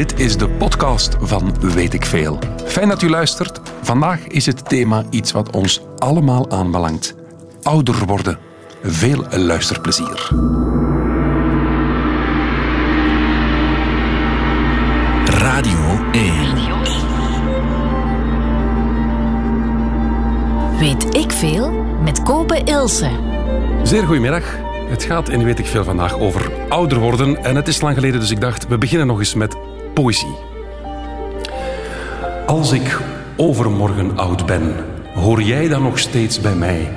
Dit 0.00 0.20
is 0.20 0.36
de 0.36 0.48
podcast 0.48 1.16
van 1.20 1.54
Weet 1.60 1.94
ik 1.94 2.04
Veel. 2.04 2.38
Fijn 2.64 2.88
dat 2.88 3.02
u 3.02 3.08
luistert. 3.08 3.60
Vandaag 3.82 4.26
is 4.26 4.46
het 4.46 4.68
thema 4.68 5.04
iets 5.10 5.32
wat 5.32 5.56
ons 5.56 5.80
allemaal 5.98 6.50
aanbelangt. 6.50 7.14
Ouder 7.62 8.06
worden. 8.06 8.38
Veel 8.82 9.24
luisterplezier. 9.30 10.28
Radio 15.24 16.10
1. 16.12 16.32
Weet 20.78 21.16
ik 21.16 21.32
veel 21.32 21.70
met 22.02 22.22
Kopen 22.22 22.64
Ilse. 22.64 23.10
Zeer 23.82 24.06
goedemiddag. 24.06 24.44
Het 24.88 25.04
gaat 25.04 25.28
in 25.28 25.44
Weet 25.44 25.58
ik 25.58 25.66
Veel 25.66 25.84
vandaag 25.84 26.18
over 26.18 26.50
ouder 26.68 26.98
worden. 26.98 27.44
En 27.44 27.56
het 27.56 27.68
is 27.68 27.80
lang 27.80 27.94
geleden, 27.94 28.20
dus 28.20 28.30
ik 28.30 28.40
dacht, 28.40 28.68
we 28.68 28.78
beginnen 28.78 29.06
nog 29.06 29.18
eens 29.18 29.34
met 29.34 29.56
poëzie. 29.94 30.36
Als 32.46 32.72
ik 32.72 33.00
overmorgen 33.36 34.18
oud 34.18 34.46
ben, 34.46 34.74
hoor 35.14 35.42
jij 35.42 35.68
dan 35.68 35.82
nog 35.82 35.98
steeds 35.98 36.40
bij 36.40 36.54
mij? 36.54 36.88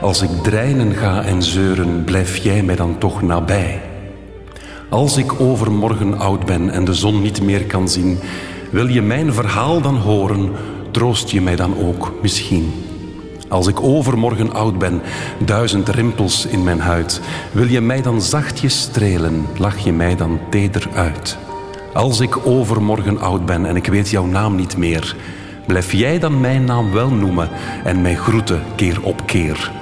Als 0.00 0.22
ik 0.22 0.30
dreinen 0.42 0.94
ga 0.94 1.22
en 1.22 1.42
zeuren, 1.42 2.04
blijf 2.04 2.36
jij 2.36 2.62
mij 2.62 2.76
dan 2.76 2.98
toch 2.98 3.22
nabij? 3.22 3.80
Als 4.88 5.16
ik 5.16 5.40
overmorgen 5.40 6.18
oud 6.18 6.44
ben 6.44 6.70
en 6.70 6.84
de 6.84 6.94
zon 6.94 7.22
niet 7.22 7.42
meer 7.42 7.64
kan 7.64 7.88
zien, 7.88 8.18
wil 8.70 8.86
je 8.86 9.02
mijn 9.02 9.32
verhaal 9.32 9.80
dan 9.80 9.96
horen, 9.96 10.52
troost 10.90 11.30
je 11.30 11.40
mij 11.40 11.56
dan 11.56 11.78
ook 11.78 12.12
misschien? 12.22 12.72
Als 13.48 13.66
ik 13.66 13.80
overmorgen 13.80 14.52
oud 14.52 14.78
ben, 14.78 15.02
duizend 15.38 15.88
rimpels 15.88 16.46
in 16.46 16.64
mijn 16.64 16.80
huid, 16.80 17.20
wil 17.52 17.66
je 17.66 17.80
mij 17.80 18.02
dan 18.02 18.22
zachtjes 18.22 18.80
strelen, 18.80 19.46
lach 19.58 19.78
je 19.78 19.92
mij 19.92 20.16
dan 20.16 20.40
teder 20.50 20.88
uit? 20.94 21.38
Als 21.96 22.20
ik 22.20 22.46
overmorgen 22.46 23.20
oud 23.20 23.46
ben 23.46 23.66
en 23.66 23.76
ik 23.76 23.86
weet 23.86 24.08
jouw 24.08 24.26
naam 24.26 24.54
niet 24.54 24.76
meer, 24.76 25.16
blijf 25.66 25.92
jij 25.92 26.18
dan 26.18 26.40
mijn 26.40 26.64
naam 26.64 26.92
wel 26.92 27.10
noemen 27.10 27.48
en 27.84 28.00
mij 28.00 28.14
groeten 28.14 28.62
keer 28.74 29.02
op 29.02 29.26
keer? 29.26 29.72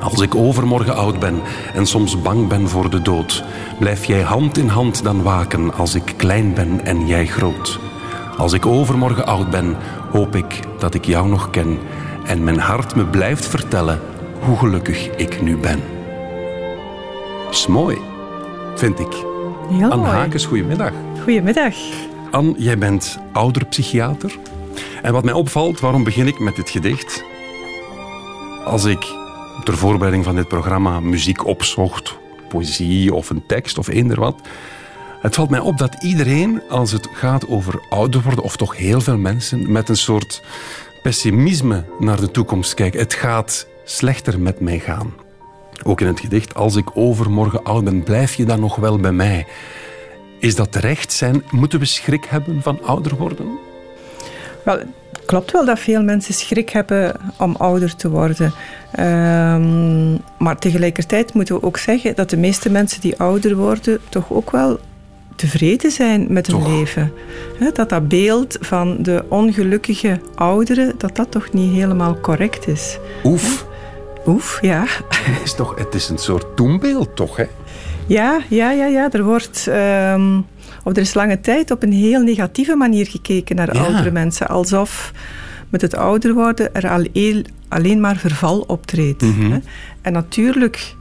Als 0.00 0.20
ik 0.20 0.34
overmorgen 0.34 0.96
oud 0.96 1.18
ben 1.18 1.40
en 1.74 1.86
soms 1.86 2.22
bang 2.22 2.48
ben 2.48 2.68
voor 2.68 2.90
de 2.90 3.02
dood, 3.02 3.44
blijf 3.78 4.04
jij 4.04 4.20
hand 4.20 4.58
in 4.58 4.68
hand 4.68 5.02
dan 5.02 5.22
waken 5.22 5.74
als 5.74 5.94
ik 5.94 6.14
klein 6.16 6.54
ben 6.54 6.84
en 6.84 7.06
jij 7.06 7.26
groot. 7.26 7.78
Als 8.36 8.52
ik 8.52 8.66
overmorgen 8.66 9.26
oud 9.26 9.50
ben, 9.50 9.76
hoop 10.10 10.36
ik 10.36 10.60
dat 10.78 10.94
ik 10.94 11.04
jou 11.04 11.28
nog 11.28 11.50
ken 11.50 11.78
en 12.26 12.44
mijn 12.44 12.58
hart 12.58 12.94
me 12.94 13.04
blijft 13.04 13.46
vertellen 13.46 14.00
hoe 14.40 14.56
gelukkig 14.56 15.08
ik 15.16 15.42
nu 15.42 15.56
ben. 15.56 15.80
Is 17.50 17.66
mooi, 17.66 17.98
vind 18.74 18.98
ik. 18.98 19.12
Heel 19.68 19.90
Anne. 19.90 20.06
Hakes, 20.06 20.44
goedemiddag. 20.44 20.92
Goedemiddag. 21.24 21.74
Anne, 22.30 22.54
jij 22.58 22.78
bent 22.78 23.18
ouderpsychiater. 23.32 24.38
En 25.02 25.12
wat 25.12 25.24
mij 25.24 25.32
opvalt, 25.32 25.80
waarom 25.80 26.04
begin 26.04 26.26
ik 26.26 26.38
met 26.38 26.56
dit 26.56 26.70
gedicht? 26.70 27.24
Als 28.64 28.84
ik 28.84 29.06
ter 29.64 29.76
voorbereiding 29.76 30.24
van 30.24 30.34
dit 30.34 30.48
programma 30.48 31.00
muziek 31.00 31.46
opzocht, 31.46 32.18
poëzie 32.48 33.14
of 33.14 33.30
een 33.30 33.46
tekst 33.46 33.78
of 33.78 33.88
eender 33.88 34.20
wat, 34.20 34.40
het 35.20 35.34
valt 35.34 35.50
mij 35.50 35.58
op 35.58 35.78
dat 35.78 36.02
iedereen, 36.02 36.62
als 36.68 36.92
het 36.92 37.08
gaat 37.12 37.48
over 37.48 37.82
ouder 37.88 38.22
worden, 38.22 38.44
of 38.44 38.56
toch 38.56 38.76
heel 38.76 39.00
veel 39.00 39.18
mensen, 39.18 39.72
met 39.72 39.88
een 39.88 39.96
soort 39.96 40.42
pessimisme 41.02 41.84
naar 41.98 42.20
de 42.20 42.30
toekomst 42.30 42.74
kijken. 42.74 43.00
Het 43.00 43.14
gaat 43.14 43.66
slechter 43.84 44.40
met 44.40 44.60
mij 44.60 44.78
gaan. 44.78 45.12
Ook 45.82 46.00
in 46.00 46.06
het 46.06 46.20
gedicht, 46.20 46.54
als 46.54 46.76
ik 46.76 46.90
overmorgen 46.94 47.62
oud 47.62 47.84
ben, 47.84 48.02
blijf 48.02 48.34
je 48.34 48.44
dan 48.44 48.60
nog 48.60 48.76
wel 48.76 48.98
bij 48.98 49.12
mij. 49.12 49.46
Is 50.44 50.54
dat 50.54 50.72
terecht? 50.72 51.12
Zijn, 51.12 51.42
moeten 51.50 51.78
we 51.78 51.84
schrik 51.84 52.24
hebben 52.24 52.62
van 52.62 52.78
ouder 52.82 53.16
worden? 53.16 53.58
Wel, 54.64 54.78
het 54.78 55.24
klopt 55.26 55.52
wel 55.52 55.64
dat 55.64 55.78
veel 55.78 56.02
mensen 56.02 56.34
schrik 56.34 56.70
hebben 56.70 57.16
om 57.38 57.56
ouder 57.56 57.96
te 57.96 58.10
worden. 58.10 58.52
Ehm, 58.92 60.12
maar 60.38 60.58
tegelijkertijd 60.58 61.34
moeten 61.34 61.54
we 61.54 61.62
ook 61.62 61.76
zeggen 61.76 62.14
dat 62.14 62.30
de 62.30 62.36
meeste 62.36 62.70
mensen 62.70 63.00
die 63.00 63.18
ouder 63.18 63.56
worden 63.56 64.00
toch 64.08 64.32
ook 64.32 64.50
wel 64.50 64.78
tevreden 65.36 65.90
zijn 65.90 66.26
met 66.28 66.46
hun 66.46 66.58
Toch? 66.58 66.68
leven. 66.68 67.12
Dat 67.74 67.88
dat 67.88 68.08
beeld 68.08 68.56
van 68.60 69.02
de 69.02 69.24
ongelukkige 69.28 70.20
ouderen, 70.34 70.94
dat 70.98 71.16
dat 71.16 71.30
toch 71.30 71.52
niet 71.52 71.72
helemaal 71.72 72.20
correct 72.20 72.66
is. 72.66 72.98
Oef, 73.24 73.66
Oef, 74.26 74.58
ja. 74.60 74.86
is 75.44 75.54
toch, 75.54 75.74
het 75.78 75.94
is 75.94 76.08
een 76.08 76.18
soort 76.18 76.56
toenbeeld, 76.56 77.16
toch? 77.16 77.36
Hè? 77.36 77.46
Ja, 78.06 78.40
ja, 78.48 78.70
ja, 78.70 78.86
ja. 78.86 79.08
Er 79.12 79.22
wordt... 79.24 79.66
ehm, 79.68 80.40
of 80.84 80.92
er 80.96 81.02
is 81.02 81.14
lange 81.14 81.40
tijd 81.40 81.70
op 81.70 81.82
een 81.82 81.92
heel 81.92 82.22
negatieve 82.22 82.74
manier 82.76 83.06
gekeken 83.06 83.56
naar 83.56 83.74
Ja. 83.74 83.82
oudere 83.82 84.10
mensen. 84.10 84.48
Alsof 84.48 85.12
met 85.68 85.80
het 85.80 85.96
ouder 85.96 86.34
worden 86.34 86.74
er 86.74 86.88
alleen, 86.90 87.46
alleen 87.68 88.00
maar 88.00 88.16
verval 88.16 88.60
optreedt. 88.60 89.22
Mhm. 89.22 89.50
hè. 89.50 89.58
En 90.02 90.12
natuurlijk 90.12 90.94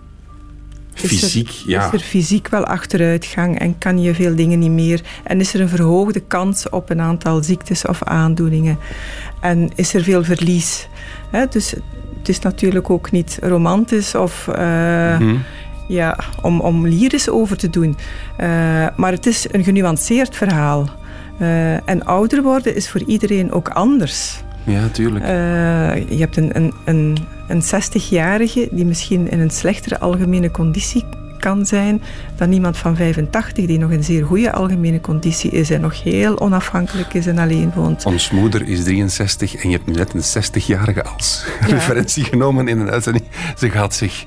is 1.02 1.02
Fysiek, 1.08 1.48
er, 1.48 1.64
ja. 1.68 1.86
is 1.88 1.94
er 1.94 2.00
fysiek 2.00 2.48
wel 2.48 2.64
achteruitgang 2.66 3.60
en 3.60 3.78
kan 3.78 4.02
je 4.02 4.14
veel 4.14 4.36
dingen 4.36 4.60
niet 4.60 4.72
meer. 4.72 5.02
En 5.24 5.40
is 5.40 5.54
er 5.54 5.62
een 5.62 5.70
verhoogde 5.70 6.20
kans 6.20 6.70
op 6.70 6.90
een 6.90 7.02
aantal 7.02 7.44
ziektes 7.44 7.86
of 7.86 8.04
aandoeningen. 8.04 8.78
En 9.42 9.70
is 9.76 9.94
er 9.94 10.04
veel 10.04 10.24
verlies. 10.24 10.88
hè. 11.32 11.46
Dus 11.50 11.70
het 12.18 12.30
is 12.30 12.40
natuurlijk 12.40 12.90
ook 12.90 13.12
niet 13.12 13.38
romantisch 13.42 14.16
of... 14.16 14.48
eh, 14.48 15.16
Hm. 15.18 15.36
Ja, 15.88 16.18
om, 16.42 16.60
om 16.60 16.88
lyrisch 16.88 17.30
over 17.30 17.58
te 17.58 17.70
doen. 17.70 17.98
Eh, 18.38 18.48
maar 18.96 19.12
het 19.12 19.26
is 19.26 19.48
een 19.52 19.64
genuanceerd 19.64 20.36
verhaal. 20.36 20.90
Eh, 21.40 21.90
en 21.90 22.06
ouder 22.06 22.42
worden 22.42 22.76
is 22.76 22.90
voor 22.90 23.04
iedereen 23.04 23.52
ook 23.52 23.70
anders. 23.70 24.44
Ja, 24.64 24.88
tuurlijk. 24.88 25.26
Eh, 25.26 26.10
je 26.10 26.20
hebt 26.20 26.38
een, 26.38 26.56
een, 26.56 26.74
een, 26.86 27.18
een 27.48 27.62
60-jarige 27.62 28.68
die 28.72 28.86
misschien 28.86 29.30
in 29.30 29.40
een 29.40 29.50
slechtere 29.50 30.00
algemene 30.00 30.52
conditie 30.52 31.06
kan 31.44 31.66
zijn 31.66 32.02
dan 32.36 32.52
iemand 32.52 32.78
van 32.78 32.96
85 32.96 33.66
die 33.66 33.80
nog 33.80 33.92
in 33.92 34.04
zeer 34.04 34.26
goede 34.26 34.52
algemene 34.52 35.02
conditie 35.02 35.52
is 35.52 35.70
en 35.70 35.82
nog 35.82 36.04
heel 36.04 36.40
onafhankelijk 36.40 37.14
is 37.14 37.28
en 37.28 37.38
alleen 37.38 37.72
woont. 37.76 38.06
Ons 38.06 38.32
moeder 38.32 38.68
is 38.68 38.84
63 38.84 39.56
en 39.56 39.70
je 39.70 39.76
hebt 39.76 39.88
nu 39.88 39.94
net 39.94 40.14
een 40.14 40.44
60-jarige 40.44 41.04
als 41.04 41.46
referentie 41.68 42.24
genomen 42.24 42.68
in 42.68 42.80
een 42.80 42.90
uitzending. 42.90 43.26
Ze 43.58 43.70
gaat 43.70 43.96
zich 43.96 44.26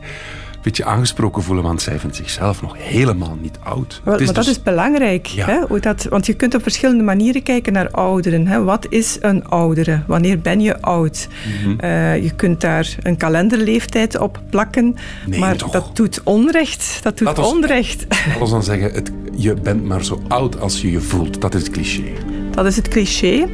beetje 0.72 0.84
aangesproken 0.84 1.43
voelen, 1.43 1.65
want 1.65 1.82
zij 1.82 1.99
vindt 1.99 2.16
zichzelf 2.16 2.62
nog 2.62 2.75
helemaal 2.78 3.38
niet 3.41 3.59
oud. 3.62 4.00
Wel, 4.04 4.16
maar 4.16 4.27
dat 4.27 4.34
dus- 4.34 4.49
is 4.49 4.62
belangrijk. 4.62 5.27
Ja. 5.27 5.47
Hè? 5.47 5.59
Hoe 5.69 5.81
dat, 5.81 6.06
want 6.10 6.27
je 6.27 6.34
kunt 6.34 6.54
op 6.54 6.62
verschillende 6.62 7.03
manieren 7.03 7.43
kijken 7.43 7.72
naar 7.72 7.91
ouderen. 7.91 8.47
Hè? 8.47 8.62
Wat 8.62 8.87
is 8.88 9.16
een 9.21 9.47
oudere? 9.49 10.03
Wanneer 10.06 10.38
ben 10.38 10.60
je 10.60 10.81
oud? 10.81 11.28
Mhm. 11.62 11.81
Eh, 11.81 12.22
je 12.22 12.31
kunt 12.31 12.60
daar 12.60 12.97
een 13.03 13.16
kalenderleeftijd 13.16 14.19
op 14.19 14.41
plakken. 14.50 14.97
Nee, 15.27 15.41
maar 15.41 15.56
toch? 15.56 15.71
dat 15.71 15.91
doet 15.97 16.21
onrecht. 16.25 17.00
Dat 17.03 17.19
doet 17.19 17.27
Laat 17.27 17.38
ons- 17.38 17.53
onrecht. 17.53 18.06
We 18.38 18.47
dan 18.50 18.62
zeggen, 18.62 18.93
het, 18.93 19.10
je 19.34 19.54
bent 19.54 19.84
maar 19.84 20.04
zo 20.04 20.22
oud 20.28 20.60
als 20.60 20.81
je 20.81 20.91
je 20.91 21.00
voelt. 21.00 21.41
Dat 21.41 21.54
is 21.54 21.62
het 21.62 21.71
cliché. 21.71 22.03
Dat 22.50 22.66
is 22.66 22.77
het 22.77 22.88
cliché. 22.88 23.47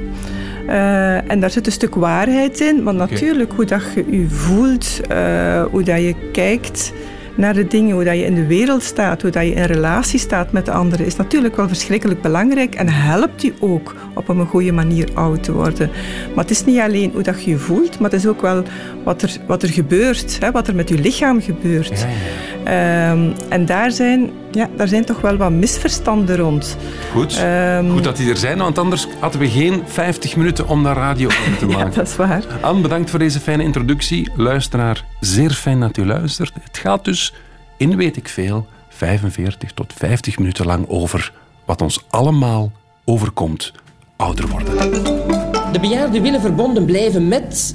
Eh, 0.67 1.31
en 1.31 1.41
daar 1.41 1.51
zit 1.51 1.67
een 1.67 1.73
stuk 1.73 1.95
waarheid 1.95 2.61
in. 2.61 2.83
Want 2.83 2.99
natuurlijk, 2.99 3.53
hoe 3.53 3.65
dat 3.65 3.83
je 3.95 4.05
je 4.11 4.29
voelt, 4.29 5.01
eh, 5.09 5.65
hoe 5.65 5.83
dat 5.83 5.99
je 5.99 6.15
kijkt 6.33 6.93
naar 7.35 7.55
de 7.55 7.67
dingen, 7.67 7.95
hoe 7.95 8.05
dat 8.05 8.17
je 8.17 8.25
in 8.25 8.35
de 8.35 8.47
wereld 8.47 8.83
staat, 8.83 9.23
hoe 9.23 9.31
dat 9.31 9.43
je 9.43 9.53
in 9.53 9.65
relatie 9.65 10.19
staat 10.19 10.53
met 10.53 10.65
de 10.65 10.73
anderen, 10.73 11.07
is 11.07 11.17
natuurlijk 11.17 11.57
wel 11.57 11.69
verschrikkelijk 11.69 12.23
belangrijk 12.23 12.75
en 12.75 12.89
helpt 12.89 13.43
je 13.43 13.53
ook 13.61 13.95
op 14.15 14.29
een 14.29 14.47
goede 14.47 14.73
manier 14.73 15.09
oud 15.15 15.43
te 15.43 15.53
worden. 15.53 15.91
Maar 16.35 16.45
het 16.45 16.51
is 16.51 16.65
niet 16.65 16.79
alleen 16.79 17.11
hoe 17.13 17.23
dat 17.23 17.45
je 17.45 17.51
je 17.51 17.59
voelt, 17.59 17.99
maar 17.99 18.11
het 18.11 18.21
is 18.21 18.27
ook 18.27 18.41
wel 18.41 18.63
wat 19.05 19.23
er, 19.23 19.37
wat 19.47 19.63
er 19.63 19.69
gebeurt, 19.69 20.39
hè, 20.41 20.51
wat 20.51 20.69
er 20.69 20.75
met 20.75 20.89
je 20.89 20.99
lichaam 20.99 21.41
gebeurt. 21.41 22.07
Ehm, 22.65 23.31
en 23.49 23.67
daar 23.67 23.91
zijn, 23.91 24.31
ja, 24.53 24.69
daar 24.77 24.89
zijn 24.89 25.05
toch 25.05 25.21
wel 25.21 25.37
wat 25.37 25.51
misverstanden 25.51 26.37
rond. 26.37 26.77
Goed. 27.13 27.37
Ehm, 27.37 27.91
Goed 27.91 28.05
dat 28.05 28.17
die 28.17 28.31
er 28.31 28.37
zijn, 28.37 28.59
want 28.59 28.79
anders 28.79 29.07
hadden 29.19 29.41
we 29.41 29.49
geen 29.49 29.83
50 29.87 30.37
minuten 30.37 30.69
om 30.69 30.83
daar 30.83 30.97
radio 30.97 31.27
over 31.27 31.57
te 31.59 31.67
ja, 31.69 31.77
maken. 31.77 31.95
dat 31.95 32.09
is 32.09 32.17
waar. 32.17 32.45
Anne, 32.61 32.81
bedankt 32.81 33.11
voor 33.11 33.19
deze 33.19 33.41
fijne 33.41 33.63
introductie. 33.63 34.31
Luisteraar, 34.37 35.05
zeer 35.21 35.51
fijn 35.51 35.81
dat 35.81 35.97
u 35.97 36.07
luistert. 36.07 36.53
Het 36.63 36.79
gaat 36.79 37.05
dus 37.05 37.35
in 37.77 37.97
weet 37.97 38.17
ik 38.17 38.29
veel 38.29 38.67
45 38.89 39.73
tot 39.73 39.93
50 39.97 40.39
minuten 40.39 40.67
lang 40.67 40.89
over 40.89 41.33
wat 41.65 41.83
ons 41.83 42.05
allemaal 42.11 42.73
overkomt 43.05 43.73
ouder 44.17 44.49
worden. 44.49 44.75
De 45.73 45.81
bejaarden 45.81 46.23
willen 46.23 46.41
verbonden 46.41 46.85
blijven 46.85 47.29
met 47.29 47.75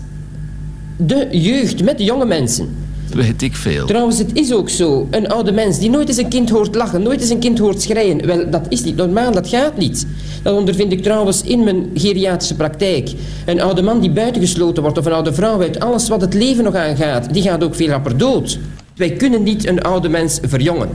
de 0.98 1.28
jeugd, 1.32 1.84
met 1.84 1.98
de 1.98 2.04
jonge 2.04 2.26
mensen. 2.26 2.87
Weet 3.14 3.42
ik 3.42 3.56
veel. 3.56 3.86
Trouwens, 3.86 4.18
het 4.18 4.34
is 4.34 4.54
ook 4.54 4.70
zo. 4.70 5.08
Een 5.12 5.28
oude 5.30 5.52
mens 5.52 5.80
die 5.80 5.90
nooit 5.90 6.08
eens 6.08 6.18
een 6.18 6.30
kind 6.30 6.50
hoort 6.50 6.76
lachen, 6.76 7.02
nooit 7.02 7.22
eens 7.22 7.30
een 7.30 7.40
kind 7.40 7.60
hoort 7.60 7.82
schreien. 7.82 8.26
Wel, 8.26 8.50
dat 8.50 8.66
is 8.70 8.84
niet 8.84 8.96
normaal, 8.96 9.32
dat 9.32 9.48
gaat 9.48 9.78
niet. 9.78 10.08
Dat 10.44 10.56
ondervind 10.58 10.92
ik 10.92 11.04
trouwens 11.04 11.42
in 11.42 11.64
mijn 11.64 11.90
geriatrische 11.94 12.56
praktijk. 12.56 13.12
Een 13.46 13.62
oude 13.62 13.82
man 13.82 14.00
die 14.00 14.12
buitengesloten 14.12 14.84
wordt 14.84 14.98
of 14.98 15.06
een 15.06 15.12
oude 15.14 15.34
vrouw 15.34 15.62
uit 15.62 15.80
alles 15.80 16.10
wat 16.10 16.22
het 16.22 16.34
leven 16.34 16.64
nog 16.64 16.76
aangaat, 16.76 17.34
die 17.34 17.44
gaat 17.44 17.64
ook 17.64 17.76
veel 17.76 17.88
rapper 17.88 18.18
dood. 18.18 18.60
Wij 18.96 19.12
kunnen 19.12 19.44
niet 19.44 19.68
een 19.68 19.82
oude 19.82 20.10
mens 20.10 20.40
verjongen. 20.42 20.90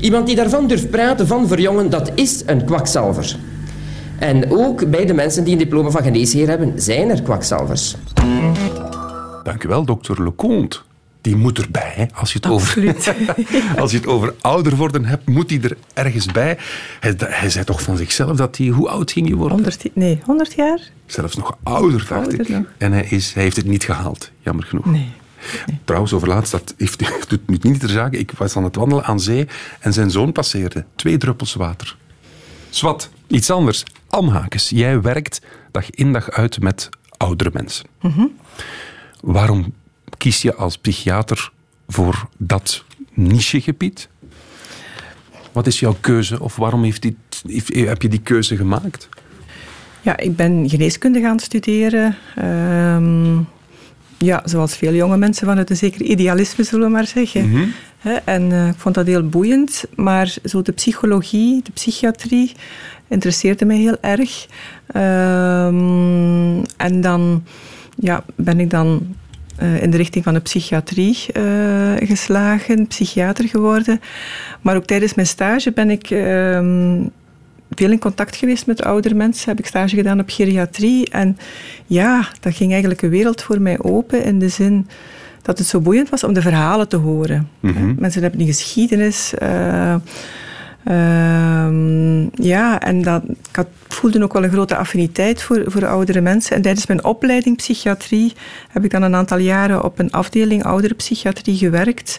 Iemand 0.00 0.26
die 0.26 0.36
daarvan 0.36 0.66
durft 0.66 0.90
praten 0.90 1.26
van 1.26 1.48
verjongen, 1.48 1.90
dat 1.90 2.10
is 2.14 2.42
een 2.46 2.64
kwakzalver. 2.64 3.36
En 4.18 4.50
ook 4.50 4.90
bij 4.90 5.06
de 5.06 5.14
mensen 5.14 5.44
die 5.44 5.52
een 5.52 5.58
diploma 5.58 5.90
van 5.90 6.02
geneesheer 6.02 6.48
hebben, 6.48 6.72
zijn 6.76 7.10
er 7.10 7.22
kwakzalvers. 7.22 7.96
Dank 9.42 9.64
u 9.64 9.68
wel, 9.68 9.84
dokter 9.84 10.22
Leconte. 10.22 10.78
Die 11.26 11.36
moet 11.36 11.58
erbij. 11.58 11.92
Hè. 11.94 12.06
Als, 12.14 12.32
je 12.32 12.38
het 12.38 12.46
over, 12.46 12.94
als 13.80 13.90
je 13.90 13.96
het 13.96 14.06
over 14.06 14.34
ouder 14.40 14.76
worden 14.76 15.04
hebt, 15.04 15.28
moet 15.28 15.50
hij 15.50 15.60
er 15.62 15.76
ergens 15.94 16.26
bij. 16.26 16.58
Hij, 17.00 17.14
hij 17.18 17.50
zei 17.50 17.64
toch 17.64 17.82
van 17.82 17.96
zichzelf 17.96 18.36
dat 18.36 18.56
hij... 18.56 18.66
Hoe 18.66 18.88
oud 18.88 19.12
ging 19.12 19.28
je 19.28 19.34
worden? 19.34 19.56
100, 19.56 19.84
nee, 19.94 20.20
100 20.24 20.54
jaar? 20.54 20.90
Zelfs 21.06 21.36
nog 21.36 21.56
ouder, 21.62 21.98
dacht 21.98 22.10
Ouder 22.10 22.40
ik. 22.40 22.66
En 22.78 22.92
hij, 22.92 23.06
is, 23.08 23.32
hij 23.32 23.42
heeft 23.42 23.56
het 23.56 23.66
niet 23.66 23.84
gehaald, 23.84 24.30
jammer 24.40 24.64
genoeg. 24.64 24.84
Nee. 24.84 25.12
Trouwens, 25.84 26.12
overlaatst, 26.12 26.52
dat 26.52 26.74
heeft, 26.76 26.98
doet 27.28 27.48
nu 27.48 27.58
niet 27.60 27.80
ter 27.80 27.88
zake. 27.88 28.18
Ik 28.18 28.30
was 28.30 28.56
aan 28.56 28.64
het 28.64 28.76
wandelen 28.76 29.04
aan 29.04 29.20
zee 29.20 29.46
en 29.80 29.92
zijn 29.92 30.10
zoon 30.10 30.32
passeerde. 30.32 30.84
Twee 30.96 31.16
druppels 31.16 31.54
water. 31.54 31.96
Swat, 32.70 33.10
iets 33.26 33.50
anders. 33.50 33.82
Amhakes, 34.08 34.70
jij 34.70 35.00
werkt 35.00 35.40
dag 35.70 35.90
in 35.90 36.12
dag 36.12 36.30
uit 36.30 36.60
met 36.60 36.88
oudere 37.16 37.50
mensen. 37.52 37.86
Waarom 39.20 39.72
kies 40.16 40.42
je 40.42 40.54
als 40.54 40.78
psychiater 40.78 41.50
voor 41.88 42.28
dat 42.36 42.84
nichegebied? 43.14 44.08
Wat 45.52 45.66
is 45.66 45.80
jouw 45.80 45.96
keuze 46.00 46.40
of 46.40 46.56
waarom 46.56 46.82
heeft 46.82 47.02
dit, 47.02 47.14
heb 47.66 48.02
je 48.02 48.08
die 48.08 48.20
keuze 48.20 48.56
gemaakt? 48.56 49.08
Ja, 50.00 50.16
ik 50.16 50.36
ben 50.36 50.68
geneeskunde 50.68 51.20
gaan 51.20 51.38
studeren. 51.38 52.16
Ehm, 52.34 53.38
ja, 54.18 54.42
zoals 54.44 54.76
veel 54.76 54.94
jonge 54.94 55.16
mensen 55.16 55.46
vanuit 55.46 55.70
een 55.70 55.76
zeker 55.76 56.02
idealisme, 56.02 56.64
zullen 56.64 56.86
we 56.86 56.92
maar 56.92 57.06
zeggen. 57.06 57.74
Hè, 57.98 58.12
en 58.12 58.52
eh, 58.52 58.68
ik 58.68 58.76
vond 58.76 58.94
dat 58.94 59.06
heel 59.06 59.28
boeiend. 59.28 59.84
Maar 59.94 60.34
zo 60.44 60.62
de 60.62 60.72
psychologie, 60.72 61.62
de 61.62 61.70
psychiatrie, 61.72 62.52
interesseerde 63.08 63.64
mij 63.64 63.76
heel 63.76 63.96
erg. 64.00 64.46
Ehm, 64.86 66.64
en 66.76 67.00
dan 67.00 67.44
ja, 67.96 68.24
ben 68.34 68.60
ik 68.60 68.70
dan 68.70 69.14
eh, 69.58 69.82
in 69.82 69.90
de 69.90 69.96
richting 69.96 70.24
van 70.24 70.34
de 70.34 70.40
psychiatrie 70.40 71.26
eh, 71.32 71.42
geslagen, 71.96 72.86
psychiater 72.86 73.48
geworden. 73.48 74.00
Maar 74.60 74.76
ook 74.76 74.84
tijdens 74.84 75.14
mijn 75.14 75.26
stage 75.26 75.72
ben 75.72 75.90
ik 75.90 76.10
ehm, 76.10 77.02
veel 77.70 77.90
in 77.90 77.98
contact 77.98 78.36
geweest 78.36 78.66
met 78.66 78.82
oudere 78.84 79.14
mensen. 79.14 79.48
Heb 79.48 79.58
ik 79.58 79.66
stage 79.66 79.96
gedaan 79.96 80.20
op 80.20 80.30
geriatrie. 80.30 81.10
En 81.10 81.38
ja, 81.86 82.28
dat 82.40 82.54
ging 82.54 82.70
eigenlijk 82.70 83.02
een 83.02 83.10
wereld 83.10 83.42
voor 83.42 83.60
mij 83.60 83.78
open 83.78 84.24
in 84.24 84.38
de 84.38 84.48
zin 84.48 84.88
dat 85.42 85.58
het 85.58 85.66
zo 85.66 85.80
boeiend 85.80 86.08
was 86.08 86.24
om 86.24 86.32
de 86.32 86.42
verhalen 86.42 86.88
te 86.88 86.96
horen. 86.96 87.48
Mensen 87.98 88.20
hebben 88.22 88.38
die 88.38 88.48
geschiedenis. 88.48 89.34
eh, 89.34 89.94
ehm, 90.86 92.42
ja, 92.46 92.80
en 92.80 93.02
dat, 93.02 93.22
ik 93.24 93.56
had, 93.56 93.66
voelde 93.88 94.22
ook 94.22 94.32
wel 94.32 94.44
een 94.44 94.50
grote 94.50 94.76
affiniteit 94.76 95.42
voor, 95.42 95.62
voor 95.66 95.86
oudere 95.86 96.20
mensen. 96.20 96.56
En 96.56 96.62
tijdens 96.62 96.86
mijn 96.86 97.04
opleiding 97.04 97.56
psychiatrie 97.56 98.32
heb 98.68 98.84
ik 98.84 98.90
dan 98.90 99.02
een 99.02 99.14
aantal 99.14 99.38
jaren 99.38 99.84
op 99.84 99.98
een 99.98 100.10
afdeling 100.10 100.64
ouderenpsychiatrie 100.64 101.56
gewerkt. 101.56 102.18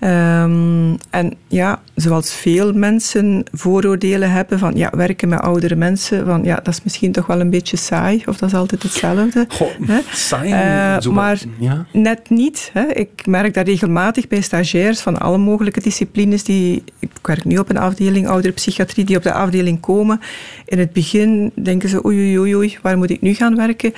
Ehm, 0.00 0.94
en 1.10 1.34
ja, 1.48 1.80
zoals 1.94 2.34
veel 2.34 2.72
mensen 2.72 3.44
vooroordelen 3.52 4.30
hebben 4.30 4.58
van 4.58 4.74
ja, 4.76 4.90
werken 4.96 5.28
met 5.28 5.40
oudere 5.40 5.76
mensen, 5.76 6.24
van 6.26 6.44
ja, 6.44 6.54
dat 6.54 6.68
is 6.68 6.82
misschien 6.82 7.12
toch 7.12 7.26
wel 7.26 7.40
een 7.40 7.50
beetje 7.50 7.76
saai, 7.76 8.22
of 8.26 8.36
dat 8.36 8.48
is 8.48 8.54
altijd 8.54 8.82
hetzelfde. 8.82 9.44
Goh, 9.48 9.68
saai, 10.12 10.52
Eh, 10.52 11.00
zo- 11.00 11.12
maar 11.12 11.40
ja. 11.58 11.86
net 11.92 12.30
niet. 12.30 12.70
Hè. 12.72 12.86
Ik 12.86 13.26
merk 13.26 13.54
dat 13.54 13.66
regelmatig 13.66 14.28
bij 14.28 14.40
stagiairs 14.40 15.00
van 15.00 15.18
alle 15.20 15.38
mogelijke 15.38 15.80
disciplines. 15.80 16.44
Die, 16.44 16.84
ik 16.98 17.10
werk 17.22 17.44
nu 17.44 17.58
op 17.58 17.68
een 17.70 17.78
afdeling 17.78 18.28
ouderpsychiatrie, 18.28 19.04
die 19.04 19.16
op 19.16 19.22
de 19.22 19.32
afdeling 19.32 19.80
komen. 19.80 20.20
In 20.66 20.78
het 20.78 20.92
begin 20.92 21.52
denken 21.62 21.88
ze 21.88 22.04
oei, 22.04 22.38
oei, 22.38 22.56
oei, 22.56 22.78
waar 22.82 22.96
moet 22.98 23.10
ik 23.10 23.20
nu 23.20 23.34
gaan 23.34 23.56
werken? 23.56 23.92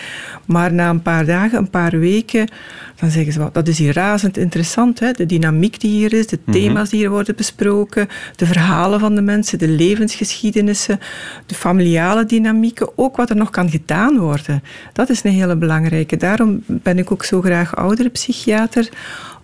Maar 0.47 0.73
na 0.73 0.91
een 0.91 1.03
paar 1.03 1.25
dagen, 1.25 1.59
een 1.59 1.71
paar 1.71 1.99
weken, 1.99 2.49
dan 3.03 3.11
zeggen 3.11 3.33
ze, 3.33 3.39
"Wel, 3.39 3.53
dat 3.53 3.69
is 3.69 3.79
hier 3.79 3.93
razend 3.93 4.37
interessant. 4.37 5.01
Hè? 5.01 5.13
De 5.13 5.27
dynamiek 5.27 5.81
die 5.81 5.91
hier 5.91 6.13
is, 6.13 6.27
de 6.27 6.39
thema's 6.51 6.89
die 6.89 6.99
hier 6.99 7.11
worden 7.11 7.37
besproken, 7.37 8.09
de 8.37 8.47
verhalen 8.47 9.01
van 9.01 9.15
de 9.15 9.23
mensen, 9.23 9.59
de 9.59 9.69
levensgeschiedenissen, 9.69 11.01
de 11.47 11.55
familiale 11.55 12.25
dynamieken, 12.25 12.99
ook 12.99 13.17
wat 13.17 13.31
er 13.31 13.37
nog 13.37 13.51
kan 13.51 13.71
gedaan 13.71 14.19
worden. 14.19 14.63
Dat 14.93 15.09
is 15.11 15.25
een 15.25 15.33
hele 15.33 15.57
belangrijke. 15.57 16.17
Daarom 16.17 16.63
ben 16.67 16.99
ik 16.99 17.13
ook 17.13 17.25
zo 17.25 17.41
graag 17.41 17.77
ouderenpsychiater, 17.77 18.89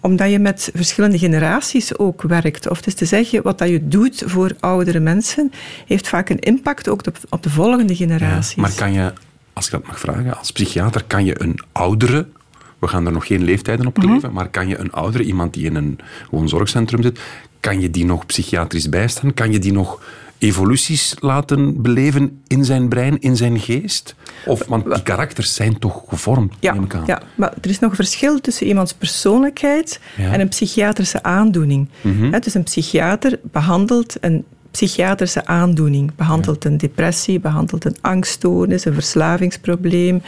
omdat 0.00 0.31
je 0.31 0.38
met 0.38 0.70
verschillende 0.75 1.19
generaties 1.19 1.99
ook 1.99 2.22
werkt. 2.22 2.69
Of 2.69 2.76
het 2.76 2.87
is 2.87 2.94
te 2.94 3.04
zeggen, 3.04 3.43
wat 3.43 3.58
dat 3.58 3.69
je 3.69 3.88
doet 3.88 4.22
voor 4.26 4.56
oudere 4.61 5.00
mensen, 5.00 5.52
heeft 5.87 6.08
vaak 6.08 6.28
een 6.28 6.38
impact 6.38 6.88
ook 6.88 7.06
op, 7.06 7.19
op 7.28 7.43
de 7.43 7.50
volgende 7.50 7.96
generaties. 7.96 8.54
Ja, 8.54 8.62
maar 8.62 8.75
kan 8.75 8.93
je, 8.93 9.12
als 9.52 9.66
ik 9.66 9.72
dat 9.72 9.87
mag 9.87 10.00
vragen, 10.00 10.38
als 10.38 10.52
psychiater, 10.52 11.04
kan 11.06 11.25
je 11.25 11.43
een 11.43 11.61
oudere, 11.72 12.26
we 12.78 12.88
gaan 12.88 13.06
er 13.06 13.12
nog 13.12 13.26
geen 13.26 13.44
leeftijden 13.44 13.86
op 13.86 13.94
kleven, 13.98 14.32
maar 14.32 14.48
kan 14.48 14.69
je 14.69 14.78
een 14.78 14.92
oudere, 14.92 15.25
iemand 15.25 15.54
die 15.54 15.64
in 15.64 15.75
een 15.75 15.98
gewoon 16.28 16.48
zorgcentrum 16.48 17.02
zit, 17.02 17.20
kan 17.60 17.80
je 17.80 17.90
die 17.90 18.04
nog 18.04 18.26
psychiatrisch 18.26 18.88
bijstaan? 18.88 19.34
Kan 19.34 19.52
je 19.52 19.58
die 19.58 19.72
nog 19.72 20.02
evoluties 20.38 21.14
laten 21.20 21.82
beleven 21.82 22.42
in 22.46 22.64
zijn 22.64 22.88
brein, 22.88 23.19
in 23.20 23.36
zijn 23.36 23.60
geest? 23.60 24.14
Of, 24.46 24.64
want 24.66 24.84
die 24.84 25.02
karakters 25.02 25.54
zijn 25.54 25.78
toch 25.78 26.02
gevormd, 26.08 26.54
Ja, 26.60 26.72
neem 26.72 26.82
ik 26.84 26.94
aan. 26.94 27.02
ja, 27.06 27.22
maar 27.34 27.52
er 27.60 27.70
is 27.70 27.78
nog 27.78 27.90
een 27.90 27.96
verschil 27.96 28.40
tussen 28.40 28.66
iemands 28.66 28.92
persoonlijkheid 28.94 30.00
Ja. 30.16 30.22
Mhm. 30.25 30.32
en 30.32 30.40
een 30.40 30.48
psychiatrische 30.48 31.22
aandoening. 31.22 31.88
Hè, 32.30 32.38
dus 32.38 32.54
een 32.54 32.62
psychiater 32.62 33.38
behandelt 33.42 34.16
een 34.20 34.44
psychiatrische 34.70 35.46
aandoening. 35.46 36.14
Behandelt 36.14 36.64
een 36.64 36.76
depressie, 36.76 37.40
behandelt 37.40 37.84
een 37.84 37.96
angststoornis, 38.00 38.84
een 38.84 38.94
verslavingsprobleem. 38.94 40.22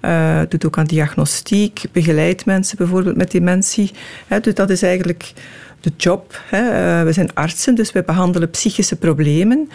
eh, 0.00 0.40
doet 0.48 0.66
ook 0.66 0.78
aan 0.78 0.84
diagnostiek, 0.84 1.84
begeleidt 1.92 2.44
mensen 2.46 2.76
bijvoorbeeld 2.76 3.16
met 3.16 3.30
dementie. 3.30 3.90
Hè, 4.26 4.40
dus 4.40 4.54
dat 4.54 4.70
is 4.70 4.82
eigenlijk 4.82 5.32
de 5.80 5.92
job. 5.96 6.40
Hè. 6.46 6.58
Eh, 6.58 7.04
we 7.04 7.12
zijn 7.12 7.34
artsen, 7.34 7.74
dus 7.74 7.92
we 7.92 8.02
behandelen 8.02 8.50
psychische 8.50 8.96
problemen. 8.96 9.70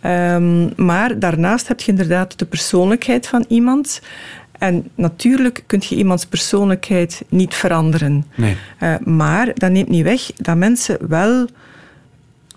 Ehm, 0.00 0.84
maar 0.84 1.18
daarnaast 1.18 1.68
heb 1.68 1.80
je 1.80 1.90
inderdaad 1.90 2.38
de 2.38 2.44
persoonlijkheid 2.44 3.26
van 3.26 3.44
iemand. 3.48 4.00
En 4.58 4.90
natuurlijk 4.94 5.64
kun 5.66 5.82
je 5.88 5.94
iemands 5.96 6.26
persoonlijkheid 6.26 7.22
niet 7.28 7.54
veranderen. 7.54 8.26
Nee. 8.34 8.56
Eh, 8.78 8.94
maar 9.04 9.50
dat 9.54 9.70
neemt 9.70 9.88
niet 9.88 10.04
weg 10.04 10.30
dat 10.36 10.56
mensen 10.56 11.08
wel 11.08 11.46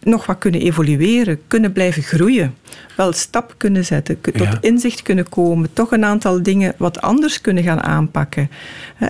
nog 0.05 0.25
wat 0.25 0.37
kunnen 0.37 0.61
evolueren, 0.61 1.39
kunnen 1.47 1.71
blijven 1.71 2.03
groeien. 2.03 2.55
Wel 2.95 3.13
stap 3.13 3.53
kunnen 3.57 3.85
zetten, 3.85 4.21
tot 4.21 4.37
Ja. 4.41 4.57
inzicht 4.61 5.01
kunnen 5.01 5.29
komen, 5.29 5.73
toch 5.73 5.91
een 5.91 6.05
aantal 6.05 6.43
dingen 6.43 6.73
wat 6.77 7.01
anders 7.01 7.41
kunnen 7.41 7.63
gaan 7.63 7.81
aanpakken. 7.83 8.49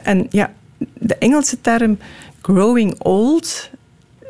En 0.04 0.28
ja, 0.30 0.54
de 0.94 1.16
Engelse 1.16 1.62
term 1.62 1.98
growing 2.42 2.96
old 3.02 3.70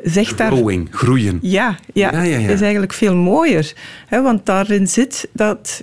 zegt 0.02 0.38
daar 0.38 0.52
Growing, 0.52 0.88
groeien. 0.90 1.38
ja, 1.42 1.76
ja, 1.92 2.12
Ja, 2.12 2.22
ja, 2.22 2.48
is 2.48 2.60
eigenlijk 2.60 2.92
veel 2.92 3.14
mooier. 3.16 3.72
Hè, 4.06 4.22
want 4.22 4.46
daarin 4.46 4.86
zit 4.86 5.28
dat 5.32 5.82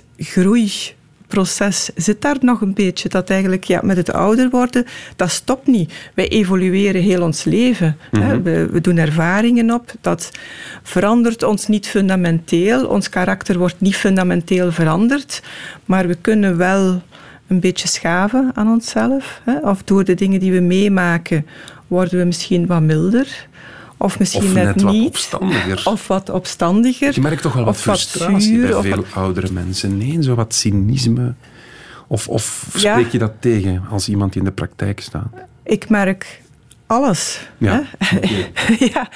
groeiproces, 1.28 1.90
zit 1.94 2.22
daar 2.22 2.36
nog 2.40 2.60
een 2.60 2.74
beetje. 2.74 3.08
Dat 3.08 3.30
eigenlijk 3.30 3.64
ja, 3.64 3.80
met 3.82 3.96
het 3.96 4.12
ouder 4.12 4.50
worden, 4.50 4.84
dat 5.16 5.30
stopt 5.30 5.66
niet. 5.66 5.92
Wij 6.14 6.28
evolueren 6.28 7.02
heel 7.02 7.22
ons 7.22 7.44
leven. 7.44 7.96
Hè. 8.10 8.42
We, 8.42 8.66
we 8.70 8.80
doen 8.80 8.96
ervaringen 8.96 9.70
op. 9.70 9.92
Dat 10.00 10.30
verandert 10.82 11.42
ons 11.42 11.66
niet 11.66 11.86
fundamenteel. 11.86 12.86
Ons 12.86 13.08
karakter 13.08 13.58
wordt 13.58 13.80
niet 13.80 13.96
fundamenteel 13.96 14.72
veranderd. 14.72 15.42
Maar 15.84 16.06
we 16.06 16.14
kunnen 16.14 16.56
wel 16.56 17.02
een 17.46 17.60
beetje 17.60 17.88
schaven 17.88 18.50
aan 18.54 18.68
onszelf. 18.68 19.40
Hè. 19.44 19.58
Of 19.58 19.82
door 19.82 20.04
de 20.04 20.14
dingen 20.14 20.40
die 20.40 20.52
we 20.52 20.60
meemaken, 20.60 21.46
worden 21.86 22.18
we 22.18 22.24
misschien 22.24 22.66
wat 22.66 22.80
milder. 22.80 23.46
Of 24.04 24.18
misschien 24.18 24.42
Of 24.44 24.52
net, 24.52 24.64
net 24.64 24.82
wat 24.82 24.92
niet. 24.92 25.06
opstandiger. 25.08 25.82
Of 25.84 26.06
wat 26.08 26.30
opstandiger. 26.30 27.14
Je 27.14 27.20
merkt 27.20 27.42
toch 27.42 27.52
wel 27.52 27.64
wat 27.64 27.74
wat 27.74 27.82
frustratie 27.82 28.40
zuur, 28.40 28.68
bij 28.70 28.82
veel 28.82 28.96
wat- 28.96 29.12
oudere 29.14 29.52
mensen. 29.52 29.98
Nee, 29.98 30.22
zo 30.22 30.34
wat 30.34 30.54
cynisme. 30.54 31.34
Of, 32.06 32.28
of 32.28 32.66
Ja. 32.76 32.92
spreek 32.92 33.12
je 33.12 33.18
dat 33.18 33.32
tegen 33.40 33.82
als 33.90 34.08
iemand 34.08 34.32
die 34.32 34.40
in 34.42 34.48
de 34.48 34.54
praktijk 34.54 35.00
staat? 35.00 35.26
Ik 35.62 35.88
merk 35.88 36.40
alles. 36.86 37.40
Ja, 37.58 37.82
Hè? 37.98 38.16
ja. 38.94 39.08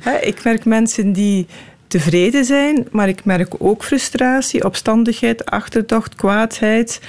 Hè, 0.00 0.16
Ik 0.18 0.44
merk 0.44 0.64
mensen 0.64 1.12
die 1.12 1.46
tevreden 1.86 2.44
zijn, 2.44 2.86
maar 2.90 3.08
ik 3.08 3.24
merk 3.24 3.54
ook 3.58 3.84
frustratie, 3.84 4.64
opstandigheid, 4.64 5.46
achterdocht, 5.46 6.14
kwaadheid. 6.14 7.00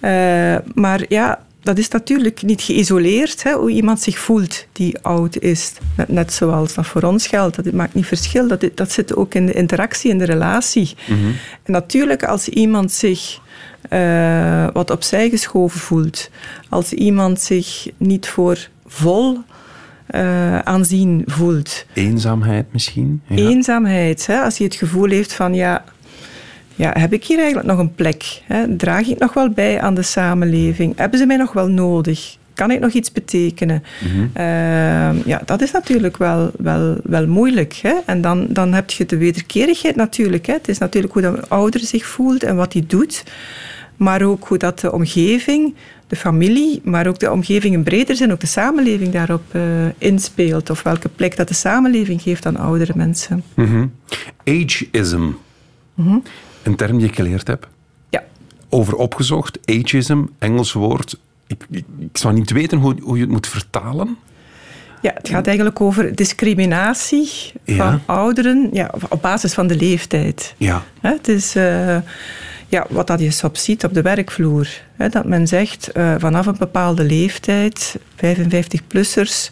Eh, 0.00 0.56
maar 0.74 1.00
ja, 1.08 1.40
dat 1.62 1.78
is 1.78 1.88
natuurlijk 1.88 2.42
niet 2.42 2.62
geïsoleerd, 2.62 3.42
hè, 3.42 3.52
hoe 3.52 3.70
iemand 3.70 4.00
zich 4.00 4.18
voelt 4.18 4.66
die 4.72 4.98
oud 4.98 5.38
is. 5.38 5.72
Net, 5.96 6.08
net 6.08 6.32
zoals 6.32 6.74
dat 6.74 6.86
voor 6.86 7.02
ons 7.02 7.26
geldt. 7.26 7.56
Dat 7.64 7.72
maakt 7.72 7.94
niet 7.94 8.06
verschil. 8.06 8.48
Dat, 8.48 8.64
dat 8.74 8.92
zit 8.92 9.16
ook 9.16 9.34
in 9.34 9.46
de 9.46 9.52
interactie, 9.52 10.10
in 10.10 10.18
de 10.18 10.24
relatie. 10.24 10.94
En 11.62 11.72
natuurlijk, 11.72 12.24
als 12.24 12.48
iemand 12.48 12.92
zich 12.92 13.40
eh, 13.88 14.66
wat 14.72 14.90
opzij 14.90 15.30
geschoven 15.30 15.80
voelt, 15.80 16.30
als 16.68 16.92
iemand 16.92 17.40
zich 17.40 17.88
niet 17.96 18.28
voor 18.28 18.68
vol 18.86 19.38
eh, 20.06 20.58
aanzien 20.58 21.22
voelt, 21.26 21.86
Eenzaamheid 21.92 22.72
misschien? 22.72 23.22
Ja. 23.26 23.36
eenzaamheid, 23.36 24.26
hè, 24.26 24.40
als 24.40 24.58
hij 24.58 24.66
het 24.66 24.76
gevoel 24.76 25.08
heeft 25.08 25.32
van 25.32 25.54
ja, 25.54 25.84
ja, 26.74 26.90
heb 26.98 27.12
ik 27.12 27.24
hier 27.24 27.38
eigenlijk 27.38 27.66
nog 27.68 27.78
een 27.78 27.94
plek? 27.94 28.42
Hè? 28.44 28.76
Draag 28.76 29.06
ik 29.06 29.18
nog 29.18 29.34
wel 29.34 29.50
bij 29.50 29.80
aan 29.80 29.94
de 29.94 30.02
samenleving? 30.02 30.96
Hebben 30.96 31.18
ze 31.18 31.26
mij 31.26 31.36
nog 31.36 31.52
wel 31.52 31.68
nodig? 31.68 32.36
Kan 32.54 32.70
ik 32.70 32.80
nog 32.80 32.92
iets 32.92 33.12
betekenen? 33.12 33.82
Ehm, 34.32 35.16
ja, 35.24 35.42
dat 35.44 35.62
is 35.62 35.70
natuurlijk 35.70 36.16
wel, 36.16 36.50
wel, 36.58 36.96
wel 37.04 37.26
moeilijk. 37.26 37.74
Hè? 37.74 37.94
En 38.06 38.20
dan, 38.20 38.46
dan 38.48 38.72
heb 38.72 38.90
je 38.90 39.06
de 39.06 39.16
wederkerigheid 39.16 39.96
natuurlijk. 39.96 40.46
Hè? 40.46 40.52
Het 40.52 40.68
is 40.68 40.78
natuurlijk 40.78 41.12
hoe 41.12 41.22
de 41.22 41.48
ouder 41.48 41.80
zich 41.80 42.06
voelt 42.06 42.42
en 42.42 42.56
wat 42.56 42.72
hij 42.72 42.84
doet. 42.86 43.24
Maar 43.96 44.22
ook 44.22 44.48
hoe 44.48 44.58
dat 44.58 44.80
de 44.80 44.92
omgeving, 44.92 45.74
de 46.06 46.16
familie, 46.16 46.80
maar 46.84 47.06
ook 47.06 47.18
de 47.18 47.30
omgeving 47.32 47.74
in 47.74 47.82
breder 47.82 48.16
zin, 48.16 48.32
ook 48.32 48.40
de 48.40 48.46
samenleving 48.46 49.12
daarop 49.12 49.42
eh, 49.50 49.62
inspeelt. 49.98 50.70
Of 50.70 50.82
welke 50.82 51.08
plek 51.08 51.36
dat 51.36 51.48
de 51.48 51.54
samenleving 51.54 52.22
geeft 52.22 52.46
aan 52.46 52.56
oudere 52.56 52.92
mensen. 52.96 53.44
Ageism. 54.44 55.30
Een 56.62 56.76
term 56.76 56.98
die 56.98 57.06
ik 57.08 57.14
geleerd 57.14 57.46
heb. 57.46 57.68
Ja. 58.10 58.22
Over 58.68 58.94
opgezocht. 58.94 59.58
Ageism, 59.64 60.22
Engels 60.38 60.72
woord. 60.72 61.18
Ik, 61.46 61.66
ik, 61.70 61.84
ik 61.98 62.16
zou 62.16 62.34
niet 62.34 62.50
weten 62.50 62.78
hoe, 62.78 62.94
hoe 63.02 63.16
je 63.16 63.22
het 63.22 63.32
moet 63.32 63.46
vertalen. 63.46 64.16
Ja, 65.02 65.12
het 65.14 65.28
gaat 65.28 65.46
eigenlijk 65.46 65.80
over 65.80 66.14
discriminatie 66.14 67.30
Ja. 67.64 67.76
van 67.76 68.00
ouderen 68.16 68.68
ja, 68.72 68.90
op 69.08 69.22
basis 69.22 69.54
van 69.54 69.66
de 69.66 69.76
leeftijd. 69.76 70.54
Ja. 70.56 70.82
Het 71.00 71.28
is 71.28 71.54
eh, 71.56 71.96
ja, 72.72 72.86
wat 72.90 73.06
dat 73.06 73.20
je 73.20 73.30
soms 73.30 73.64
ziet 73.64 73.84
op 73.84 73.94
de 73.94 74.02
werkvloer. 74.02 74.68
Hè, 74.96 75.08
dat 75.08 75.24
men 75.24 75.46
zegt 75.46 75.92
eh, 75.92 76.14
vanaf 76.18 76.46
een 76.46 76.56
bepaalde 76.58 77.04
leeftijd, 77.04 77.96
55-plussers, 78.16 79.50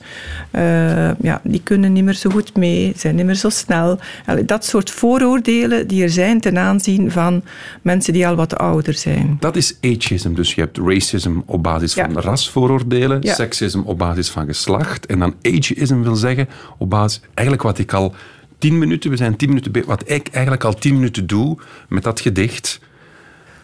ja, 1.20 1.40
die 1.44 1.60
kunnen 1.62 1.92
niet 1.92 2.04
meer 2.04 2.14
zo 2.14 2.30
goed 2.30 2.56
mee, 2.56 2.92
zijn 2.96 3.14
niet 3.14 3.24
meer 3.26 3.34
zo 3.34 3.48
snel. 3.48 3.98
Allee, 4.26 4.44
Dat 4.44 4.64
soort 4.64 4.90
vooroordelen 4.90 5.86
die 5.88 6.02
er 6.02 6.10
zijn 6.10 6.40
ten 6.40 6.58
aanzien 6.58 7.10
van 7.10 7.42
mensen 7.82 8.12
die 8.12 8.26
al 8.26 8.34
wat 8.36 8.56
ouder 8.58 8.94
zijn. 8.94 9.36
Dat 9.40 9.56
is 9.56 9.76
ageism. 9.82 10.34
Dus 10.34 10.54
je 10.54 10.60
hebt 10.60 10.78
racism 10.78 11.38
op 11.46 11.62
basis 11.62 11.94
Ja. 11.94 12.04
van 12.10 12.22
rasvooroordelen, 12.22 13.18
Ja. 13.22 13.34
seksism 13.34 13.80
op 13.84 13.98
basis 13.98 14.28
van 14.30 14.46
geslacht. 14.46 15.06
En 15.06 15.18
dan 15.18 15.34
ageism 15.42 16.00
wil 16.02 16.16
zeggen 16.16 16.48
op 16.78 16.90
basis, 16.90 17.20
eigenlijk 17.34 17.66
wat 17.66 17.78
ik 17.78 17.92
al 17.92 18.14
tien 18.58 18.78
minuten, 18.78 19.10
we 19.10 19.16
zijn 19.16 19.36
tien 19.36 19.48
minuten 19.48 19.72
bezig, 19.72 19.88
wat 19.88 20.02
ik 20.10 20.28
eigenlijk 20.32 20.64
al 20.64 20.74
tien 20.74 20.94
minuten 20.94 21.26
doe 21.26 21.58
met 21.88 22.02
dat 22.02 22.20
gedicht. 22.20 22.80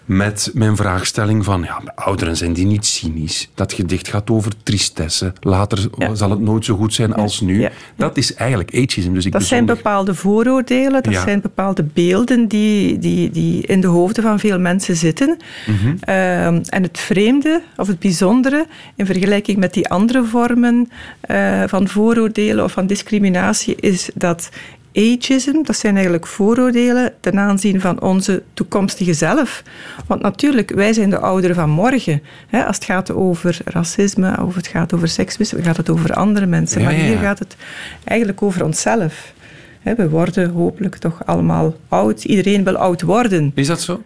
Met 0.07 0.51
mijn 0.55 0.77
vraagstelling 0.77 1.45
van, 1.45 1.63
ja, 1.63 1.81
ouderen 1.95 2.37
zijn 2.37 2.53
die 2.53 2.67
niet 2.67 2.87
cynisch. 2.87 3.49
Dat 3.55 3.73
gedicht 3.73 4.09
gaat 4.09 4.31
over 4.31 4.53
tristesse. 4.63 5.33
Later 5.41 5.89
Ja. 5.99 6.15
zal 6.15 6.31
het 6.31 6.41
nooit 6.41 6.65
zo 6.65 6.77
goed 6.77 6.95
zijn 6.95 7.15
als 7.15 7.41
nu. 7.41 7.61
Ja. 7.61 7.71
Dat 7.97 8.17
is 8.17 8.35
eigenlijk 8.35 8.71
ageism. 8.75 9.13
Dus 9.13 9.27
ik 9.27 9.33
Dat 9.33 9.43
zijn 9.43 9.67
bepaalde 9.67 10.15
vooroordelen, 10.15 11.03
dat 11.03 11.15
zijn 11.15 11.41
bepaalde 11.41 11.83
beelden 11.83 12.49
die, 12.49 12.99
die, 12.99 13.31
die 13.31 13.67
in 13.67 13.81
de 13.81 13.87
hoofden 13.87 14.23
van 14.23 14.39
veel 14.39 14.59
mensen 14.59 14.97
zitten. 14.97 15.37
Mhm. 15.67 15.97
Ehm, 16.01 16.63
en 16.69 16.83
het 16.83 16.99
vreemde 16.99 17.63
of 17.77 17.87
het 17.87 17.99
bijzondere 17.99 18.67
in 18.95 19.07
vergelijking 19.07 19.59
met 19.59 19.73
die 19.75 19.89
andere 19.89 20.25
vormen 20.25 20.89
eh, 21.21 21.63
van 21.67 21.89
vooroordelen 21.89 22.65
of 22.65 22.73
van 22.73 22.87
discriminatie 22.87 23.75
is 23.81 24.11
dat 24.15 24.49
ageism, 24.97 25.63
dat 25.63 25.77
zijn 25.77 25.95
eigenlijk 25.95 26.27
vooroordelen 26.27 27.13
ten 27.21 27.39
aanzien 27.39 27.81
van 27.81 28.01
onze 28.01 28.43
toekomstige 28.55 29.15
zelf. 29.15 29.63
Want 30.07 30.23
natuurlijk, 30.23 30.71
wij 30.71 30.93
zijn 30.93 31.11
de 31.11 31.19
ouderen 31.19 31.57
van 31.57 31.71
morgen. 31.71 32.23
Hè, 32.47 32.65
als 32.65 32.77
het 32.77 32.85
gaat 32.85 33.13
over 33.13 33.59
racisme, 33.65 34.45
of 34.45 34.55
het 34.55 34.67
gaat 34.67 34.95
over 34.95 35.09
seksmisbruik, 35.09 35.65
gaat 35.65 35.77
het 35.77 35.91
over 35.91 36.13
andere 36.13 36.47
mensen. 36.47 36.81
Ja, 36.81 36.87
maar 36.87 36.97
hier 36.97 37.11
ja. 37.11 37.21
gaat 37.21 37.39
het 37.39 37.57
eigenlijk 38.05 38.43
over 38.43 38.65
onszelf. 38.65 39.33
Hè, 39.81 39.95
We 39.95 40.09
worden 40.09 40.51
hopelijk 40.51 40.97
toch 40.97 41.27
allemaal 41.27 41.77
oud. 41.89 42.25
Iedereen 42.25 42.65
wil 42.65 42.77
oud 42.77 43.03
worden. 43.03 43.53
Is 43.55 43.67
dat 43.67 43.81
zo? 43.81 44.03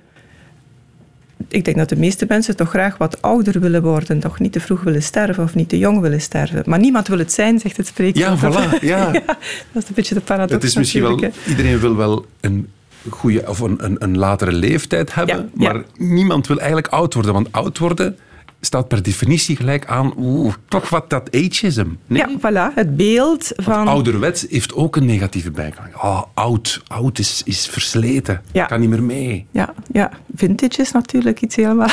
Ik 1.48 1.64
denk 1.64 1.76
dat 1.76 1.88
de 1.88 1.96
meeste 1.96 2.24
mensen 2.28 2.56
toch 2.56 2.68
graag 2.68 2.96
wat 2.96 3.22
ouder 3.22 3.60
willen 3.60 3.82
worden. 3.82 4.20
Toch 4.20 4.38
niet 4.38 4.52
te 4.52 4.60
vroeg 4.60 4.82
willen 4.82 5.02
sterven 5.02 5.44
of 5.44 5.54
niet 5.54 5.68
te 5.68 5.78
jong 5.78 6.00
willen 6.00 6.20
sterven. 6.20 6.62
Maar 6.66 6.78
niemand 6.78 7.08
wil 7.08 7.18
het 7.18 7.32
zijn, 7.32 7.58
zegt 7.58 7.76
het 7.76 7.86
spreekwoord. 7.86 8.40
Ja, 8.40 8.50
voilà, 8.50 8.80
ja. 8.94 9.12
dat 9.72 9.82
is 9.82 9.88
een 9.88 9.94
beetje 9.94 10.14
de 10.14 10.20
paradox 10.20 10.52
Het 10.52 10.64
is 10.64 10.76
misschien 10.76 11.02
wel, 11.02 11.20
iedereen 11.46 11.78
wil 11.78 11.96
wel 11.96 12.26
een 12.40 12.68
goede 13.08 13.48
of 13.48 13.58
een, 13.58 13.84
een, 13.84 13.96
een 13.98 14.18
latere 14.18 14.52
leeftijd 14.52 15.14
hebben, 15.14 15.50
Ja, 15.56 15.72
maar 15.72 15.82
niemand 15.96 16.46
wil 16.46 16.58
eigenlijk 16.58 16.88
oud 16.88 17.14
worden. 17.14 17.32
Want 17.32 17.52
oud 17.52 17.78
worden 17.78 18.16
staat 18.60 18.88
per 18.88 19.02
definitie 19.02 19.56
gelijk 19.56 19.86
aan, 19.86 20.12
oeh, 20.16 20.54
toch 20.68 20.88
wat 20.88 21.10
dat 21.10 21.36
ageism. 21.36 21.86
Nee? 22.06 22.22
Ja, 22.26 22.38
voilà. 22.38 22.74
Het 22.74 22.96
beeld 22.96 23.52
van... 23.56 23.88
Ouderwets 23.88 24.46
heeft 24.48 24.74
ook 24.74 24.96
een 24.96 25.04
negatieve 25.04 25.50
bijklank. 25.50 25.94
Oh, 26.02 26.22
oud. 26.34 26.82
Oud 26.86 27.18
is, 27.18 27.42
is 27.44 27.66
versleten. 27.66 28.42
Ja. 28.52 28.64
Kan 28.66 28.80
niet 28.80 28.88
meer 28.88 29.02
mee. 29.02 29.46
Ja, 29.50 29.74
ja, 29.92 30.10
vintage 30.34 30.80
is 30.80 30.92
natuurlijk 30.92 31.40
iets 31.40 31.56
helemaal... 31.56 31.88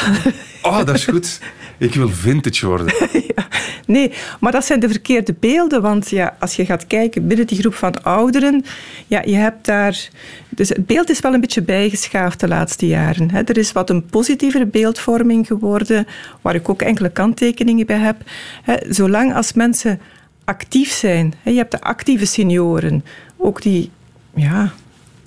Oh, 0.61 0.77
dat 0.85 0.95
is 0.95 1.05
goed. 1.05 1.39
Ik 1.77 1.93
wil 1.93 2.09
vintage 2.09 2.65
worden. 2.65 2.93
Ja, 3.35 3.47
nee, 3.85 4.11
maar 4.39 4.51
dat 4.51 4.65
zijn 4.65 4.79
de 4.79 4.89
verkeerde 4.89 5.35
beelden. 5.39 5.81
Want 5.81 6.09
ja, 6.09 6.35
als 6.39 6.55
je 6.55 6.65
gaat 6.65 6.87
kijken 6.87 7.27
binnen 7.27 7.47
die 7.47 7.59
groep 7.59 7.73
van 7.73 8.03
ouderen, 8.03 8.65
ja, 9.07 9.21
je 9.25 9.35
hebt 9.35 9.65
daar. 9.65 10.09
Dus 10.57 10.69
het 10.69 10.85
beeld 10.85 11.09
is 11.09 11.19
wel 11.19 11.33
een 11.33 11.41
beetje 11.41 11.61
bijgeschaafd 11.61 12.39
de 12.39 12.47
laatste 12.47 12.87
jaren. 12.87 13.31
Hè. 13.31 13.41
Er 13.41 13.57
is 13.57 13.71
wat 13.71 13.89
een 13.89 14.05
positievere 14.05 14.65
beeldvorming 14.65 15.47
geworden, 15.47 16.07
waar 16.41 16.55
ik 16.55 16.69
ook 16.69 16.81
enkele 16.81 17.09
kanttekeningen 17.09 17.85
bij 17.85 17.97
heb. 17.97 18.15
Hè, 18.63 18.75
zolang 18.89 19.35
als 19.35 19.53
mensen 19.53 19.99
actief 20.45 20.91
zijn, 20.91 21.33
hè, 21.43 21.51
je 21.51 21.57
hebt 21.57 21.71
de 21.71 21.81
actieve 21.81 22.25
senioren, 22.25 23.03
ook 23.37 23.61
die. 23.61 23.89
Ja, 24.35 24.71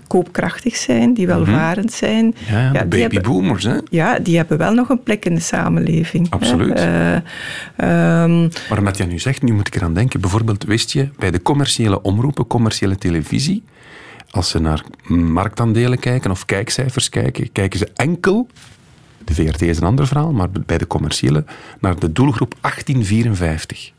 koopkrachtig 0.07 0.77
zijn, 0.77 1.15
die 1.15 1.27
welvarend 1.27 1.93
zijn. 1.93 2.27
Mhm. 2.27 2.55
Ja, 2.55 2.61
ja, 2.61 2.85
die 2.85 3.01
hebben- 3.01 3.23
babyboomers, 3.23 3.65
hè. 3.65 3.77
ja, 3.91 4.19
die 4.19 4.37
hebben 4.37 4.59
wel 4.59 4.73
nog 4.75 4.89
een 4.89 5.03
plek 5.03 5.25
in 5.25 5.35
de 5.35 5.41
samenleving. 5.41 6.31
Absoluut. 6.31 6.73
Eh, 6.75 7.15
ehm, 7.77 8.49
Maar 8.69 8.83
met 8.83 8.97
jij 8.97 9.07
nu 9.07 9.19
zegt, 9.19 9.43
nu 9.43 9.53
moet 9.53 9.67
ik 9.67 9.75
eraan 9.75 9.95
denken. 9.95 10.21
Bijvoorbeeld, 10.21 10.65
wist 10.65 10.93
je, 10.93 11.09
bij 11.19 11.31
de 11.31 11.43
commerciële 11.43 12.03
omroepen, 12.03 12.47
commerciële 12.47 12.97
televisie, 12.97 13.63
als 14.31 14.49
ze 14.49 14.59
naar 14.59 14.85
marktaandelen 15.09 15.99
kijken 15.99 16.31
of 16.31 16.45
kijkcijfers 16.45 17.09
kijken, 17.09 17.53
kijken 17.53 17.79
ze 17.79 17.89
enkel, 17.95 18.49
de 19.25 19.35
VRT 19.35 19.63
is 19.63 19.77
een 19.77 19.87
ander 19.87 20.07
verhaal, 20.07 20.33
maar 20.33 20.51
bij 20.51 20.79
de 20.79 20.87
commerciële, 20.87 21.45
naar 21.81 21.99
de 21.99 22.13
doelgroep 22.13 22.55
1854. 22.61 23.93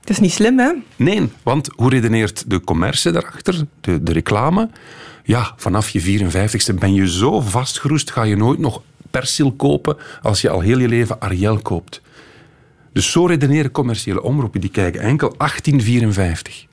Het 0.00 0.10
is 0.10 0.18
niet 0.18 0.32
slim, 0.32 0.58
hè? 0.58 0.72
Nee, 0.96 1.28
want 1.42 1.68
hoe 1.76 1.90
redeneert 1.90 2.50
de 2.50 2.60
commercie 2.60 3.12
daarachter, 3.12 3.66
de, 3.80 4.02
de 4.02 4.12
reclame? 4.12 4.70
Ja, 5.24 5.52
vanaf 5.56 5.88
je 5.88 6.20
54ste 6.20 6.74
ben 6.78 6.94
je 6.94 7.10
zo 7.10 7.40
vastgeroest, 7.40 8.10
ga 8.10 8.22
je 8.22 8.36
nooit 8.36 8.58
nog 8.58 8.82
persil 9.10 9.52
kopen 9.52 9.96
als 10.22 10.40
je 10.40 10.50
al 10.50 10.60
heel 10.60 10.78
je 10.78 10.88
leven 10.88 11.20
Ariel 11.20 11.58
koopt. 11.58 12.00
Dus 12.92 13.10
zo 13.10 13.26
redeneren 13.26 13.70
commerciële 13.70 14.22
omroepen, 14.22 14.60
die 14.60 14.70
kijken 14.70 15.00
enkel 15.00 15.34
1854. 15.36 16.66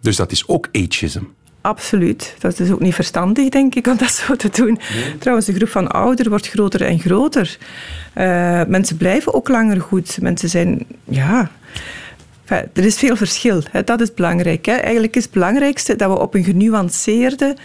Dus 0.00 0.16
dat 0.16 0.32
is 0.32 0.48
ook 0.48 0.68
ageism. 0.72 1.22
Absoluut. 1.60 2.34
Dat 2.38 2.60
is 2.60 2.70
ook 2.70 2.80
niet 2.80 2.94
verstandig, 2.94 3.48
denk 3.48 3.74
ik, 3.74 3.86
om 3.86 3.96
dat 3.96 4.10
zo 4.10 4.36
te 4.36 4.48
doen. 4.48 4.78
Trouwens, 5.18 5.46
de 5.46 5.54
groep 5.54 5.68
van 5.68 5.88
ouderen 5.88 6.30
wordt 6.30 6.48
groter 6.48 6.82
en 6.82 6.98
groter. 6.98 7.58
Eh, 8.12 8.62
mensen 8.66 8.96
blijven 8.96 9.34
ook 9.34 9.48
langer 9.48 9.80
goed. 9.80 10.18
Mensen 10.20 10.48
zijn, 10.48 10.86
ja... 11.04 11.50
Enfin, 12.44 12.70
er 12.72 12.84
is 12.84 12.98
veel 12.98 13.16
verschil. 13.16 13.62
Hè. 13.70 13.84
Dat 13.84 14.00
is 14.00 14.14
belangrijk. 14.14 14.66
Hè. 14.66 14.72
Eigenlijk 14.72 15.16
is 15.16 15.22
het 15.22 15.32
belangrijkste 15.32 15.96
dat 15.96 16.10
we 16.10 16.18
op 16.18 16.34
een 16.34 16.44
genuanceerde 16.44 17.56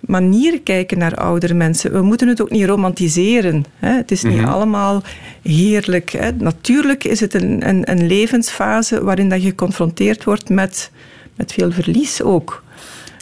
manier 0.00 0.60
kijken 0.60 0.98
naar 0.98 1.14
oudere 1.14 1.54
mensen. 1.54 1.92
We 1.92 2.02
moeten 2.02 2.28
het 2.28 2.42
ook 2.42 2.50
niet 2.50 2.64
romantiseren. 2.64 3.64
Hè. 3.78 3.92
Het 3.92 4.10
is 4.10 4.22
niet 4.22 4.44
allemaal 4.44 5.02
heerlijk. 5.42 6.10
Hè. 6.10 6.32
Natuurlijk 6.32 7.04
is 7.04 7.20
het 7.20 7.34
een, 7.34 7.68
een, 7.68 7.90
een 7.90 8.06
levensfase 8.06 9.04
waarin 9.04 9.28
dat 9.28 9.42
je 9.42 9.48
geconfronteerd 9.48 10.24
wordt 10.24 10.48
met, 10.48 10.90
met 11.36 11.52
veel 11.52 11.72
verlies 11.72 12.22
ook. 12.22 12.63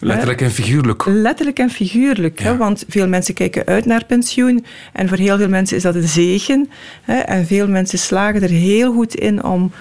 Letterlijk 0.04 0.40
en 0.40 0.50
figuurlijk. 0.50 1.04
Letterlijk 1.06 1.58
en 1.58 1.70
figuurlijk. 1.70 2.40
Hè? 2.40 2.56
Want 2.56 2.84
veel 2.88 3.08
mensen 3.08 3.34
kijken 3.34 3.66
uit 3.66 3.84
naar 3.84 4.04
pensioen. 4.04 4.64
En 4.92 5.08
voor 5.08 5.16
heel 5.18 5.38
veel 5.38 5.48
mensen 5.48 5.76
is 5.76 5.82
dat 5.82 5.94
een 5.94 6.08
zegen. 6.08 6.70
Hè? 7.02 7.18
En 7.18 7.46
veel 7.46 7.68
mensen 7.68 7.98
slagen 7.98 8.42
er 8.42 8.48
heel 8.48 8.92
goed 8.92 9.14
in 9.14 9.44
om 9.44 9.72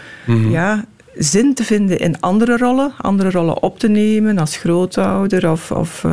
ja, 0.50 0.86
zin 1.18 1.53
te 1.53 1.63
vinden 1.63 2.00
in 2.00 2.20
andere 2.20 2.58
rollen. 2.58 2.94
Andere 2.98 3.32
rollen 3.32 3.62
op 3.62 3.80
te 3.80 3.89
nemen 3.89 4.38
als 4.38 4.58
grootouder. 4.58 5.51
Of, 5.51 5.72
of 5.72 6.03
eh, 6.03 6.12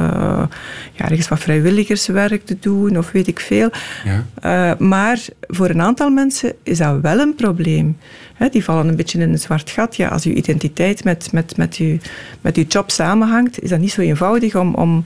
ja, 0.92 1.08
ergens 1.08 1.28
wat 1.28 1.38
vrijwilligerswerk 1.38 2.44
te 2.44 2.56
doen. 2.60 2.98
Of 2.98 3.10
weet 3.10 3.26
ik 3.26 3.40
veel. 3.40 3.70
Ja. 4.04 4.24
Eh, 4.40 4.78
maar 4.78 5.20
voor 5.40 5.68
een 5.68 5.80
aantal 5.80 6.10
mensen 6.10 6.52
is 6.62 6.78
dat 6.78 7.00
wel 7.00 7.18
een 7.18 7.34
probleem. 7.34 7.96
Die 8.50 8.64
vallen 8.64 8.88
een 8.88 8.96
beetje 8.96 9.18
in 9.18 9.30
een 9.30 9.38
zwart 9.38 9.70
gat. 9.70 9.96
Ja, 9.96 10.08
als 10.08 10.24
uw 10.24 10.32
identiteit 10.32 11.04
met, 11.04 11.32
met, 11.32 11.56
met, 11.56 11.76
uw, 11.76 11.96
met 12.40 12.56
uw 12.56 12.64
job 12.68 12.90
samenhangt, 12.90 13.62
is 13.62 13.70
dat 13.70 13.78
niet 13.78 13.92
zo 13.92 14.00
eenvoudig 14.00 14.56
om, 14.56 14.74
om, 14.74 15.04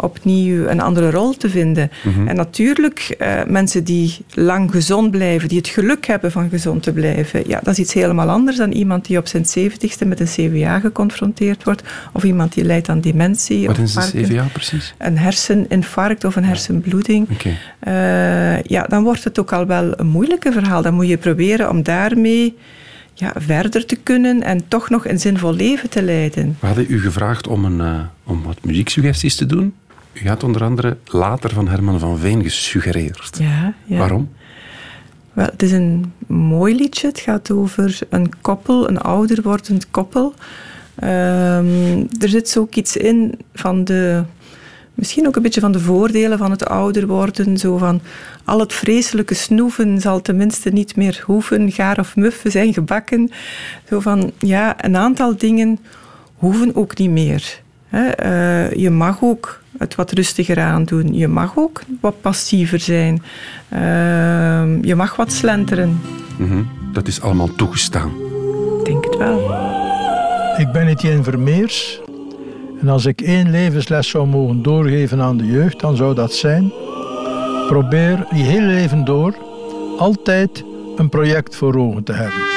opnieuw 0.00 0.66
een 0.66 0.80
andere 0.80 1.10
rol 1.10 1.36
te 1.36 1.50
vinden. 1.50 1.90
En 2.26 2.36
natuurlijk, 2.36 3.16
uh, 3.18 3.40
mensen 3.46 3.84
die 3.84 4.16
lang 4.34 4.70
gezond 4.70 5.10
blijven, 5.10 5.48
die 5.48 5.58
het 5.58 5.68
geluk 5.68 6.06
hebben 6.06 6.32
van 6.32 6.48
gezond 6.48 6.82
te 6.82 6.92
blijven, 6.92 7.42
ja, 7.46 7.60
dat 7.62 7.72
is 7.74 7.78
iets 7.78 7.94
helemaal 7.94 8.28
anders 8.28 8.56
dan 8.56 8.72
iemand 8.72 9.06
die 9.06 9.18
op 9.18 9.26
zijn 9.26 9.46
zeventigste 9.46 10.04
met 10.04 10.20
een 10.20 10.26
CVA 10.26 10.78
geconfronteerd 10.78 11.64
wordt, 11.64 11.82
of 12.12 12.24
iemand 12.24 12.54
die 12.54 12.64
lijdt 12.64 12.88
aan 12.88 13.00
dementie. 13.00 13.66
Wat 13.66 13.78
is 13.78 13.94
een 13.94 14.24
CVA 14.24 14.46
precies? 14.52 14.94
Een 14.98 15.18
herseninfarct 15.18 16.24
of 16.24 16.36
een 16.36 16.44
hersenbloeding. 16.44 17.28
Okay. 17.30 17.56
Uh, 17.86 18.62
ja, 18.62 18.82
dan 18.82 19.02
wordt 19.02 19.24
het 19.24 19.38
ook 19.38 19.52
al 19.52 19.66
wel 19.66 19.92
een 19.96 20.06
moeilijke 20.06 20.52
verhaal. 20.52 20.82
Dan 20.82 20.94
moet 20.94 21.08
je 21.08 21.16
proberen 21.16 21.70
om 21.70 21.82
daarmee 21.82 22.56
ja, 23.14 23.32
verder 23.36 23.86
te 23.86 23.96
kunnen 23.96 24.42
en 24.42 24.68
toch 24.68 24.90
nog 24.90 25.06
een 25.06 25.20
zinvol 25.20 25.54
leven 25.54 25.90
te 25.90 26.02
leiden. 26.02 26.56
We 26.60 26.66
hadden 26.66 26.86
u 26.88 27.00
gevraagd 27.00 27.46
om, 27.46 27.64
een, 27.64 27.78
uh, 27.78 28.00
om 28.24 28.42
wat 28.42 28.64
muzieksuggesties 28.64 29.34
te 29.34 29.46
doen. 29.46 29.74
U 30.12 30.28
had 30.28 30.44
onder 30.44 30.64
andere 30.64 30.96
later 31.04 31.50
van 31.50 31.68
Herman 31.68 31.98
van 31.98 32.18
Veen 32.18 32.42
gesuggereerd. 32.42 33.36
Ja, 33.38 33.74
ja. 33.84 33.98
Waarom? 33.98 34.28
Wel, 35.32 35.46
het 35.46 35.62
is 35.62 35.72
een 35.72 36.12
mooi 36.26 36.74
liedje. 36.74 37.06
Het 37.06 37.20
gaat 37.20 37.50
over 37.50 37.98
een 38.08 38.40
koppel, 38.40 38.88
een 38.88 38.98
ouder 38.98 39.42
wordend 39.42 39.90
koppel. 39.90 40.34
Um, 41.02 42.08
er 42.20 42.28
zit 42.28 42.56
ook 42.58 42.74
iets 42.74 42.96
in 42.96 43.38
van 43.54 43.84
de 43.84 44.22
misschien 44.94 45.26
ook 45.26 45.36
een 45.36 45.42
beetje 45.42 45.60
van 45.60 45.72
de 45.72 45.80
voordelen 45.80 46.38
van 46.38 46.50
het 46.50 46.66
ouder 46.66 47.06
worden. 47.06 47.58
Zo 47.58 47.76
van 47.76 48.00
al 48.44 48.60
het 48.60 48.72
vreselijke 48.72 49.34
snoeven 49.34 50.00
zal 50.00 50.22
tenminste 50.22 50.70
niet 50.70 50.96
meer 50.96 51.22
hoeven. 51.26 51.72
Gaar 51.72 51.98
of 51.98 52.16
muffen 52.16 52.50
zijn 52.50 52.72
gebakken. 52.72 53.30
Zo 53.88 54.00
van 54.00 54.32
ja, 54.38 54.84
een 54.84 54.96
aantal 54.96 55.36
dingen 55.36 55.78
hoeven 56.34 56.74
ook 56.74 56.98
niet 56.98 57.10
meer. 57.10 57.60
Uh, 57.90 58.72
je 58.72 58.90
mag 58.90 59.18
ook 59.22 59.62
het 59.78 59.94
wat 59.94 60.12
rustiger 60.12 60.60
aandoen. 60.60 61.14
Je 61.14 61.28
mag 61.28 61.52
ook 61.56 61.82
wat 62.00 62.20
passiever 62.20 62.80
zijn. 62.80 63.22
Uh, 63.72 64.82
je 64.82 64.94
mag 64.96 65.16
wat 65.16 65.32
slenteren. 65.32 66.00
Mm 66.38 66.48
-hmm. 66.48 66.68
Dat 66.92 67.06
is 67.06 67.20
allemaal 67.20 67.54
toegestaan. 67.54 68.10
Ik 68.78 68.84
denk 68.84 69.04
het 69.04 69.16
wel. 69.16 69.54
Ik 70.56 70.72
ben 70.72 70.86
Etienne 70.86 71.22
Vermeers. 71.22 72.00
En 72.80 72.88
als 72.88 73.06
ik 73.06 73.20
één 73.20 73.50
levensles 73.50 74.08
zou 74.08 74.26
mogen 74.26 74.62
doorgeven 74.62 75.20
aan 75.20 75.36
de 75.36 75.46
jeugd, 75.46 75.80
dan 75.80 75.96
zou 75.96 76.14
dat 76.14 76.32
zijn: 76.32 76.72
probeer 77.66 78.26
je 78.30 78.42
hele 78.42 78.66
leven 78.66 79.04
door 79.04 79.34
altijd 79.98 80.64
een 80.96 81.08
project 81.08 81.56
voor 81.56 81.76
ogen 81.76 82.04
te 82.04 82.12
hebben. 82.12 82.47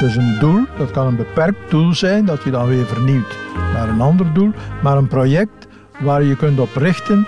Dus 0.00 0.16
een 0.16 0.38
doel, 0.38 0.66
dat 0.78 0.90
kan 0.90 1.06
een 1.06 1.16
beperkt 1.16 1.70
doel 1.70 1.94
zijn, 1.94 2.24
dat 2.24 2.42
je 2.42 2.50
dan 2.50 2.68
weer 2.68 2.86
vernieuwt 2.86 3.36
naar 3.72 3.88
een 3.88 4.00
ander 4.00 4.32
doel, 4.32 4.52
maar 4.82 4.96
een 4.96 5.08
project 5.08 5.66
waar 6.00 6.22
je 6.22 6.36
kunt 6.36 6.58
op 6.60 6.76
richten 6.76 7.26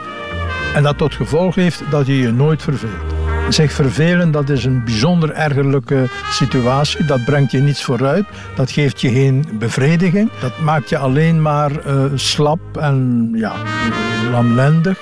en 0.75 0.83
dat 0.83 0.99
tot 0.99 1.15
gevolg 1.15 1.55
heeft 1.55 1.83
dat 1.91 2.07
je 2.07 2.19
je 2.19 2.33
nooit 2.33 2.63
verveelt. 2.63 3.15
Zich 3.49 3.73
vervelen, 3.73 4.31
dat 4.31 4.49
is 4.49 4.65
een 4.65 4.85
bijzonder 4.85 5.31
ergerlijke 5.31 6.09
situatie. 6.31 7.05
Dat 7.05 7.25
brengt 7.25 7.51
je 7.51 7.59
niets 7.59 7.85
vooruit. 7.85 8.25
Dat 8.55 8.71
geeft 8.71 9.01
je 9.01 9.11
geen 9.11 9.45
bevrediging. 9.59 10.31
Dat 10.41 10.59
maakt 10.59 10.89
je 10.89 10.99
alleen 10.99 11.43
maar 11.43 11.71
uh, 11.87 12.05
slap 12.15 12.77
en 12.77 13.29
ja, 13.35 13.53
lamlendig. 14.31 14.99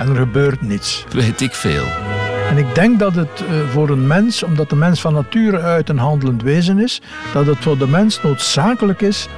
En 0.00 0.08
er 0.08 0.16
gebeurt 0.16 0.60
niets. 0.60 1.04
Weet 1.10 1.40
ik 1.40 1.54
veel. 1.54 2.03
En 2.50 2.58
ik 2.58 2.74
denk 2.74 2.98
dat 2.98 3.14
het 3.14 3.42
uh, 3.42 3.68
voor 3.70 3.88
een 3.88 4.06
mens, 4.06 4.42
omdat 4.42 4.70
de 4.70 4.76
mens 4.76 5.00
van 5.00 5.12
nature 5.12 5.60
uit 5.60 5.88
een 5.88 5.98
handelend 5.98 6.42
wezen 6.42 6.78
is, 6.78 7.00
dat 7.32 7.46
het 7.46 7.58
voor 7.58 7.78
de 7.78 7.88
mens 7.88 8.22
noodzakelijk 8.22 9.00
is 9.00 9.28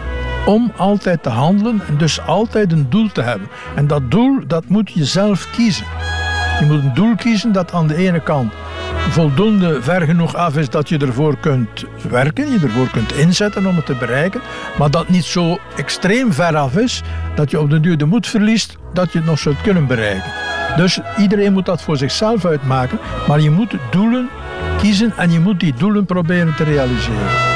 om 0.46 0.72
altijd 0.76 1.22
te 1.22 1.28
handelen 1.28 1.80
en 1.88 1.96
dus 1.96 2.20
altijd 2.20 2.72
een 2.72 2.86
doel 2.88 3.08
te 3.12 3.22
hebben. 3.22 3.48
En 3.74 3.86
dat 3.86 4.10
doel, 4.10 4.40
dat 4.46 4.68
moet 4.68 4.92
je 4.92 5.04
zelf 5.04 5.50
kiezen. 5.50 5.86
Je 6.60 6.66
moet 6.66 6.82
een 6.82 6.94
doel 6.94 7.14
kiezen 7.16 7.52
dat 7.52 7.72
aan 7.72 7.86
de 7.86 7.96
ene 7.96 8.20
kant 8.20 8.52
voldoende 9.10 9.82
ver 9.82 10.02
genoeg 10.02 10.34
af 10.34 10.56
is 10.56 10.70
dat 10.70 10.88
je 10.88 10.98
ervoor 10.98 11.36
kunt 11.36 11.84
werken, 12.08 12.52
je 12.52 12.58
ervoor 12.62 12.90
kunt 12.90 13.12
inzetten 13.12 13.66
om 13.66 13.76
het 13.76 13.86
te 13.86 13.94
bereiken, 13.94 14.40
maar 14.78 14.90
dat 14.90 15.08
niet 15.08 15.24
zo 15.24 15.58
extreem 15.76 16.32
ver 16.32 16.56
af 16.56 16.76
is 16.76 17.02
dat 17.34 17.50
je 17.50 17.60
op 17.60 17.70
de 17.70 17.80
duur 17.80 17.98
de 17.98 18.04
moed 18.04 18.26
verliest 18.26 18.76
dat 18.92 19.12
je 19.12 19.18
het 19.18 19.26
nog 19.26 19.38
zult 19.38 19.60
kunnen 19.60 19.86
bereiken. 19.86 20.45
Dus 20.76 21.00
iedereen 21.18 21.52
moet 21.52 21.66
dat 21.66 21.82
voor 21.82 21.96
zichzelf 21.96 22.44
uitmaken, 22.44 22.98
maar 23.28 23.40
je 23.40 23.50
moet 23.50 23.76
doelen 23.90 24.28
kiezen 24.78 25.12
en 25.16 25.30
je 25.30 25.40
moet 25.40 25.60
die 25.60 25.74
doelen 25.74 26.04
proberen 26.04 26.54
te 26.54 26.64
realiseren. 26.64 27.54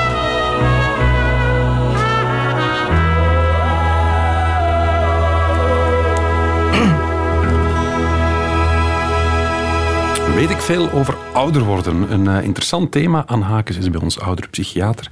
weet 10.41 10.51
ik 10.51 10.61
veel 10.61 10.91
over 10.91 11.17
ouder 11.33 11.63
worden. 11.63 12.13
Een 12.13 12.25
uh, 12.25 12.45
interessant 12.45 12.93
thema. 12.93 13.23
aan 13.27 13.43
Hakens 13.43 13.77
is 13.77 13.91
bij 13.91 14.01
ons 14.01 14.21
ouderpsychiater. 14.21 15.09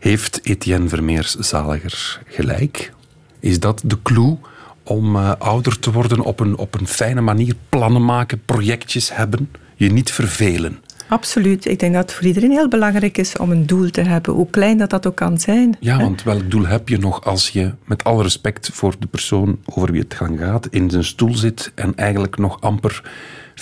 Heeft 0.00 0.40
Etienne 0.42 0.88
Vermeers-Zaliger 0.88 2.20
gelijk? 2.26 2.92
Is 3.40 3.60
dat 3.60 3.82
de 3.84 4.02
clue 4.02 4.38
om 4.82 5.16
uh, 5.16 5.32
ouder 5.38 5.78
te 5.78 5.92
worden 5.92 6.20
op 6.20 6.40
een, 6.40 6.56
op 6.56 6.80
een 6.80 6.86
fijne 6.86 7.20
manier? 7.20 7.54
Plannen 7.68 8.04
maken, 8.04 8.42
projectjes 8.44 9.16
hebben, 9.16 9.50
je 9.74 9.92
niet 9.92 10.12
vervelen? 10.12 10.78
Absoluut. 11.12 11.66
Ik 11.66 11.78
denk 11.78 11.94
dat 11.94 12.02
het 12.02 12.12
voor 12.12 12.26
iedereen 12.26 12.50
heel 12.50 12.68
belangrijk 12.68 13.18
is 13.18 13.36
om 13.36 13.50
een 13.50 13.66
doel 13.66 13.90
te 13.90 14.00
hebben, 14.00 14.34
hoe 14.34 14.50
klein 14.50 14.78
dat 14.78 14.90
dat 14.90 15.06
ook 15.06 15.16
kan 15.16 15.38
zijn. 15.38 15.76
Ja, 15.80 15.98
want 15.98 16.22
welk 16.22 16.50
doel 16.50 16.66
heb 16.66 16.88
je 16.88 16.98
nog 16.98 17.24
als 17.24 17.48
je, 17.48 17.72
met 17.84 18.04
alle 18.04 18.22
respect 18.22 18.70
voor 18.72 18.94
de 18.98 19.06
persoon 19.06 19.58
over 19.64 19.92
wie 19.92 20.00
het 20.00 20.14
gaan 20.14 20.38
gaat, 20.38 20.66
in 20.66 20.90
zijn 20.90 21.04
stoel 21.04 21.34
zit 21.34 21.72
en 21.74 21.94
eigenlijk 21.96 22.38
nog 22.38 22.60
amper 22.60 23.02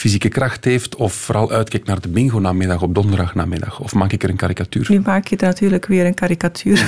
fysieke 0.01 0.29
kracht 0.29 0.65
heeft 0.65 0.97
of 0.97 1.13
vooral 1.13 1.51
uitkijkt 1.51 1.87
naar 1.87 2.01
de 2.01 2.09
bingo-namiddag 2.09 2.83
op 2.83 2.95
donderdagnamiddag? 2.95 3.81
Of 3.81 3.95
maak 3.95 4.13
ik 4.13 4.23
er 4.23 4.31
een 4.31 4.37
karikatuur 4.37 4.87
Nu 4.89 5.01
maak 5.01 5.27
je 5.27 5.37
natuurlijk 5.41 5.87
weer 5.87 6.07
een 6.07 6.15
karikatuur 6.15 6.85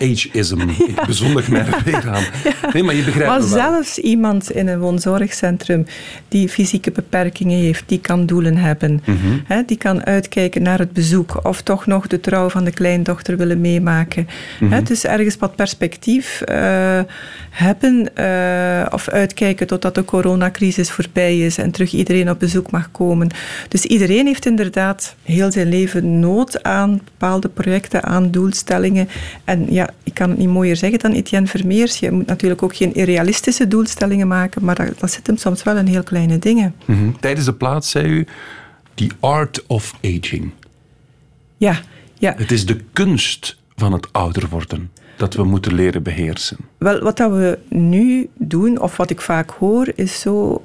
Age-ism. 0.00 0.60
Ik 0.88 1.02
bezondig 1.06 1.48
mij 1.48 1.66
er 1.66 1.82
weer 1.84 2.10
aan. 2.10 2.24
Nee, 2.72 2.82
maar 2.82 2.94
je 2.94 3.02
begrijpt 3.02 3.30
maar 3.30 3.42
zelfs 3.42 3.98
iemand 3.98 4.50
in 4.50 4.68
een 4.68 4.78
woonzorgcentrum 4.78 5.86
die 6.28 6.48
fysieke 6.48 6.90
beperkingen 6.90 7.58
heeft, 7.58 7.82
die 7.86 8.00
kan 8.00 8.26
doelen 8.26 8.56
hebben. 8.56 9.02
Mhm. 9.04 9.64
die 9.66 9.76
kan 9.76 10.04
uitkijken 10.04 10.62
naar 10.62 10.78
het 10.78 10.92
bezoek 10.92 11.44
of 11.44 11.62
toch 11.62 11.86
nog 11.86 12.06
de 12.06 12.20
trouw 12.20 12.48
van 12.48 12.64
de 12.64 12.72
kleindochter 12.72 13.36
willen 13.36 13.60
meemaken. 13.60 14.28
Mm 14.60 14.82
dus 14.84 15.04
ergens 15.04 15.36
wat 15.36 15.56
perspectief 15.56 16.42
uh, 16.50 17.00
hebben 17.50 18.08
uh, 18.18 18.86
of 18.90 19.08
uitkijken 19.08 19.66
totdat 19.66 19.94
de 19.94 20.04
coronacrisis 20.04 20.90
voorbij 20.90 21.38
is 21.38 21.58
en 21.58 21.70
terug 21.70 21.92
iedereen 21.92 22.30
op 22.30 22.40
bezoek 22.44 22.70
mag 22.70 22.90
komen. 22.90 23.28
Dus 23.68 23.84
iedereen 23.84 24.26
heeft 24.26 24.46
inderdaad 24.46 25.16
heel 25.22 25.52
zijn 25.52 25.68
leven 25.68 26.20
nood 26.20 26.62
aan 26.62 27.00
bepaalde 27.04 27.48
projecten, 27.48 28.02
aan 28.04 28.30
doelstellingen. 28.30 29.08
En 29.44 29.66
ja, 29.72 29.90
ik 30.02 30.14
kan 30.14 30.28
het 30.30 30.38
niet 30.38 30.48
mooier 30.48 30.76
zeggen 30.76 30.98
dan 30.98 31.12
Etienne 31.12 31.46
Vermeers. 31.46 31.98
Je 31.98 32.10
moet 32.10 32.26
natuurlijk 32.26 32.62
ook 32.62 32.76
geen 32.76 32.94
irrealistische 32.94 33.68
doelstellingen 33.68 34.28
maken, 34.28 34.64
maar 34.64 34.74
dat, 34.74 34.98
dat 34.98 35.10
zit 35.10 35.26
hem 35.26 35.36
soms 35.36 35.62
wel 35.62 35.76
in 35.76 35.86
heel 35.86 36.02
kleine 36.02 36.38
dingen. 36.38 36.74
Mm 36.84 36.96
-hmm. 36.96 37.20
Tijdens 37.20 37.46
de 37.46 37.54
plaats 37.54 37.90
zei 37.90 38.06
u, 38.06 38.26
the 38.94 39.10
art 39.20 39.66
of 39.66 39.94
aging. 40.02 40.50
Ja, 41.56 41.80
ja. 42.18 42.34
Het 42.36 42.50
is 42.52 42.66
de 42.66 42.80
kunst 42.92 43.56
van 43.76 43.92
het 43.92 44.12
ouder 44.12 44.48
worden 44.48 44.90
dat 45.16 45.34
we 45.34 45.44
moeten 45.44 45.74
leren 45.74 46.02
beheersen? 46.02 46.56
Wel, 46.78 47.00
wat 47.00 47.16
dat 47.16 47.30
we 47.30 47.58
nu 47.68 48.28
doen, 48.38 48.80
of 48.80 48.96
wat 48.96 49.10
ik 49.10 49.20
vaak 49.20 49.50
hoor, 49.50 49.92
is 49.94 50.20
zo 50.20 50.64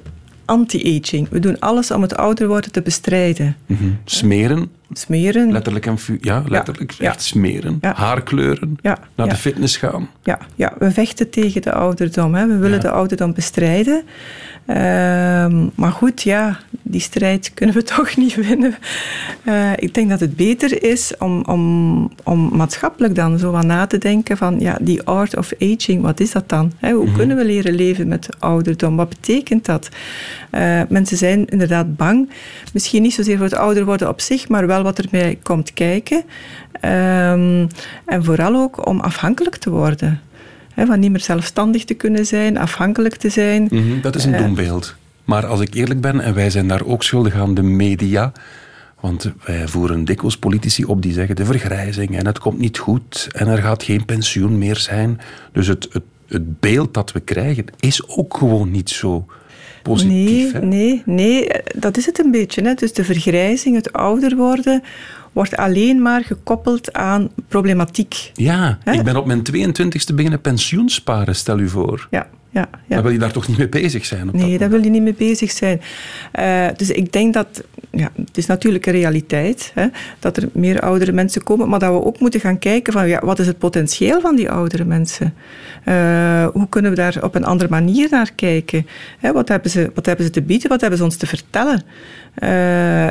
anti-aging. 0.50 1.28
We 1.28 1.38
doen 1.38 1.58
alles 1.58 1.90
om 1.90 2.02
het 2.02 2.16
ouder 2.16 2.48
worden 2.48 2.72
te 2.72 2.82
bestrijden. 2.82 3.56
Mm 3.66 3.76
-hmm. 3.76 3.98
Smeren. 4.04 4.70
Smeren. 4.92 5.52
Letterlijk 5.52 5.86
en 5.86 5.98
ja, 6.20 6.44
letterlijk 6.48 6.90
ja. 6.90 7.10
echt 7.10 7.22
smeren. 7.22 7.78
Ja. 7.80 7.94
Haarkleuren. 7.94 8.78
Ja. 8.80 8.98
Naar 9.14 9.28
de 9.28 9.36
fitness 9.36 9.76
gaan. 9.76 10.08
Ja, 10.22 10.38
ja, 10.54 10.72
we 10.78 10.90
vechten 10.90 11.30
tegen 11.30 11.62
de 11.62 11.72
ouderdom. 11.72 12.34
Hè. 12.34 12.46
We 12.46 12.56
willen 12.56 12.80
de 12.80 12.90
ouderdom 12.90 13.34
bestrijden. 13.34 14.02
Uh, 14.70 14.76
maar 15.74 15.92
goed, 15.92 16.22
ja, 16.22 16.58
die 16.82 17.00
strijd 17.00 17.54
kunnen 17.54 17.74
we 17.74 17.82
toch 17.96 18.16
niet 18.16 18.34
winnen. 18.34 18.74
Uh, 19.44 19.72
ik 19.76 19.94
denk 19.94 20.10
dat 20.10 20.20
het 20.20 20.36
beter 20.36 20.82
is 20.82 21.12
om, 21.18 21.44
om, 21.44 22.10
om 22.24 22.56
maatschappelijk 22.56 23.14
dan 23.14 23.38
zo 23.38 23.54
aan 23.54 23.66
na 23.66 23.86
te 23.86 23.98
denken 23.98 24.36
van 24.36 24.60
ja, 24.60 24.78
die 24.80 25.02
art 25.02 25.36
of 25.36 25.52
aging, 25.58 26.02
wat 26.02 26.20
is 26.20 26.32
dat 26.32 26.48
dan? 26.48 26.72
Hè, 26.76 26.90
hoe 26.90 27.00
mm 27.00 27.06
-hmm. 27.06 27.16
kunnen 27.16 27.36
we 27.36 27.44
leren 27.44 27.74
leven 27.74 28.08
met 28.08 28.28
ouderdom? 28.38 28.96
Wat 28.96 29.08
betekent 29.08 29.64
dat? 29.64 29.88
Uh, 30.50 30.80
mensen 30.88 31.16
zijn 31.16 31.46
inderdaad 31.46 31.96
bang, 31.96 32.30
misschien 32.72 33.02
niet 33.02 33.14
zozeer 33.14 33.36
voor 33.36 33.44
het 33.44 33.54
ouder 33.54 33.84
worden 33.84 34.08
op 34.08 34.20
zich, 34.20 34.48
maar 34.48 34.66
wel 34.66 34.82
wat 34.82 34.98
ermee 34.98 35.38
komt 35.42 35.72
kijken. 35.72 36.24
Um, 36.84 37.68
en 38.04 38.24
vooral 38.24 38.54
ook 38.54 38.86
om 38.86 39.00
afhankelijk 39.00 39.56
te 39.56 39.70
worden. 39.70 40.20
He, 40.74 40.86
van 40.86 41.00
niet 41.00 41.10
meer 41.10 41.20
zelfstandig 41.20 41.84
te 41.84 41.94
kunnen 41.94 42.26
zijn, 42.26 42.58
afhankelijk 42.58 43.16
te 43.16 43.28
zijn. 43.28 43.68
Mm 43.70 43.78
-hmm, 43.78 44.00
dat 44.00 44.14
is 44.14 44.24
een 44.24 44.32
uh, 44.32 44.38
doembeeld. 44.38 44.94
Maar 45.24 45.46
als 45.46 45.60
ik 45.60 45.74
eerlijk 45.74 46.00
ben, 46.00 46.20
en 46.20 46.34
wij 46.34 46.50
zijn 46.50 46.68
daar 46.68 46.84
ook 46.84 47.02
schuldig 47.02 47.34
aan 47.34 47.54
de 47.54 47.62
media, 47.62 48.32
want 49.00 49.32
wij 49.44 49.68
voeren 49.68 50.04
dikwijls 50.04 50.36
politici 50.36 50.84
op 50.84 51.02
die 51.02 51.12
zeggen 51.12 51.36
de 51.36 51.44
vergrijzing 51.44 52.16
en 52.16 52.26
het 52.26 52.38
komt 52.38 52.58
niet 52.58 52.78
goed 52.78 53.28
en 53.32 53.46
er 53.46 53.58
gaat 53.58 53.82
geen 53.82 54.04
pensioen 54.04 54.58
meer 54.58 54.76
zijn. 54.76 55.20
Dus 55.52 55.66
het, 55.66 55.88
het 55.92 56.02
het 56.30 56.60
beeld 56.60 56.94
dat 56.94 57.12
we 57.12 57.20
krijgen 57.20 57.64
is 57.80 58.08
ook 58.08 58.36
gewoon 58.36 58.70
niet 58.70 58.90
zo 58.90 59.26
positief. 59.82 60.52
Nee, 60.52 60.52
hè? 60.52 60.66
nee, 60.66 61.02
nee, 61.04 61.48
dat 61.76 61.96
is 61.96 62.06
het 62.06 62.18
een 62.18 62.30
beetje. 62.30 62.62
Hè. 62.62 62.74
Dus 62.74 62.92
de 62.92 63.04
vergrijzing, 63.04 63.76
het 63.76 63.92
ouder 63.92 64.36
worden, 64.36 64.82
wordt 65.32 65.56
alleen 65.56 66.02
maar 66.02 66.24
gekoppeld 66.24 66.92
aan 66.92 67.30
problematiek. 67.48 68.30
Ja, 68.34 68.78
ik 68.84 69.02
ben 69.02 69.16
op 69.16 69.26
mijn 69.26 69.42
22e 69.56 70.14
beginnen 70.14 70.40
pensioensparen, 70.40 71.36
stel 71.36 71.58
u 71.58 71.68
voor. 71.68 72.06
Ja, 72.10 72.26
ja, 72.52 72.68
ja. 72.86 72.94
Dan 72.94 73.02
wil 73.02 73.12
je 73.12 73.18
daar 73.18 73.32
toch 73.32 73.48
niet 73.48 73.58
mee 73.58 73.68
bezig 73.68 74.04
zijn? 74.04 74.28
Op 74.28 74.34
Nee, 74.34 74.50
dat 74.50 74.58
daar 74.58 74.68
wil 74.70 74.82
je 74.82 74.90
niet 74.90 75.02
mee 75.02 75.14
bezig 75.14 75.50
zijn. 75.50 75.80
Eh, 76.32 76.66
dus 76.76 76.90
ik 76.90 77.12
denk 77.12 77.34
dat, 77.34 77.64
ja, 77.90 78.10
het 78.14 78.36
is 78.36 78.46
natuurlijk 78.46 78.86
een 78.86 78.92
realiteit, 78.92 79.70
hè, 79.74 79.86
dat 80.18 80.36
er 80.36 80.48
meer 80.52 80.80
oudere 80.80 81.12
mensen 81.12 81.42
komen, 81.42 81.68
maar 81.68 81.78
dat 81.78 81.92
we 81.92 82.04
ook 82.04 82.20
moeten 82.20 82.40
gaan 82.40 82.58
kijken 82.58 82.92
van, 82.92 83.08
ja, 83.08 83.20
wat 83.24 83.38
is 83.38 83.46
het 83.46 83.58
potentieel 83.58 84.20
van 84.20 84.36
die 84.36 84.50
oudere 84.50 84.84
mensen? 84.84 85.34
Eh, 85.84 86.46
hoe 86.46 86.68
kunnen 86.68 86.90
we 86.90 86.96
daar 86.96 87.18
op 87.22 87.34
een 87.34 87.44
andere 87.44 87.70
manier 87.70 88.08
naar 88.10 88.32
kijken? 88.34 88.86
Hè, 89.18 89.32
wat, 89.32 89.48
hebben 89.48 89.70
ze, 89.70 89.90
wat 89.94 90.06
hebben 90.06 90.24
ze 90.24 90.30
te 90.30 90.42
bieden? 90.42 90.68
Wat 90.68 90.80
hebben 90.80 90.98
ze 90.98 91.04
ons 91.04 91.16
te 91.16 91.26
vertellen? 91.26 91.82
Eh, 92.40 92.48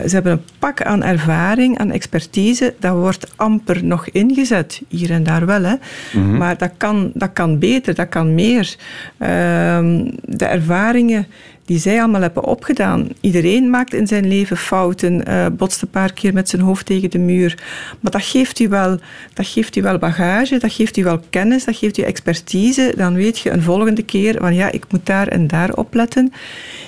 ze 0.07 0.09
hebben 0.13 0.31
een 0.31 0.43
pak 0.59 0.81
aan 0.81 1.03
ervaring, 1.03 1.77
aan 1.77 1.91
expertise, 1.91 2.73
dat 2.79 2.95
wordt 2.95 3.33
amper 3.35 3.85
nog 3.85 4.09
ingezet, 4.09 4.81
hier 4.87 5.11
en 5.11 5.23
daar 5.23 5.45
wel. 5.45 5.63
Hè. 5.63 5.75
Maar 6.19 6.57
dat 6.57 6.71
kan, 6.77 7.11
dat 7.13 7.33
kan 7.33 7.59
beter, 7.59 7.95
dat 7.95 8.09
kan 8.09 8.33
meer. 8.33 8.75
Ehm, 9.17 10.11
de 10.25 10.45
ervaringen 10.45 11.27
die 11.69 11.79
zij 11.79 11.99
allemaal 11.99 12.21
hebben 12.21 12.43
opgedaan. 12.43 13.07
Iedereen 13.21 13.69
maakt 13.69 13.93
in 13.93 14.07
zijn 14.07 14.27
leven 14.27 14.57
fouten, 14.57 15.25
eh, 15.25 15.45
botst 15.51 15.81
een 15.81 15.89
paar 15.89 16.13
keer 16.13 16.33
met 16.33 16.49
zijn 16.49 16.61
hoofd 16.61 16.85
tegen 16.85 17.09
de 17.09 17.17
muur. 17.17 17.57
Maar 17.99 18.11
dat 18.11 18.23
geeft, 18.23 18.59
u 18.59 18.67
wel, 18.67 18.99
dat 19.33 19.47
geeft 19.47 19.75
u 19.75 19.81
wel 19.81 19.97
bagage, 19.97 20.57
dat 20.57 20.73
geeft 20.73 20.97
u 20.97 21.03
wel 21.03 21.19
kennis, 21.29 21.65
dat 21.65 21.75
geeft 21.75 21.97
u 21.97 22.01
expertise. 22.01 22.93
Dan 22.97 23.13
weet 23.13 23.39
je 23.39 23.49
een 23.49 23.61
volgende 23.61 24.03
keer 24.03 24.35
van 24.39 24.55
ja, 24.55 24.71
ik 24.71 24.85
moet 24.89 25.05
daar 25.05 25.27
en 25.27 25.47
daar 25.47 25.73
opletten. 25.73 26.33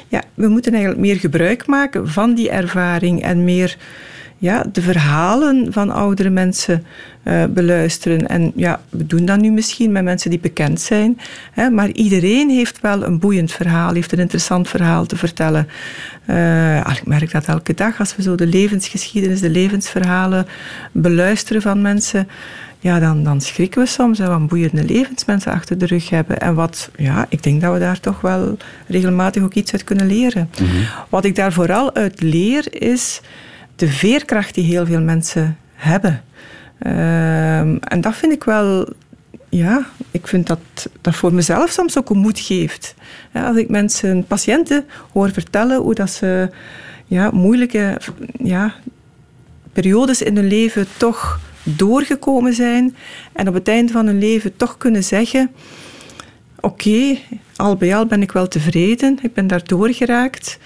Ja, 0.08 0.24
we 0.34 0.48
moeten 0.48 0.72
eigenlijk 0.72 1.02
meer 1.02 1.20
gebruik 1.20 1.66
maken 1.66 2.08
van 2.08 2.34
die 2.34 2.50
ervaring 2.50 3.24
en 3.24 3.44
meer 3.44 3.78
ja, 4.42 4.66
de 4.72 4.82
verhalen 4.82 5.74
van 5.74 5.90
oudere 5.90 6.30
mensen 6.30 6.86
eh, 7.24 7.44
beluisteren. 7.46 8.28
En 8.28 8.52
ja, 8.56 8.82
we 8.90 9.06
doen 9.06 9.26
dat 9.26 9.40
nu 9.40 9.52
misschien 9.52 9.92
met 9.92 10.04
mensen 10.04 10.30
die 10.30 10.40
bekend 10.40 10.82
zijn. 10.82 11.20
Hè, 11.52 11.70
maar 11.70 11.90
iedereen 11.90 12.50
heeft 12.50 12.82
wel 12.82 13.04
een 13.04 13.20
boeiend 13.20 13.52
verhaal, 13.52 13.94
heeft 13.94 14.12
een 14.12 14.20
interessant 14.20 14.68
verhaal 14.68 15.06
te 15.06 15.16
vertellen. 15.16 15.68
Ah, 16.84 16.96
ik 16.96 17.06
merk 17.06 17.32
dat 17.32 17.46
elke 17.46 17.74
dag 17.74 18.00
als 18.00 18.16
we 18.16 18.22
zo 18.22 18.36
de 18.36 18.48
levensgeschiedenis, 18.48 19.40
de 19.40 19.50
levensverhalen 19.50 20.48
beluisteren 20.92 21.62
van 21.62 21.82
mensen. 21.82 22.28
Ja, 22.80 23.00
dan, 23.00 23.24
dan 23.24 23.42
schrikken 23.42 23.82
we 23.82 23.88
soms 23.88 24.18
hè, 24.18 24.28
wat 24.28 24.48
boeiende 24.48 24.84
levensmensen 24.84 25.52
achter 25.52 25.78
de 25.78 25.86
rug 25.86 26.10
hebben. 26.10 26.40
En 26.40 26.54
wat, 26.54 26.90
ja, 26.98 27.26
ik 27.30 27.44
denk 27.44 27.62
dat 27.62 27.74
we 27.74 27.80
daar 27.80 28.00
toch 28.00 28.22
wel 28.22 28.58
regelmatig 28.88 29.44
ook 29.44 29.54
iets 29.54 29.74
uit 29.74 29.84
kunnen 29.84 30.08
leren. 30.08 30.50
Wat 31.10 31.26
ik 31.26 31.36
daar 31.36 31.54
vooral 31.54 31.96
uit 31.96 32.22
leer 32.22 32.82
is 32.82 33.22
de 33.82 33.88
veerkracht 33.88 34.56
die 34.56 34.64
heel 34.64 34.86
veel 34.86 35.02
mensen 35.02 35.58
hebben. 35.74 36.24
Ehm, 36.80 37.76
en 37.80 38.02
dat 38.02 38.16
vind 38.16 38.34
ik 38.34 38.44
wel, 38.44 38.94
ja, 39.50 39.86
ik 40.12 40.28
vind 40.28 40.48
dat 40.48 40.60
dat 41.02 41.16
voor 41.16 41.34
mezelf 41.34 41.70
soms 41.70 41.98
ook 41.98 42.10
een 42.10 42.18
moed 42.18 42.40
geeft. 42.40 42.96
Als 43.34 43.58
ik 43.58 43.70
mensen, 43.70 44.26
patiënten 44.26 44.86
hoor 45.14 45.32
vertellen 45.32 45.82
hoe 45.82 45.94
dat 45.94 46.10
ze 46.10 46.50
ja, 47.06 47.30
moeilijke 47.32 47.98
ja, 48.44 48.74
periodes 49.74 50.22
in 50.22 50.36
hun 50.36 50.48
leven 50.48 50.88
toch 50.98 51.40
doorgekomen 51.64 52.54
zijn 52.54 52.96
en 53.34 53.48
op 53.48 53.54
het 53.54 53.68
einde 53.68 53.92
van 53.92 54.06
hun 54.06 54.20
leven 54.20 54.56
toch 54.58 54.78
kunnen 54.78 55.04
zeggen: 55.04 55.52
Oké, 56.60 57.18
al 57.56 57.76
bij 57.76 57.96
al 57.96 58.06
ben 58.06 58.22
ik 58.22 58.32
wel 58.32 58.48
tevreden, 58.48 59.20
ik 59.22 59.34
ben 59.34 59.48
daar 59.48 59.64
doorgeraakt 59.66 60.60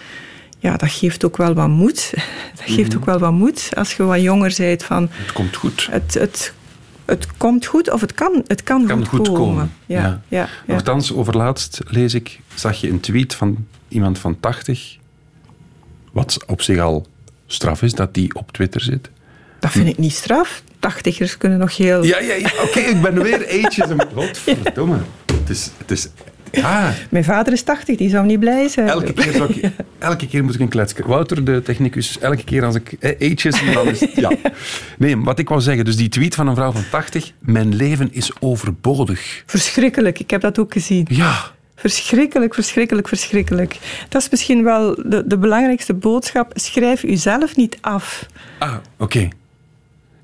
ja, 0.59 0.77
dat 0.77 0.89
geeft 0.89 1.25
ook 1.25 1.37
wel 1.37 1.53
wat 1.53 1.67
moed. 1.67 2.13
Dat 2.55 2.73
geeft 2.73 2.95
ook 2.95 3.05
wel 3.05 3.19
wat 3.19 3.31
moed 3.31 3.69
als 3.73 3.95
je 3.95 4.03
wat 4.03 4.21
jonger 4.21 4.53
bent 4.57 4.83
van... 4.83 5.07
Het 5.11 5.31
komt 5.31 5.55
goed. 5.55 5.87
Het, 5.91 6.13
het, 6.13 6.53
het 7.05 7.37
komt 7.37 7.65
goed 7.65 7.91
of 7.91 8.01
het 8.01 8.13
kan, 8.13 8.43
het 8.47 8.63
kan, 8.63 8.85
kan 8.85 9.05
goed 9.05 9.27
komen. 9.27 9.39
komen. 9.39 9.73
Ja, 9.85 10.01
ja. 10.01 10.21
Ja, 10.27 10.49
Nochtans, 10.65 11.13
overlaatst 11.13 11.81
lees 11.87 12.13
ik, 12.13 12.39
zag 12.53 12.81
je 12.81 12.89
een 12.89 12.99
tweet 12.99 13.35
van 13.35 13.67
iemand 13.87 14.19
van 14.19 14.39
80, 14.39 14.97
wat 16.11 16.45
op 16.45 16.61
zich 16.61 16.79
al 16.79 17.07
straf 17.47 17.81
is 17.81 17.93
dat 17.93 18.13
die 18.13 18.35
op 18.35 18.51
Twitter 18.51 18.81
zit. 18.81 19.09
Dat 19.59 19.71
vind 19.71 19.87
ik 19.87 19.97
niet 19.97 20.13
straf. 20.13 20.63
Tachtigers 20.79 21.37
kunnen 21.37 21.59
nog 21.59 21.77
heel... 21.77 22.03
Ja, 22.03 22.19
ja, 22.19 22.33
ja 22.33 22.49
oké, 22.63 22.79
ik 22.79 23.01
ben 23.01 23.21
weer 23.21 23.41
eentjes. 23.57 23.87
Godverdomme. 24.13 24.97
Het 25.25 25.49
is, 25.49 25.71
het 25.77 25.91
is 25.91 26.07
ja. 26.55 26.93
Mijn 27.09 27.23
vader 27.23 27.53
is 27.53 27.61
80, 27.61 27.97
die 27.97 28.09
zou 28.09 28.25
niet 28.25 28.39
blij 28.39 28.67
zijn. 28.67 28.87
Elke 28.87 29.13
keer, 29.13 29.49
ik, 29.49 29.71
elke 29.99 30.27
keer 30.27 30.43
moet 30.43 30.55
ik 30.55 30.59
een 30.59 30.67
klets. 30.67 30.93
Wouter, 31.05 31.45
de 31.45 31.61
technicus, 31.61 32.19
elke 32.19 32.43
keer 32.43 32.65
als 32.65 32.75
ik 32.75 32.95
eh, 32.99 33.11
eetjes, 33.17 33.73
dan 33.73 33.87
is 33.87 33.99
ja. 34.15 34.31
Nee, 34.97 35.17
wat 35.17 35.39
ik 35.39 35.49
wou 35.49 35.61
zeggen, 35.61 35.85
dus 35.85 35.95
die 35.95 36.09
tweet 36.09 36.35
van 36.35 36.47
een 36.47 36.55
vrouw 36.55 36.71
van 36.71 36.83
80, 36.91 37.31
mijn 37.39 37.75
leven 37.75 38.13
is 38.13 38.31
overbodig. 38.39 39.43
Verschrikkelijk, 39.45 40.19
ik 40.19 40.29
heb 40.29 40.41
dat 40.41 40.59
ook 40.59 40.73
gezien. 40.73 41.07
Ja. 41.09 41.53
Verschrikkelijk, 41.75 42.53
verschrikkelijk, 42.53 43.07
verschrikkelijk. 43.07 43.77
Dat 44.09 44.21
is 44.21 44.29
misschien 44.29 44.63
wel 44.63 44.95
de, 45.05 45.23
de 45.27 45.37
belangrijkste 45.37 45.93
boodschap. 45.93 46.51
Schrijf 46.53 47.03
uzelf 47.03 47.55
niet 47.55 47.77
af. 47.81 48.25
Ah, 48.59 48.73
oké. 48.97 49.03
Okay. 49.03 49.31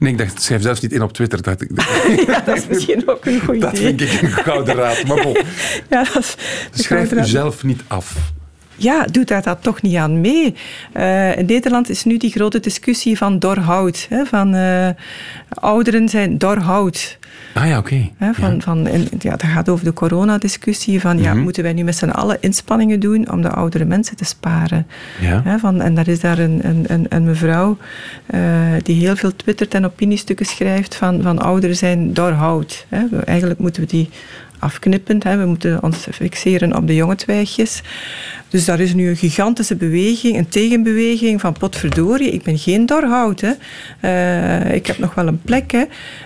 Nee, 0.01 0.11
ik 0.11 0.17
dacht, 0.17 0.41
schrijf 0.41 0.61
zelfs 0.61 0.79
niet 0.79 0.91
in 0.91 1.01
op 1.01 1.13
Twitter. 1.13 1.41
Dat, 1.41 1.59
ja, 2.27 2.39
dat 2.39 2.57
is 2.57 2.67
misschien 2.67 3.09
ook 3.09 3.25
een 3.25 3.39
goed 3.39 3.55
idee. 3.55 3.69
Dat 3.69 3.77
vind 3.77 4.01
ik 4.01 4.21
een 4.21 4.31
gouden 4.31 4.75
raad, 4.75 5.05
maar 5.05 5.21
bon. 5.21 5.37
Ja, 5.89 6.03
dat 6.13 6.17
is 6.73 6.83
Schrijf 6.83 7.11
jezelf 7.11 7.63
niet 7.63 7.81
af. 7.87 8.15
Ja, 8.75 9.05
doe 9.05 9.23
daar 9.23 9.41
dat 9.41 9.63
toch 9.63 9.81
niet 9.81 9.95
aan 9.95 10.21
mee. 10.21 10.55
Uh, 10.97 11.37
in 11.37 11.45
Nederland 11.45 11.89
is 11.89 12.03
nu 12.03 12.17
die 12.17 12.31
grote 12.31 12.59
discussie 12.59 13.17
van 13.17 13.39
doorhoud. 13.39 14.05
Hè, 14.09 14.25
van 14.25 14.55
uh, 14.55 14.89
ouderen 15.49 16.09
zijn 16.09 16.37
doorhoud. 16.37 17.17
Ah 17.53 17.67
ja, 17.67 17.77
oké. 17.77 18.07
Okay. 18.19 18.33
Van, 18.33 18.53
ja. 18.53 18.59
van, 18.59 18.87
ja, 19.19 19.29
dat 19.31 19.43
gaat 19.43 19.69
over 19.69 19.85
de 19.85 19.93
coronadiscussie. 19.93 21.01
Van, 21.01 21.19
ja, 21.19 21.33
Mhm. 21.33 21.43
moeten 21.43 21.63
wij 21.63 21.73
nu 21.73 21.83
met 21.83 21.95
z'n 21.95 22.09
allen 22.09 22.37
inspanningen 22.39 22.99
doen 22.99 23.31
om 23.31 23.41
de 23.41 23.49
oudere 23.49 23.85
mensen 23.85 24.15
te 24.15 24.25
sparen? 24.25 24.87
Ja. 25.19 25.59
Van, 25.59 25.81
en 25.81 25.95
daar 25.95 26.07
is 26.07 26.19
daar 26.19 26.39
een, 26.39 26.59
een, 26.63 26.83
een, 26.87 27.05
een 27.09 27.23
mevrouw 27.23 27.77
uh, 28.33 28.41
die 28.83 28.95
heel 29.05 29.15
veel 29.15 29.35
twittert 29.35 29.73
en 29.73 29.85
opiniestukken 29.85 30.45
schrijft 30.45 30.95
van, 30.95 31.21
van 31.21 31.39
ouderen 31.39 31.75
zijn 31.75 32.13
doorhoud. 32.13 32.85
Eigenlijk 33.25 33.59
moeten 33.59 33.81
we 33.81 33.87
die 33.87 34.09
afknippen. 34.61 35.19
Hè. 35.23 35.37
We 35.37 35.45
moeten 35.45 35.83
ons 35.83 36.07
fixeren 36.11 36.75
op 36.75 36.87
de 36.87 36.95
jonge 36.95 37.15
twijgjes. 37.15 37.81
Dus 38.49 38.65
daar 38.65 38.79
is 38.79 38.93
nu 38.93 39.09
een 39.09 39.15
gigantische 39.15 39.75
beweging, 39.75 40.37
een 40.37 40.49
tegenbeweging 40.49 41.41
van 41.41 41.53
potverdorie, 41.53 42.31
ik 42.31 42.43
ben 42.43 42.57
geen 42.57 42.85
doorhoud. 42.85 43.41
Hè. 43.41 43.51
Uh, 44.01 44.73
ik 44.73 44.87
heb 44.87 44.97
nog 44.97 45.13
wel 45.13 45.27
een 45.27 45.41
plek, 45.41 45.71
hè. 45.71 45.83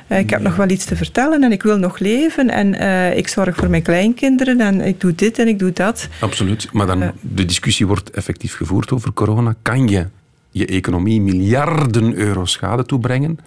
Uh, 0.08 0.19
ik 0.19 0.30
heb 0.30 0.41
nog 0.41 0.56
wel 0.56 0.69
iets 0.69 0.86
te 0.86 0.95
vertellen 0.95 1.43
en 1.43 1.52
ik 1.52 1.63
wil 1.63 1.78
nog 1.78 2.00
leven 2.00 2.50
en 2.50 2.74
uh, 2.74 3.17
ik 3.17 3.28
zorg 3.28 3.56
voor 3.56 3.69
mijn 3.69 3.82
kleinkinderen 3.82 4.62
en 4.62 4.82
ik 4.82 5.00
doe 5.00 5.15
dit 5.15 5.39
en 5.39 5.48
ik 5.48 5.60
doe 5.60 5.71
dat. 5.74 6.08
Absoluut, 6.19 6.69
maar 6.71 6.88
dan, 6.88 7.12
de 7.21 7.45
discussie 7.45 7.88
wordt 7.88 8.10
effectief 8.10 8.56
gevoerd 8.56 8.91
over 8.91 9.13
corona. 9.13 9.56
Kan 9.62 9.88
je 9.88 10.08
je 10.52 10.65
economie 10.65 11.21
miljarden 11.21 12.15
euro 12.15 12.45
schade 12.45 12.86
toebrengen 12.86 13.39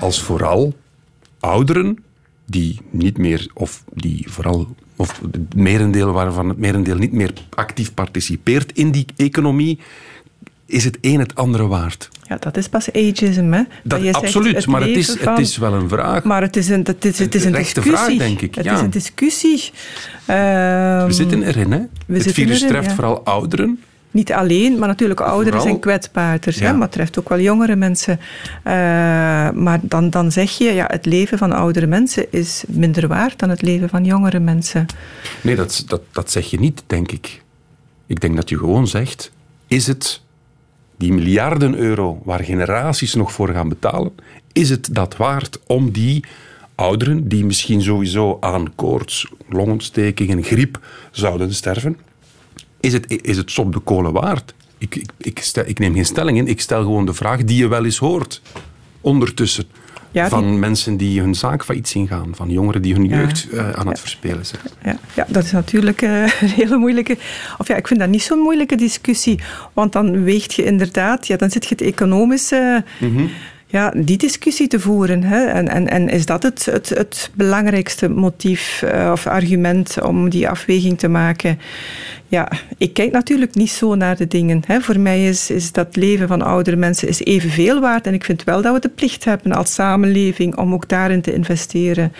als 0.00 0.22
vooral 0.22 0.74
ouderen 1.40 2.03
die 2.44 2.80
niet 2.90 3.18
meer, 3.18 3.50
of 3.54 3.84
die 3.94 4.24
vooral, 4.28 4.74
of 4.96 5.20
het 5.32 5.54
merendeel 5.54 6.12
waarvan 6.12 6.48
het 6.48 6.58
merendeel 6.58 6.96
niet 6.96 7.12
meer 7.12 7.32
actief 7.54 7.94
participeert 7.94 8.72
in 8.72 8.90
die 8.90 9.06
economie, 9.16 9.78
is 10.66 10.84
het 10.84 10.98
een 11.00 11.18
het 11.18 11.34
andere 11.34 11.66
waard? 11.66 12.08
Ja, 12.22 12.36
dat 12.36 12.56
is 12.56 12.68
pas 12.68 12.92
ageism, 12.92 13.52
hè? 13.52 13.62
Dat, 13.82 14.12
absoluut, 14.12 14.66
maar 14.66 14.80
het 14.80 14.96
is, 14.96 15.16
van, 15.20 15.32
het 15.32 15.42
is 15.42 15.56
wel 15.56 15.72
een 15.72 15.88
vraag. 15.88 16.24
Maar 16.24 16.42
het 16.42 16.56
is 16.56 16.68
een, 16.68 16.82
het 16.84 17.04
is, 17.04 17.18
het 17.18 17.34
is 17.34 17.44
een 17.44 17.52
discussie. 17.52 17.92
vraag, 17.92 18.16
denk 18.16 18.40
ik. 18.40 18.54
Het 18.54 18.64
ja. 18.64 18.74
is 18.74 18.80
een 18.80 18.90
discussie. 18.90 19.70
Um, 20.30 21.06
we 21.06 21.06
zitten 21.08 21.42
erin, 21.42 21.72
hè? 21.72 21.80
We 22.06 22.18
het 22.18 22.32
virus 22.32 22.56
erin, 22.56 22.68
treft 22.68 22.88
ja. 22.88 22.94
vooral 22.94 23.24
ouderen. 23.24 23.80
Niet 24.14 24.32
alleen, 24.32 24.78
maar 24.78 24.88
natuurlijk 24.88 25.20
ouderen 25.20 25.44
Vooral, 25.48 25.66
zijn 25.66 25.78
kwetsbaarder. 25.80 26.54
ja. 26.58 26.66
Hè, 26.66 26.72
maar 26.72 26.82
het 26.82 26.92
treft 26.92 27.18
ook 27.18 27.28
wel 27.28 27.40
jongere 27.40 27.76
mensen. 27.76 28.18
Uh, 28.20 28.72
maar 29.50 29.78
dan, 29.82 30.10
dan 30.10 30.32
zeg 30.32 30.50
je, 30.58 30.72
ja, 30.72 30.84
het 30.88 31.06
leven 31.06 31.38
van 31.38 31.52
oudere 31.52 31.86
mensen 31.86 32.32
is 32.32 32.64
minder 32.68 33.08
waard 33.08 33.38
dan 33.38 33.48
het 33.48 33.62
leven 33.62 33.88
van 33.88 34.04
jongere 34.04 34.40
mensen. 34.40 34.86
Nee, 35.40 35.56
dat, 35.56 35.84
dat, 35.86 36.00
dat 36.12 36.30
zeg 36.30 36.50
je 36.50 36.58
niet, 36.58 36.82
denk 36.86 37.12
ik. 37.12 37.42
Ik 38.06 38.20
denk 38.20 38.36
dat 38.36 38.48
je 38.48 38.58
gewoon 38.58 38.88
zegt, 38.88 39.32
is 39.66 39.86
het 39.86 40.22
die 40.96 41.12
miljarden 41.12 41.74
euro 41.74 42.20
waar 42.24 42.44
generaties 42.44 43.14
nog 43.14 43.32
voor 43.32 43.48
gaan 43.48 43.68
betalen, 43.68 44.12
is 44.52 44.70
het 44.70 44.94
dat 44.94 45.16
waard 45.16 45.58
om 45.66 45.90
die 45.90 46.24
ouderen, 46.74 47.28
die 47.28 47.44
misschien 47.44 47.82
sowieso 47.82 48.36
aan 48.40 48.74
koorts, 48.74 49.32
longontsteking 49.48 50.30
en 50.30 50.42
griep 50.42 50.80
zouden 51.10 51.54
sterven, 51.54 51.96
is 52.84 52.92
het, 52.92 53.04
is 53.22 53.36
het 53.36 53.50
sop 53.50 53.72
de 53.72 53.78
kolen 53.80 54.12
waard? 54.12 54.54
Ik, 54.78 54.94
ik, 54.96 55.10
ik, 55.18 55.38
stel, 55.38 55.64
ik 55.66 55.78
neem 55.78 55.94
geen 55.94 56.04
stelling 56.04 56.38
in, 56.38 56.46
ik 56.48 56.60
stel 56.60 56.82
gewoon 56.82 57.06
de 57.06 57.14
vraag 57.14 57.44
die 57.44 57.56
je 57.56 57.68
wel 57.68 57.84
eens 57.84 57.98
hoort 57.98 58.42
ondertussen. 59.00 59.64
Ja, 60.10 60.28
van 60.28 60.48
die- 60.48 60.58
mensen 60.58 60.96
die 60.96 61.20
hun 61.20 61.34
zaak 61.34 61.64
failliet 61.64 61.88
zien 61.88 62.06
gaan, 62.08 62.32
van 62.34 62.50
jongeren 62.50 62.82
die 62.82 62.94
hun 62.94 63.08
Ja. 63.08 63.16
jeugd 63.16 63.48
eh, 63.50 63.70
aan 63.70 63.86
het 63.88 64.00
verspelen 64.00 64.46
zijn. 64.46 64.62
Ja, 64.84 64.98
ja, 65.14 65.26
dat 65.28 65.44
is 65.44 65.52
natuurlijk 65.52 66.02
eh, 66.02 66.22
een 66.42 66.48
hele 66.48 66.76
moeilijke. 66.76 67.16
Of 67.58 67.68
ja, 67.68 67.76
ik 67.76 67.86
vind 67.86 68.00
dat 68.00 68.08
niet 68.08 68.22
zo'n 68.22 68.38
moeilijke 68.38 68.76
discussie. 68.76 69.40
Want 69.72 69.92
dan 69.92 70.22
weegt 70.24 70.54
je 70.54 70.64
inderdaad, 70.64 71.26
ja, 71.26 71.36
dan 71.36 71.50
zit 71.50 71.62
je 71.64 71.74
het 71.74 71.80
economische. 71.84 72.84
Ja, 73.74 73.92
die 73.96 74.16
discussie 74.16 74.68
te 74.68 74.80
voeren. 74.80 75.22
Hè. 75.22 75.44
En, 75.44 75.68
en, 75.68 75.88
en 75.88 76.08
is 76.08 76.26
dat 76.26 76.42
het, 76.42 76.64
het, 76.64 76.88
het 76.88 77.30
belangrijkste 77.34 78.08
motief 78.08 78.82
eh, 78.82 79.10
of 79.12 79.26
argument 79.26 80.02
om 80.02 80.28
die 80.28 80.48
afweging 80.48 80.98
te 80.98 81.08
maken? 81.08 81.58
Ja, 82.28 82.52
ik 82.78 82.92
kijk 82.92 83.12
natuurlijk 83.12 83.54
niet 83.54 83.70
zo 83.70 83.94
naar 83.94 84.16
de 84.16 84.26
dingen. 84.26 84.62
Hè. 84.66 84.80
Voor 84.80 85.00
mij 85.00 85.26
is, 85.26 85.50
is 85.50 85.72
dat 85.72 85.96
leven 85.96 86.28
van 86.28 86.42
oudere 86.42 86.76
mensen 86.76 87.08
is 87.08 87.20
evenveel 87.20 87.80
waard. 87.80 88.06
En 88.06 88.14
ik 88.14 88.24
vind 88.24 88.44
wel 88.44 88.62
dat 88.62 88.74
we 88.74 88.80
de 88.80 88.88
plicht 88.88 89.24
hebben 89.24 89.52
als 89.52 89.74
samenleving 89.74 90.56
om 90.56 90.72
ook 90.72 90.88
daarin 90.88 91.20
te 91.20 91.34
investeren. 91.34 92.12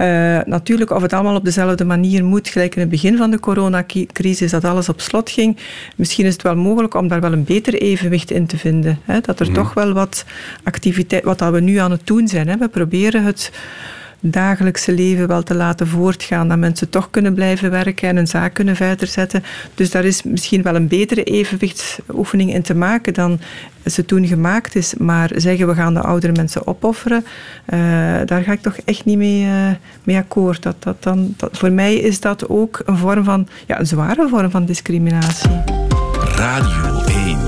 Eh, 0.00 0.38
natuurlijk, 0.44 0.90
of 0.90 1.02
het 1.02 1.12
allemaal 1.12 1.34
op 1.34 1.44
dezelfde 1.44 1.84
manier 1.84 2.24
moet, 2.24 2.48
gelijk 2.48 2.74
in 2.74 2.80
het 2.80 2.90
begin 2.90 3.16
van 3.16 3.30
de 3.30 3.40
coronacrisis, 3.40 4.50
dat 4.50 4.64
alles 4.64 4.88
op 4.88 5.00
slot 5.00 5.30
ging. 5.30 5.56
Misschien 5.96 6.26
is 6.26 6.32
het 6.32 6.42
wel 6.42 6.56
mogelijk 6.56 6.94
om 6.94 7.08
daar 7.08 7.20
wel 7.20 7.32
een 7.32 7.44
beter 7.44 7.74
evenwicht 7.74 8.30
in 8.30 8.46
te 8.46 8.58
vinden. 8.58 8.98
Hè? 9.04 9.20
Dat 9.20 9.40
er 9.40 9.52
toch 9.52 9.74
wel 9.74 9.92
wat 9.92 10.24
activiteit, 10.62 11.24
wat 11.24 11.38
dat 11.38 11.52
we 11.52 11.60
nu 11.60 11.76
aan 11.76 11.90
het 11.90 12.06
doen 12.06 12.28
zijn. 12.28 12.48
Hè? 12.48 12.56
We 12.56 12.68
proberen 12.68 13.24
het 13.24 13.52
dagelijkse 14.20 14.92
leven 14.92 15.28
wel 15.28 15.42
te 15.42 15.54
laten 15.54 15.86
voortgaan, 15.86 16.48
dat 16.48 16.58
mensen 16.58 16.90
toch 16.90 17.10
kunnen 17.10 17.34
blijven 17.34 17.70
werken 17.70 18.08
en 18.08 18.16
hun 18.16 18.26
zaak 18.26 18.54
kunnen 18.54 18.76
verder 18.76 19.06
zetten. 19.06 19.44
Dus 19.74 19.90
daar 19.90 20.04
is 20.04 20.22
misschien 20.22 20.62
wel 20.62 20.74
een 20.74 20.88
betere 20.88 21.22
evenwichtsoefening 21.22 22.54
in 22.54 22.62
te 22.62 22.74
maken 22.74 23.14
dan 23.14 23.40
ze 23.86 24.04
toen 24.04 24.26
gemaakt 24.26 24.74
is. 24.74 24.94
Maar 24.94 25.30
zeggen 25.34 25.66
we 25.66 25.74
gaan 25.74 25.94
de 25.94 26.00
oudere 26.00 26.32
mensen 26.32 26.66
opofferen, 26.66 27.24
eh, 27.64 27.78
daar 28.24 28.42
ga 28.42 28.52
ik 28.52 28.62
toch 28.62 28.76
echt 28.84 29.04
niet 29.04 29.16
mee, 29.16 29.44
eh, 29.44 29.70
mee 30.04 30.16
akkoord. 30.16 30.62
Dat, 30.62 30.76
dat 30.78 31.02
dan, 31.02 31.34
dat, 31.36 31.58
voor 31.58 31.72
mij 31.72 31.94
is 31.94 32.20
dat 32.20 32.48
ook 32.48 32.82
een 32.84 32.96
vorm 32.96 33.24
van, 33.24 33.48
ja, 33.66 33.78
een 33.78 33.86
zware 33.86 34.28
vorm 34.28 34.50
van 34.50 34.64
discriminatie. 34.64 35.62
Radio 36.36 37.02
1. 37.06 37.38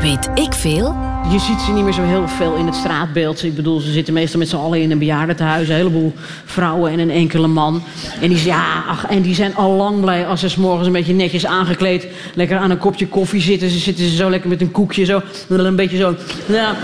Weet 0.00 0.30
ik 0.34 0.52
veel? 0.52 1.15
Je 1.30 1.38
ziet 1.38 1.60
ze 1.60 1.72
niet 1.72 1.84
meer 1.84 1.92
zo 1.92 2.02
heel 2.02 2.28
veel 2.28 2.54
in 2.54 2.66
het 2.66 2.74
straatbeeld. 2.74 3.44
Ik 3.44 3.54
bedoel, 3.54 3.80
ze 3.80 3.92
zitten 3.92 4.14
meestal 4.14 4.38
met 4.38 4.48
z'n 4.48 4.56
allen 4.56 4.82
in 4.82 4.90
een 4.90 4.98
bejaardentehuis. 4.98 5.68
Een 5.68 5.74
heleboel 5.74 6.12
vrouwen 6.44 6.92
en 6.92 6.98
een 6.98 7.10
enkele 7.10 7.46
man. 7.46 7.82
En 8.20 8.28
die, 8.28 8.44
ja, 8.44 8.84
ach, 8.88 9.06
en 9.06 9.22
die 9.22 9.34
zijn 9.34 9.56
al 9.56 9.72
lang 9.72 10.00
blij 10.00 10.26
als 10.26 10.40
ze 10.40 10.48
's 10.48 10.56
morgens 10.56 10.86
een 10.86 10.92
beetje 10.92 11.14
netjes 11.14 11.46
aangekleed... 11.46 12.06
lekker 12.34 12.58
aan 12.58 12.70
een 12.70 12.78
kopje 12.78 13.06
koffie 13.06 13.40
zitten. 13.40 13.70
Ze 13.70 13.78
zitten 13.78 14.08
zo 14.08 14.30
lekker 14.30 14.48
met 14.48 14.60
een 14.60 14.70
koekje 14.70 15.04
zo. 15.04 15.22
Een 15.48 15.76
beetje 15.76 15.96
zo... 15.96 16.14
Ja, 16.46 16.76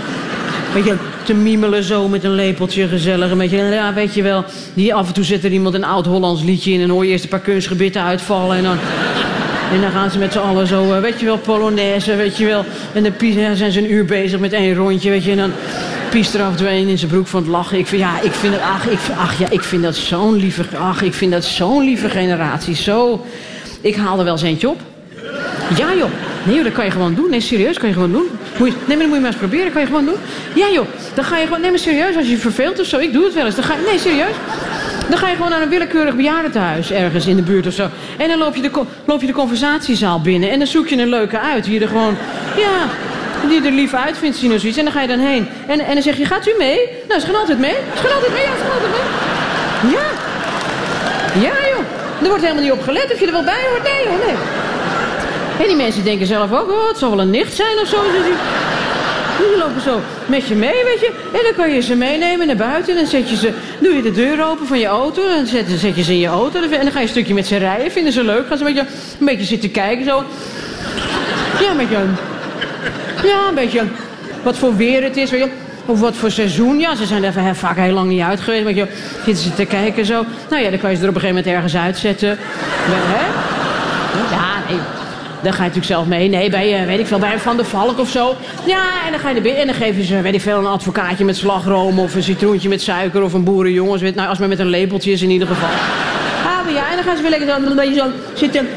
je, 0.75 0.95
te 1.23 1.33
miemelen 1.33 1.83
zo 1.83 2.07
met 2.07 2.23
een 2.23 2.35
lepeltje 2.35 2.87
gezellig. 2.87 3.31
Een 3.31 3.37
beetje, 3.37 3.57
ja, 3.57 3.93
weet 3.93 4.13
je 4.13 4.21
wel. 4.21 4.43
Die 4.73 4.93
af 4.93 5.07
en 5.07 5.13
toe 5.13 5.23
zet 5.23 5.43
er 5.43 5.51
iemand 5.51 5.75
een 5.75 5.83
oud-Hollands 5.83 6.43
liedje 6.43 6.71
in... 6.71 6.81
en 6.81 6.89
hoor 6.89 7.05
je 7.05 7.11
eerst 7.11 7.23
een 7.23 7.29
paar 7.29 7.39
kunstgebitten 7.39 8.03
uitvallen 8.03 8.57
en 8.57 8.63
dan... 8.63 8.77
En 9.71 9.81
dan 9.81 9.91
gaan 9.91 10.11
ze 10.11 10.17
met 10.17 10.31
z'n 10.31 10.39
allen 10.39 10.67
zo, 10.67 10.93
eh, 10.93 10.99
weet 10.99 11.19
je 11.19 11.25
wel, 11.25 11.37
Polonaise, 11.37 12.15
weet 12.15 12.37
je 12.37 12.45
wel. 12.45 12.65
En 12.93 13.03
dan 13.03 13.55
zijn 13.55 13.71
ze 13.71 13.79
een 13.79 13.91
uur 13.91 14.05
bezig 14.05 14.39
met 14.39 14.53
één 14.53 14.75
rondje, 14.75 15.09
weet 15.09 15.23
je. 15.23 15.31
En 15.31 15.37
dan 15.37 15.51
piest 16.09 16.33
er 16.33 16.41
af 16.41 16.51
en 16.51 16.57
toe 16.57 16.69
een 16.69 16.87
in 16.87 16.97
zijn 16.97 17.11
broek 17.11 17.27
van 17.27 17.41
het 17.41 17.51
lachen. 17.51 17.77
Ik 17.77 17.87
vind, 17.87 18.01
ja, 18.01 18.21
ik 18.21 18.31
vind 18.31 18.53
het, 18.53 18.61
ach, 18.61 18.87
ik, 18.87 18.99
ach 19.17 19.39
ja, 19.39 19.49
ik 19.49 19.63
vind 19.63 19.83
dat 19.83 19.95
zo'n 19.95 20.35
lieve, 20.35 20.63
ach, 20.77 21.01
ik 21.01 21.13
vind 21.13 21.31
dat 21.31 21.45
zo'n 21.45 21.83
lieve 21.83 22.09
generatie. 22.09 22.75
Zo, 22.75 23.25
ik 23.81 23.95
haal 23.95 24.17
er 24.17 24.23
wel 24.23 24.33
eens 24.33 24.41
eentje 24.41 24.69
op. 24.69 24.81
Ja 25.77 25.93
joh, 25.93 26.09
nee 26.43 26.55
joh, 26.55 26.63
dat 26.63 26.73
kan 26.73 26.85
je 26.85 26.91
gewoon 26.91 27.15
doen. 27.15 27.29
Nee, 27.29 27.39
serieus, 27.41 27.77
kan 27.77 27.87
je 27.87 27.93
gewoon 27.93 28.11
doen. 28.11 28.27
Moet 28.57 28.67
je, 28.67 28.73
nee, 28.73 28.87
maar 28.87 28.97
dan 28.97 29.07
moet 29.07 29.15
je 29.15 29.21
maar 29.21 29.31
eens 29.31 29.39
proberen, 29.39 29.71
kan 29.71 29.81
je 29.81 29.87
gewoon 29.87 30.05
doen. 30.05 30.17
Ja 30.55 30.69
joh, 30.73 30.85
dan 31.13 31.23
ga 31.23 31.37
je 31.37 31.45
gewoon, 31.45 31.61
nee 31.61 31.69
maar 31.69 31.79
serieus, 31.79 32.15
als 32.15 32.25
je 32.25 32.31
je 32.31 32.37
verveelt 32.37 32.79
of 32.79 32.85
zo, 32.85 32.97
ik 32.97 33.13
doe 33.13 33.23
het 33.23 33.33
wel 33.33 33.45
eens. 33.45 33.55
Dan 33.55 33.63
ga 33.63 33.75
nee 33.85 33.99
serieus. 33.99 34.35
Dan 35.13 35.21
ga 35.21 35.29
je 35.29 35.35
gewoon 35.35 35.51
naar 35.51 35.61
een 35.61 35.69
willekeurig 35.69 36.15
bejaardentehuis 36.15 36.91
ergens 36.91 37.27
in 37.27 37.35
de 37.35 37.41
buurt 37.41 37.67
of 37.67 37.73
zo. 37.73 37.89
En 38.17 38.27
dan 38.27 38.37
loop 38.37 38.55
je, 38.55 38.61
de, 38.61 38.71
loop 39.05 39.21
je 39.21 39.27
de 39.27 39.33
conversatiezaal 39.33 40.21
binnen 40.21 40.49
en 40.51 40.57
dan 40.57 40.67
zoek 40.67 40.87
je 40.87 40.97
een 40.97 41.09
leuke 41.09 41.39
uit. 41.39 41.63
Die 41.63 41.81
er 41.81 41.87
gewoon, 41.87 42.17
ja, 42.57 42.87
die 43.47 43.65
er 43.65 43.71
lief 43.71 43.93
uit 43.93 44.17
vindt 44.17 44.37
zien 44.37 44.53
of 44.53 44.59
zoiets. 44.59 44.77
En 44.77 44.83
dan 44.83 44.93
ga 44.93 45.01
je 45.01 45.07
dan 45.07 45.19
heen. 45.19 45.47
En, 45.67 45.79
en 45.79 45.93
dan 45.93 46.03
zeg 46.03 46.17
je, 46.17 46.25
gaat 46.25 46.47
u 46.47 46.53
mee? 46.57 46.79
Nou, 47.07 47.19
ze 47.19 47.25
gaan 47.25 47.35
altijd 47.35 47.59
mee. 47.59 47.75
Ze 47.95 48.01
gaan 48.01 48.15
altijd 48.15 48.31
mee, 48.31 48.41
ja, 48.41 48.57
ze 48.57 48.63
gaan 48.63 48.73
altijd 48.73 48.91
mee. 48.91 49.91
Ja. 49.93 50.05
Ja 51.47 51.67
joh. 51.69 52.21
Er 52.21 52.27
wordt 52.27 52.43
helemaal 52.43 52.63
niet 52.63 52.71
op 52.71 52.83
gelet 52.83 53.13
of 53.13 53.19
je 53.19 53.25
er 53.25 53.31
wel 53.31 53.43
bij 53.43 53.63
hoort. 53.69 53.83
Nee 53.83 54.03
joh, 54.03 54.25
nee. 54.25 54.35
En 55.59 55.67
die 55.67 55.75
mensen 55.75 56.03
denken 56.03 56.27
zelf 56.27 56.51
ook, 56.51 56.69
oh, 56.69 56.87
het 56.87 56.97
zal 56.97 57.09
wel 57.09 57.19
een 57.19 57.29
nicht 57.29 57.55
zijn 57.55 57.79
of 57.81 57.87
zo. 57.87 57.97
Die, 59.37 59.57
lopen 59.57 59.81
zo 59.81 60.01
met 60.25 60.47
je 60.47 60.55
mee, 60.55 60.83
weet 60.83 60.99
je. 60.99 61.11
En 61.31 61.39
dan 61.43 61.53
kan 61.55 61.73
je 61.73 61.81
ze 61.81 61.95
meenemen 61.95 62.47
naar 62.47 62.55
buiten. 62.55 62.93
En 62.93 62.99
dan 62.99 63.09
zet 63.09 63.29
je 63.29 63.35
ze, 63.35 63.53
doe 63.79 63.93
je 63.93 64.01
de 64.01 64.11
deur 64.11 64.45
open 64.45 64.67
van 64.67 64.79
je 64.79 64.85
auto. 64.85 65.27
En 65.27 65.35
dan 65.35 65.45
zet, 65.45 65.65
zet 65.69 65.95
je 65.95 66.03
ze 66.03 66.11
in 66.11 66.19
je 66.19 66.27
auto. 66.27 66.61
En 66.61 66.69
dan 66.69 66.91
ga 66.91 66.99
je 66.99 67.05
een 67.05 67.07
stukje 67.07 67.33
met 67.33 67.47
ze 67.47 67.57
rijden. 67.57 67.91
Vinden 67.91 68.13
ze 68.13 68.23
leuk. 68.23 68.47
Gaan 68.47 68.57
ze 68.57 68.65
een 68.65 68.73
beetje, 68.73 68.87
een 69.19 69.25
beetje 69.25 69.45
zitten 69.45 69.71
kijken 69.71 70.05
zo. 70.05 70.23
Ja, 71.61 71.71
een 71.71 71.77
beetje... 71.77 71.97
Ja, 73.23 73.47
een 73.47 73.55
beetje... 73.55 73.81
Wat 74.43 74.57
voor 74.57 74.75
weer 74.75 75.03
het 75.03 75.17
is, 75.17 75.29
weet 75.29 75.43
je. 75.43 75.49
Of 75.85 75.99
wat 75.99 76.15
voor 76.15 76.31
seizoen. 76.31 76.79
Ja, 76.79 76.95
ze 76.95 77.05
zijn 77.05 77.23
er 77.23 77.55
vaak 77.55 77.77
heel 77.77 77.93
lang 77.93 78.09
niet 78.09 78.21
uit 78.21 78.41
geweest. 78.41 78.63
Weet 78.63 78.75
je. 78.75 78.87
Zitten 79.25 79.43
ze 79.43 79.53
te 79.53 79.65
kijken 79.65 80.05
zo. 80.05 80.25
Nou 80.49 80.63
ja, 80.63 80.69
dan 80.69 80.79
kan 80.79 80.89
je 80.89 80.95
ze 80.95 81.03
er 81.03 81.09
op 81.09 81.15
een 81.15 81.21
gegeven 81.21 81.43
moment 81.43 81.55
ergens 81.55 81.75
uitzetten. 81.75 82.37
Hè? 82.89 83.25
Ja, 84.35 84.69
nee. 84.69 85.02
Dan 85.43 85.53
ga 85.53 85.63
je 85.63 85.69
natuurlijk 85.69 85.93
zelf 85.93 86.05
mee. 86.05 86.29
Nee, 86.29 86.49
bij, 86.49 86.79
eh, 86.79 86.85
weet 86.85 86.99
ik 86.99 87.07
veel, 87.07 87.19
bij 87.19 87.39
Van 87.39 87.57
der 87.57 87.65
Valk 87.65 87.99
of 87.99 88.09
zo. 88.09 88.35
Ja, 88.65 88.83
en 89.05 89.11
dan 89.11 89.19
ga 89.19 89.29
je 89.29 89.35
er 89.35 89.41
binnen 89.41 89.61
en 89.61 89.67
dan 89.67 89.75
geven 89.75 90.03
ze, 90.03 90.21
weet 90.21 90.33
ik 90.33 90.41
veel, 90.41 90.57
een 90.57 90.65
advocaatje 90.65 91.25
met 91.25 91.37
slagroom... 91.37 91.99
of 91.99 92.15
een 92.15 92.23
citroentje 92.23 92.69
met 92.69 92.81
suiker 92.81 93.23
of 93.23 93.33
een 93.33 93.43
boerenjongens. 93.43 94.01
Nou, 94.01 94.29
als 94.29 94.37
maar 94.37 94.47
met 94.47 94.59
een 94.59 94.69
lepeltje 94.69 95.11
is 95.11 95.21
in 95.21 95.29
ieder 95.29 95.47
geval. 95.47 95.69
Ah, 95.69 96.63
maar 96.63 96.73
ja, 96.73 96.91
en 96.91 96.92
dan 97.03 97.15
gaan 97.15 97.23
ze 97.23 97.29
weer 97.29 97.39
lekker 97.39 97.63
zo 97.63 97.69
een 97.69 97.75
beetje 97.75 97.99
zo 97.99 98.07
zitten, 98.33 98.67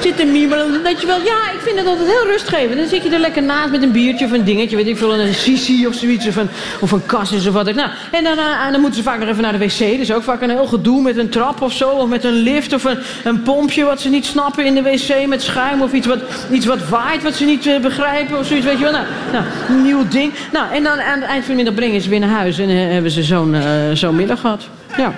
zitten 0.00 0.32
miemelen. 0.32 0.72
Je 0.72 1.06
wel, 1.06 1.18
ja, 1.18 1.50
ik 1.52 1.60
vind 1.60 1.78
het 1.78 1.86
altijd 1.86 2.08
heel 2.08 2.26
rustgevend. 2.26 2.78
Dan 2.78 2.88
zit 2.88 3.02
je 3.02 3.10
er 3.10 3.18
lekker 3.18 3.42
naast 3.42 3.70
met 3.70 3.82
een 3.82 3.92
biertje 3.92 4.24
of 4.24 4.32
een 4.32 4.44
dingetje, 4.44 4.76
weet 4.76 4.86
ik 4.86 4.96
veel, 4.96 5.14
een 5.14 5.34
sissi 5.34 5.86
of 5.86 5.94
zoiets. 5.94 6.26
Of 6.26 6.36
een, 6.36 6.48
of 6.80 6.92
een 6.92 7.06
kassis 7.06 7.46
of 7.46 7.54
wat. 7.54 7.74
Nou, 7.74 7.90
en 8.10 8.24
dan, 8.24 8.38
eh, 8.38 8.70
dan 8.70 8.80
moeten 8.80 9.02
ze 9.02 9.08
vaak 9.08 9.18
nog 9.18 9.28
even 9.28 9.42
naar 9.42 9.58
de 9.58 9.58
wc. 9.58 9.78
Dus 9.78 10.12
ook 10.12 10.22
vaak 10.22 10.40
een 10.40 10.50
heel 10.50 10.66
gedoe 10.66 11.02
met 11.02 11.16
een 11.16 11.28
trap 11.28 11.60
of 11.62 11.72
zo. 11.72 11.88
Of 11.90 12.08
met 12.08 12.24
een 12.24 12.32
lift 12.32 12.72
of 12.72 12.84
een, 12.84 12.98
een 13.24 13.42
pompje 13.42 13.84
wat 13.84 14.00
ze 14.00 14.08
niet 14.08 14.26
snappen 14.26 14.64
in 14.64 14.74
de 14.74 14.82
wc 14.82 15.26
met 15.26 15.42
schuim. 15.42 15.82
Of 15.82 15.92
iets 15.92 16.06
wat, 16.06 16.18
iets 16.50 16.66
wat 16.66 16.88
waait 16.88 17.22
wat 17.22 17.34
ze 17.34 17.44
niet 17.44 17.66
eh, 17.66 17.80
begrijpen 17.80 18.38
of 18.38 18.46
zoiets, 18.46 18.66
weet 18.66 18.78
je 18.78 18.84
wel. 18.84 18.92
Nou, 18.92 19.04
nou, 19.32 19.44
een 19.68 19.82
nieuw 19.82 20.08
ding. 20.08 20.32
Nou, 20.52 20.72
en 20.72 20.82
dan 20.82 21.00
aan 21.00 21.20
het 21.20 21.28
eind 21.28 21.44
van 21.44 21.50
de 21.50 21.56
middag 21.56 21.74
brengen 21.74 22.00
ze 22.00 22.08
weer 22.08 22.20
naar 22.20 22.28
huis. 22.28 22.58
En 22.58 22.68
eh, 22.68 22.76
hebben 22.76 23.10
ze 23.10 23.22
zo'n 23.22 23.56
zo'n 23.92 24.16
middag 24.16 24.40
gehad. 24.40 24.68
Ja. 24.96 25.12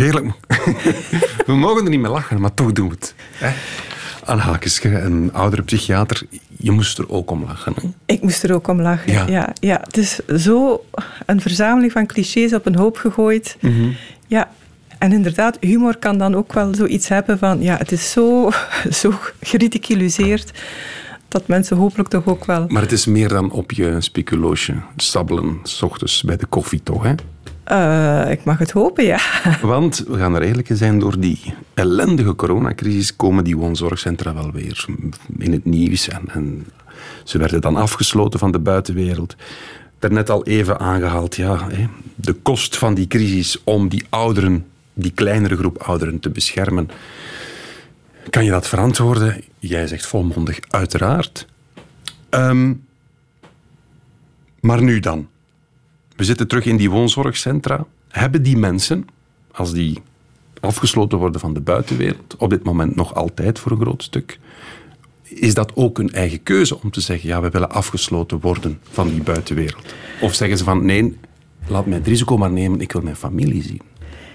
Heerlijk. 0.00 0.26
we 1.46 1.52
mogen 1.52 1.84
er 1.84 1.90
niet 1.90 2.00
mee 2.00 2.10
lachen, 2.10 2.40
maar 2.40 2.54
toch 2.54 2.72
doen 2.72 2.88
we 2.88 2.94
het. 2.94 3.14
Hè? 3.32 3.52
Een 5.04 5.32
oudere 5.32 5.62
psychiater, 5.62 6.22
je 6.56 6.70
moest 6.70 6.98
er 6.98 7.10
ook 7.10 7.30
om 7.30 7.44
lachen. 7.44 7.74
Hè? 7.80 7.88
Ik 8.06 8.22
moest 8.22 8.42
er 8.42 8.54
ook 8.54 8.68
om 8.68 8.80
lachen. 8.80 9.12
Ja. 9.12 9.26
Ja. 9.26 9.52
Ja, 9.60 9.80
het 9.84 9.96
is 9.96 10.20
zo 10.36 10.84
een 11.26 11.40
verzameling 11.40 11.92
van 11.92 12.06
clichés 12.06 12.54
op 12.54 12.66
een 12.66 12.76
hoop 12.76 12.96
gegooid. 12.96 13.56
Ja, 14.26 14.50
en 14.98 15.12
inderdaad, 15.12 15.56
humor 15.60 15.96
kan 15.96 16.18
dan 16.18 16.34
ook 16.34 16.52
wel 16.52 16.74
zoiets 16.74 17.08
hebben 17.08 17.38
van... 17.38 17.62
Ja, 17.62 17.76
het 17.76 17.92
is 17.92 18.10
zo, 18.10 18.50
zo 19.00 19.12
geridiculiseerd 19.40 20.50
dat 21.28 21.46
mensen 21.46 21.76
hopelijk 21.76 22.08
toch 22.08 22.26
ook 22.26 22.44
wel... 22.44 22.66
Maar 22.68 22.82
het 22.82 22.92
is 22.92 23.06
meer 23.06 23.28
dan 23.28 23.50
op 23.50 23.72
je 23.72 23.96
speculoosje 23.98 24.74
sabbelen, 24.96 25.58
s 25.62 25.82
ochtends 25.82 26.22
bij 26.22 26.36
de 26.36 26.46
koffie 26.46 26.82
toch, 26.82 27.02
hè? 27.02 27.14
Eh, 27.70 28.30
ik 28.30 28.44
mag 28.44 28.58
het 28.58 28.70
hopen, 28.70 29.04
ja. 29.04 29.20
Want, 29.62 30.04
we 30.08 30.18
gaan 30.18 30.34
er 30.34 30.42
eerlijk 30.42 30.68
zijn, 30.72 30.98
door 30.98 31.20
die 31.20 31.54
ellendige 31.74 32.34
coronacrisis 32.34 33.16
komen 33.16 33.44
die 33.44 33.56
woonzorgcentra 33.56 34.34
wel 34.34 34.52
weer 34.52 34.86
in 35.38 35.52
het 35.52 35.64
nieuws. 35.64 36.08
En, 36.08 36.66
ze 37.24 37.38
werden 37.38 37.60
dan 37.60 37.76
afgesloten 37.76 38.38
van 38.38 38.52
de 38.52 38.58
buitenwereld. 38.58 39.36
Daarnet 39.98 40.30
al 40.30 40.44
even 40.44 40.78
aangehaald, 40.78 41.36
ja, 41.36 41.66
de 42.14 42.32
kost 42.32 42.76
van 42.76 42.94
die 42.94 43.06
crisis 43.06 43.60
om 43.64 43.88
die 43.88 44.04
ouderen, 44.08 44.66
die 44.94 45.12
kleinere 45.12 45.56
groep 45.56 45.82
ouderen 45.82 46.20
te 46.20 46.30
beschermen. 46.30 46.90
Kan 48.30 48.44
je 48.44 48.50
dat 48.50 48.68
verantwoorden? 48.68 49.44
Jij 49.58 49.86
zegt 49.86 50.06
volmondig, 50.06 50.58
uiteraard. 50.68 51.46
Ehm, 52.28 52.72
maar 54.60 54.82
nu 54.82 55.00
dan? 55.00 55.28
We 56.20 56.26
zitten 56.26 56.48
terug 56.48 56.64
in 56.64 56.76
die 56.76 56.90
woonzorgcentra. 56.90 57.86
Hebben 58.08 58.42
die 58.42 58.56
mensen, 58.56 59.06
als 59.52 59.72
die 59.72 59.98
afgesloten 60.60 61.18
worden 61.18 61.40
van 61.40 61.54
de 61.54 61.60
buitenwereld, 61.60 62.36
op 62.38 62.50
dit 62.50 62.64
moment 62.64 62.96
nog 62.96 63.14
altijd 63.14 63.58
voor 63.58 63.72
een 63.72 63.80
groot 63.80 64.02
stuk, 64.02 64.38
is 65.22 65.54
dat 65.54 65.76
ook 65.76 65.98
een 65.98 66.12
eigen 66.12 66.42
keuze 66.42 66.82
om 66.82 66.90
te 66.90 67.00
zeggen, 67.00 67.28
ja, 67.28 67.40
we 67.40 67.48
willen 67.48 67.70
afgesloten 67.70 68.40
worden 68.40 68.80
van 68.90 69.08
die 69.08 69.22
buitenwereld? 69.22 69.94
Of 70.20 70.34
zeggen 70.34 70.58
ze 70.58 70.64
van, 70.64 70.84
nee, 70.84 71.16
laat 71.66 71.86
mij 71.86 71.98
het 71.98 72.06
risico 72.06 72.36
maar 72.36 72.52
nemen, 72.52 72.80
ik 72.80 72.92
wil 72.92 73.02
mijn 73.02 73.16
familie 73.16 73.62
zien. 73.62 73.80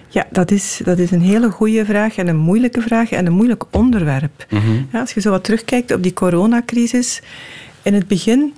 Ja, 0.08 0.28
dat 0.32 0.52
is, 0.52 0.82
dat 0.84 1.00
is 1.00 1.12
een 1.12 1.22
hele 1.22 1.52
goede 1.52 1.86
vraag 1.86 2.16
en 2.16 2.28
een 2.28 2.38
moeilijke 2.38 2.82
vraag 2.82 3.12
en 3.12 3.26
een 3.26 3.34
moeilijk 3.34 3.64
onderwerp. 3.72 4.46
ja, 4.92 5.00
als 5.00 5.14
je 5.14 5.22
zo 5.22 5.30
wat 5.30 5.44
terugkijkt 5.44 5.94
op 5.94 6.04
die 6.04 6.14
coronacrisis, 6.14 7.22
in 7.82 7.94
het 7.94 8.08
begin 8.08 8.54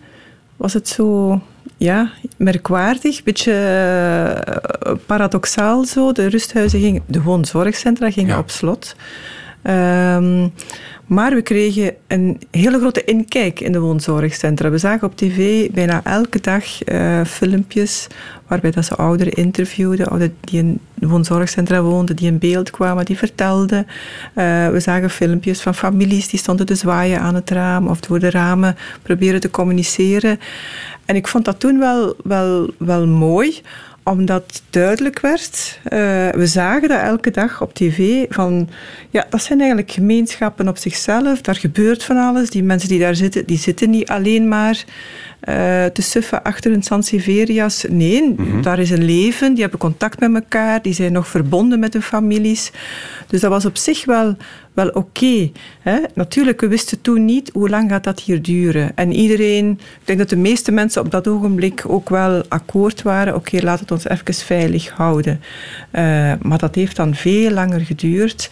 was 0.56 0.74
het 0.74 0.88
zo 0.88 1.42
ja, 1.78 2.12
merkwaardig, 2.38 3.18
een 3.18 3.24
beetje 3.24 3.52
uh, 4.88 4.94
paradoxaal 5.06 5.86
zo. 5.86 6.12
De 6.12 6.28
rusthuizen 6.28 6.80
gingen, 6.80 7.04
de 7.06 7.22
woonzorgcentra 7.22 8.12
gingen 8.12 8.38
op 8.38 8.50
slot. 8.50 8.96
Um, 9.63 10.54
maar 11.08 11.34
we 11.34 11.41
kregen 11.41 11.96
een 12.08 12.41
hele 12.52 12.80
grote 12.80 13.04
inkijk 13.04 13.60
in 13.60 13.72
de 13.72 13.80
woonzorgcentra. 13.80 14.70
We 14.70 14.78
zagen 14.78 15.08
op 15.08 15.17
tv 15.17 15.72
bijna 15.72 16.04
elke 16.04 16.39
dag 16.41 16.88
uh, 16.88 17.24
filmpjes 17.26 18.08
waarbij 18.48 18.72
dat 18.72 18.86
ze 18.86 18.96
ouderen 18.96 19.34
interviewden, 19.34 20.08
ouderen 20.08 20.36
die 20.39 20.60
in 20.60 20.80
woonzorgcentra 20.93 21.82
woonden, 21.82 22.15
die 22.15 22.28
in 22.28 22.38
beeld 22.38 22.70
kwamen, 22.70 23.06
die 23.06 23.17
vertelden. 23.17 23.88
Uh, 24.36 24.70
we 24.70 24.80
zagen 24.80 25.10
filmpjes 25.10 25.62
van 25.62 25.76
families 25.76 26.30
die 26.30 26.39
stonden 26.39 26.65
te 26.65 26.76
zwaaien 26.76 27.20
aan 27.20 27.36
het 27.36 27.50
raam 27.50 27.88
of 27.88 28.00
door 28.00 28.20
de 28.20 28.30
ramen 28.30 28.78
proberen 29.02 29.39
te 29.39 29.50
communiceren. 29.50 30.39
En 31.06 31.15
ik 31.15 31.28
vond 31.28 31.46
dat 31.46 31.60
toen 31.60 31.80
wel, 31.80 32.15
wel, 32.24 32.70
wel 32.78 33.08
mooi, 33.08 33.62
omdat 34.08 34.62
duidelijk 34.70 35.20
werd, 35.20 35.80
uh, 35.84 35.89
we 36.30 36.48
zagen 36.48 36.89
dat 36.89 37.02
elke 37.02 37.32
dag 37.32 37.62
op 37.62 37.74
tv, 37.74 38.26
van 38.30 38.70
ja, 39.10 39.26
dat 39.30 39.41
zijn 39.41 39.60
eigenlijk 39.60 39.91
gemeenschappen 39.91 40.67
op 40.67 40.78
zichzelf, 40.78 41.41
daar 41.41 41.56
gebeurt 41.56 42.04
van 42.04 42.17
alles. 42.17 42.50
Die 42.50 42.63
mensen 42.63 42.89
die 42.89 43.00
daar 43.00 43.15
zitten, 43.15 43.46
die 43.46 43.58
zitten 43.58 43.89
niet 43.89 44.10
alleen 44.10 44.48
maar 44.48 44.84
uh, 45.50 45.86
te 45.86 46.02
suffen 46.02 46.43
achter 46.43 46.72
een 46.72 46.84
Sanseverias. 46.84 47.86
Nee, 47.89 48.34
mhm. 48.38 48.62
daar 48.62 48.80
is 48.80 48.89
een 48.89 49.06
leven, 49.06 49.54
die 49.54 49.62
hebben 49.62 49.80
contact 49.80 50.20
met 50.20 50.34
elkaar, 50.34 50.82
die 50.82 50.93
zijn 50.93 51.12
nog 51.12 51.28
verbonden 51.28 51.80
met 51.80 51.93
hun 51.93 52.02
families. 52.02 52.72
Dus 53.28 53.41
dat 53.41 53.52
was 53.52 53.65
op 53.65 53.78
zich 53.78 54.06
wel, 54.06 54.36
wel 54.78 54.90
oké. 54.90 55.52
Natuurlijk, 56.13 56.62
we 56.62 56.68
wisten 56.68 57.02
toen 57.02 57.26
niet 57.26 57.50
hoe 57.54 57.70
lang 57.70 57.90
gaat 57.90 58.04
dat 58.04 58.20
hier 58.20 58.42
duren. 58.42 58.92
En 58.96 59.13
iedereen, 59.13 59.70
ik 59.72 60.06
denk 60.06 60.20
dat 60.20 60.30
de 60.30 60.36
meeste 60.36 60.72
mensen 60.72 61.02
op 61.02 61.12
dat 61.12 61.28
ogenblik 61.28 61.84
ook 61.88 62.10
wel 62.10 62.44
akkoord 62.48 63.02
waren. 63.02 63.36
Oké, 63.36 63.63
laat 63.63 63.80
het 63.80 63.92
ons 63.92 64.08
even 64.08 64.34
veilig 64.34 64.90
houden. 64.90 65.42
Uh, 65.92 66.02
maar 66.42 66.58
dat 66.58 66.76
heeft 66.76 66.96
dan 66.96 67.16
veel 67.16 67.52
langer 67.52 67.80
geduurd. 67.80 68.50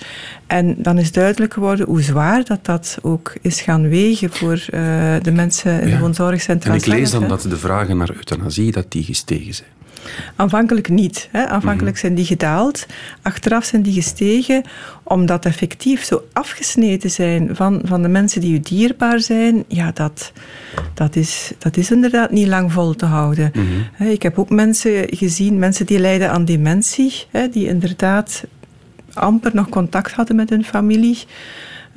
En 0.47 0.75
dan 0.77 0.97
is 0.97 1.11
duidelijk 1.11 1.53
geworden 1.53 1.85
hoe 1.85 2.01
zwaar 2.01 2.43
dat 2.43 2.65
dat 2.65 2.97
ook 3.01 3.33
is 3.41 3.61
gaan 3.61 3.89
wegen 3.89 4.29
voor 4.29 4.65
uh, 4.73 4.79
de 5.21 5.31
mensen 5.31 5.81
in 5.81 5.87
ja. 5.87 5.95
de 5.95 6.01
woonzorgcentra. 6.01 6.71
En 6.71 6.77
ik 6.77 6.85
lees 6.85 7.11
dan 7.11 7.27
dat 7.27 7.41
de 7.41 7.57
vragen 7.57 7.97
naar 7.97 8.11
euthanasie 8.15 8.71
dat 8.71 8.91
die 8.91 9.03
gestegen 9.03 9.53
zijn. 9.53 9.69
Aanvankelijk 10.35 10.89
niet. 10.89 11.29
Hè. 11.31 11.45
Aanvankelijk 11.47 11.95
mhm. 11.95 12.05
zijn 12.05 12.15
die 12.15 12.25
gedaald. 12.25 12.85
Achteraf 13.21 13.65
zijn 13.65 13.81
die 13.81 13.93
gestegen 13.93 14.63
omdat 15.03 15.45
effectief 15.45 16.03
zo 16.03 16.23
afgesneden 16.33 17.11
zijn 17.11 17.55
van, 17.55 17.81
van 17.83 18.01
de 18.01 18.07
mensen 18.07 18.41
die 18.41 18.53
u 18.53 18.59
dierbaar 18.59 19.19
zijn. 19.19 19.63
Ja, 19.67 19.91
dat, 19.91 20.31
dat, 20.93 21.15
is, 21.15 21.51
dat 21.57 21.77
is 21.77 21.91
inderdaad 21.91 22.31
niet 22.31 22.47
lang 22.47 22.71
vol 22.71 22.95
te 22.95 23.05
houden. 23.05 23.51
Mhm. 23.53 24.09
Ik 24.09 24.21
heb 24.21 24.39
ook 24.39 24.49
mensen 24.49 25.07
gezien, 25.09 25.59
mensen 25.59 25.85
die 25.85 25.99
lijden 25.99 26.31
aan 26.31 26.45
dementie, 26.45 27.25
die 27.51 27.67
inderdaad 27.67 28.43
amper 29.13 29.51
nog 29.53 29.69
contact 29.69 30.11
hadden 30.11 30.35
met 30.35 30.49
hun 30.49 30.65
familie. 30.65 31.17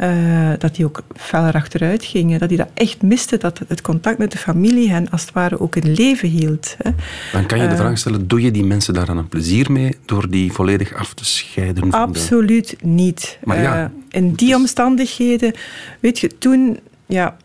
Uh, 0.00 0.52
dat 0.58 0.74
die 0.74 0.84
ook 0.84 1.02
feller 1.16 1.54
achteruit 1.54 2.04
gingen. 2.04 2.38
Dat 2.38 2.48
die 2.48 2.58
dat 2.58 2.68
echt 2.74 3.02
miste, 3.02 3.36
dat 3.36 3.60
het 3.68 3.80
contact 3.80 4.18
met 4.18 4.32
de 4.32 4.38
familie 4.38 4.90
hen 4.90 5.10
als 5.10 5.20
het 5.20 5.32
ware 5.32 5.60
ook 5.60 5.76
in 5.76 5.92
leven 5.92 6.28
hield. 6.28 6.76
Hè. 6.78 6.90
Dan 7.32 7.46
kan 7.46 7.58
je 7.58 7.66
de 7.66 7.72
uh, 7.72 7.78
vraag 7.78 7.98
stellen, 7.98 8.28
doe 8.28 8.40
je 8.40 8.50
die 8.50 8.64
mensen 8.64 8.94
daar 8.94 9.06
dan 9.06 9.16
een 9.16 9.28
plezier 9.28 9.72
mee 9.72 9.96
door 10.04 10.30
die 10.30 10.52
volledig 10.52 10.94
af 10.94 11.14
te 11.14 11.24
scheiden? 11.24 11.90
Van 11.90 12.00
absoluut 12.00 12.68
de... 12.68 12.76
niet. 12.86 13.38
Maar 13.44 13.60
ja, 13.60 13.82
uh, 13.82 13.90
in 14.08 14.32
die 14.32 14.54
omstandigheden, 14.54 15.52
weet 16.00 16.18
je, 16.18 16.38
toen... 16.38 16.78
Ja, 17.06 17.36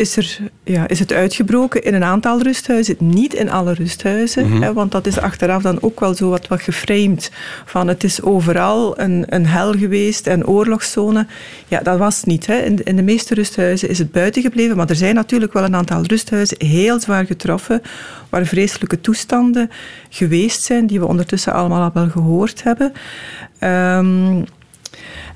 is, 0.00 0.16
er, 0.16 0.38
ja, 0.64 0.88
is 0.88 0.98
het 0.98 1.12
uitgebroken 1.12 1.82
in 1.82 1.94
een 1.94 2.04
aantal 2.04 2.42
rusthuizen, 2.42 2.96
niet 2.98 3.34
in 3.34 3.50
alle 3.50 3.72
rusthuizen. 3.72 4.46
Mm 4.46 4.52
-hmm. 4.52 4.62
hè, 4.62 4.72
want 4.72 4.92
dat 4.92 5.06
is 5.06 5.18
achteraf 5.18 5.62
dan 5.62 5.78
ook 5.82 6.00
wel 6.00 6.14
zo 6.14 6.28
wat, 6.28 6.48
wat 6.48 6.62
geframed. 6.62 7.30
Van 7.64 7.88
het 7.88 8.04
is 8.04 8.22
overal 8.22 9.00
een, 9.00 9.24
een 9.28 9.46
hel 9.46 9.72
geweest 9.72 10.26
en 10.26 10.46
oorlogszone. 10.46 11.26
Ja, 11.68 11.80
dat 11.80 11.98
was 11.98 12.24
niet. 12.24 12.46
Hè. 12.46 12.56
In, 12.56 12.84
in 12.84 12.96
de 12.96 13.02
meeste 13.02 13.34
rusthuizen 13.34 13.88
is 13.88 13.98
het 13.98 14.12
buiten 14.12 14.42
gebleven. 14.42 14.76
Maar 14.76 14.88
er 14.88 14.96
zijn 14.96 15.14
natuurlijk 15.14 15.52
wel 15.52 15.64
een 15.64 15.76
aantal 15.76 16.02
rusthuizen 16.02 16.66
heel 16.66 17.00
zwaar 17.00 17.26
getroffen. 17.26 17.82
Waar 18.28 18.46
vreselijke 18.46 19.00
toestanden 19.00 19.70
geweest 20.08 20.62
zijn, 20.62 20.86
die 20.86 21.00
we 21.00 21.06
ondertussen 21.06 21.52
allemaal 21.52 21.82
al 21.82 21.90
wel 21.94 22.08
gehoord 22.08 22.62
hebben. 22.62 22.92
Um, 23.60 24.44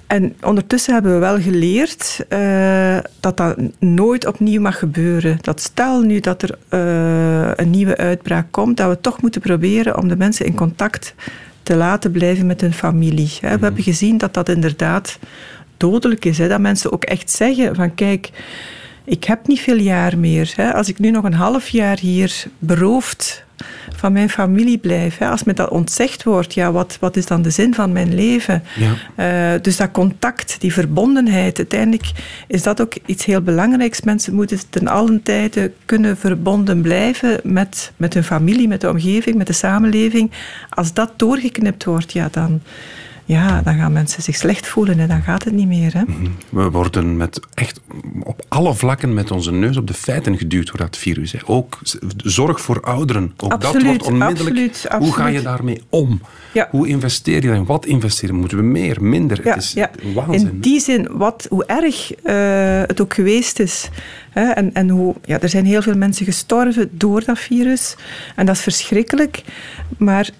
en 0.07 0.37
ondertussen 0.43 0.95
hebben 0.95 1.13
we 1.13 1.19
wel 1.19 1.41
geleerd 1.41 2.25
uh, 2.29 2.99
dat 3.21 3.37
dat 3.37 3.57
nooit 3.79 4.27
opnieuw 4.27 4.61
mag 4.61 4.79
gebeuren. 4.79 5.39
Dat 5.41 5.61
stel 5.61 6.01
nu 6.01 6.21
dat 6.21 6.43
er 6.43 6.59
uh, 6.71 7.51
een 7.55 7.71
nieuwe 7.71 7.97
uitbraak 7.97 8.47
komt, 8.51 8.77
dat 8.77 8.89
we 8.89 9.01
toch 9.01 9.23
moeten 9.23 9.41
proberen 9.41 9.99
om 9.99 10.09
de 10.09 10.17
mensen 10.17 10.47
in 10.47 10.55
contact 10.55 11.15
te 11.63 11.77
laten 11.77 12.11
blijven 12.11 12.47
met 12.47 12.61
hun 12.61 12.73
familie. 12.73 13.39
We 13.41 13.47
mm 13.47 13.63
hebben 13.63 13.83
gezien 13.83 14.19
dat 14.19 14.35
dat 14.35 14.49
inderdaad 14.49 15.19
dodelijk 15.77 16.25
is. 16.25 16.39
Hè? 16.39 16.49
Dat 16.49 16.61
mensen 16.61 16.93
ook 16.93 17.05
echt 17.05 17.31
zeggen 17.31 17.75
van 17.75 17.95
kijk, 17.95 18.31
ik 19.05 19.25
heb 19.25 19.47
niet 19.47 19.61
veel 19.61 19.79
jaar 19.79 20.19
meer. 20.19 20.53
Hè? 20.57 20.75
Als 20.75 20.89
ik 20.89 20.99
nu 20.99 21.11
nog 21.11 21.25
een 21.25 21.35
half 21.35 21.69
jaar 21.69 21.99
hier 21.99 22.45
beroofd 22.59 23.45
van 23.97 24.13
mijn 24.13 24.31
familie 24.31 24.79
blijf. 24.79 25.19
Hè. 25.19 25.29
Als 25.29 25.45
me 25.45 25.53
dat 25.53 25.69
ontzegd 25.69 26.23
wordt, 26.23 26.55
ja, 26.55 26.73
wat, 26.73 26.97
wat 27.01 27.17
is 27.17 27.27
dan 27.27 27.43
de 27.43 27.51
zin 27.51 27.75
van 27.75 27.93
mijn 27.93 28.15
leven? 28.15 28.63
Ja. 29.17 29.55
Uh, 29.55 29.61
dus 29.63 29.77
dat 29.77 29.91
contact, 29.91 30.61
die 30.61 30.73
verbondenheid, 30.73 31.59
uiteindelijk 31.59 32.11
is 32.47 32.63
dat 32.63 32.81
ook 32.81 32.93
iets 33.07 33.25
heel 33.25 33.41
belangrijks. 33.41 34.01
Mensen 34.01 34.35
moeten 34.35 34.59
ten 34.71 34.89
allen 34.89 35.23
tijde 35.23 35.73
kunnen 35.85 36.17
verbonden 36.17 36.83
blijven 36.83 37.41
met, 37.43 37.93
met 37.97 38.15
hun 38.15 38.25
familie, 38.25 38.69
met 38.69 38.81
de 38.81 38.91
omgeving, 38.91 39.37
met 39.37 39.47
de 39.47 39.53
samenleving. 39.53 40.31
Als 40.69 40.93
dat 40.93 41.13
doorgeknipt 41.17 41.85
wordt, 41.85 42.13
ja, 42.13 42.29
dan 42.31 42.61
ja, 43.25 43.63
dan 43.63 43.77
gaan 43.77 43.93
mensen 43.93 44.23
zich 44.23 44.37
slecht 44.37 44.67
voelen 44.67 44.99
en 44.99 45.09
dan 45.09 45.23
gaat 45.23 45.45
het 45.45 45.55
niet 45.55 45.67
meer. 45.67 45.93
Hè? 45.93 46.03
Mhm. 46.07 46.27
We 46.49 46.71
worden 46.71 47.17
met 47.17 47.41
echt 47.55 47.81
op 48.23 48.45
alle 48.49 48.75
vlakken 48.75 49.15
met 49.15 49.31
onze 49.31 49.53
neus 49.53 49.77
op 49.77 49.87
de 49.87 49.95
feiten 49.95 50.37
geduwd 50.37 50.67
door 50.67 50.77
dat 50.77 50.97
virus. 50.97 51.33
Hè. 51.33 51.39
Ook 51.47 51.79
zorg 52.17 52.61
voor 52.61 52.81
ouderen. 52.81 53.33
Ook 53.37 53.53
absoluut, 53.53 53.75
dat 53.75 53.85
wordt 53.85 54.03
onmiddellijk. 54.03 54.57
Absoluut, 54.57 54.87
absoluut. 54.89 55.15
Hoe 55.15 55.23
ga 55.23 55.27
je 55.27 55.43
daarmee 55.43 55.83
om? 55.89 56.21
Ja. 56.53 56.69
Hoe 56.71 56.89
investeer 56.89 57.43
je 57.43 57.51
en 57.51 57.65
wat 57.65 57.87
investeren? 57.87 58.35
Moeten 58.35 58.59
we 58.59 58.65
meer, 58.65 59.03
minder? 59.03 59.41
Ja, 59.45 59.55
het 59.55 59.63
is 59.63 59.73
ja. 59.73 59.91
waanzin. 60.15 60.49
In 60.49 60.61
die 60.61 60.81
zin, 60.81 61.09
wat, 61.11 61.47
hoe 61.51 61.65
erg 61.65 62.13
uh, 62.25 62.83
het 62.87 63.01
ook 63.01 63.15
geweest 63.15 63.59
is. 63.59 63.89
Hè, 64.31 64.51
en, 64.51 64.75
en 64.75 64.89
hoe, 64.89 65.15
ja, 65.25 65.41
er 65.41 65.49
zijn 65.49 65.67
heel 65.67 65.83
veel 65.83 65.97
mensen 65.97 66.25
gestorven 66.25 66.89
door 66.93 67.25
dat 67.25 67.39
virus. 67.39 67.97
En 68.37 68.47
dat 68.47 68.57
is 68.57 68.63
verschrikkelijk. 68.63 69.43
Maar 69.97 70.31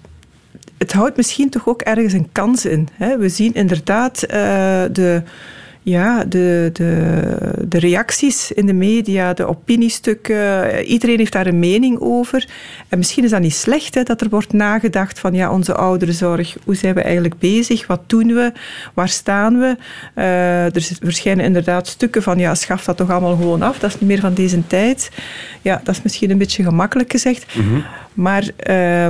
het 0.77 0.93
houdt 0.93 1.17
misschien 1.17 1.49
toch 1.49 1.67
ook 1.67 1.81
ergens 1.81 2.13
een 2.13 2.29
kans 2.31 2.65
in. 2.65 2.87
Hè? 2.93 3.17
We 3.17 3.29
zien 3.29 3.53
inderdaad 3.53 4.23
uh, 4.23 4.31
de, 4.91 5.21
ja, 5.81 6.23
de, 6.23 6.69
de, 6.73 7.37
de 7.67 7.79
reacties 7.79 8.51
in 8.51 8.65
de 8.65 8.73
media, 8.73 9.33
de 9.33 9.45
opiniestukken. 9.45 10.83
Iedereen 10.85 11.17
heeft 11.17 11.31
daar 11.31 11.47
een 11.47 11.59
mening 11.59 11.99
over. 11.99 12.47
En 12.89 12.97
misschien 12.97 13.23
is 13.23 13.29
dat 13.29 13.41
niet 13.41 13.55
slecht 13.55 13.95
hè, 13.95 14.03
dat 14.03 14.21
er 14.21 14.29
wordt 14.29 14.53
nagedacht 14.53 15.19
van 15.19 15.33
ja, 15.33 15.51
onze 15.51 15.75
ouderenzorg, 15.75 16.55
hoe 16.63 16.75
zijn 16.75 16.95
we 16.95 17.01
eigenlijk 17.01 17.39
bezig? 17.39 17.87
Wat 17.87 18.01
doen 18.05 18.27
we? 18.27 18.51
Waar 18.93 19.09
staan 19.09 19.59
we? 19.59 19.77
Uh, 20.15 20.75
er 20.75 20.87
verschijnen 21.01 21.45
inderdaad 21.45 21.87
stukken 21.87 22.23
van 22.23 22.37
ja, 22.37 22.55
schaf 22.55 22.83
dat 22.83 22.97
toch 22.97 23.09
allemaal 23.09 23.35
gewoon 23.35 23.61
af. 23.61 23.79
Dat 23.79 23.93
is 23.93 23.99
niet 23.99 24.09
meer 24.09 24.19
van 24.19 24.33
deze 24.33 24.67
tijd. 24.67 25.11
Ja, 25.61 25.81
dat 25.83 25.95
is 25.95 26.01
misschien 26.01 26.31
een 26.31 26.37
beetje 26.37 26.63
gemakkelijk 26.63 27.11
gezegd. 27.11 27.55
Mm 27.55 27.67
-hmm. 27.67 27.83
Maar... 28.13 28.49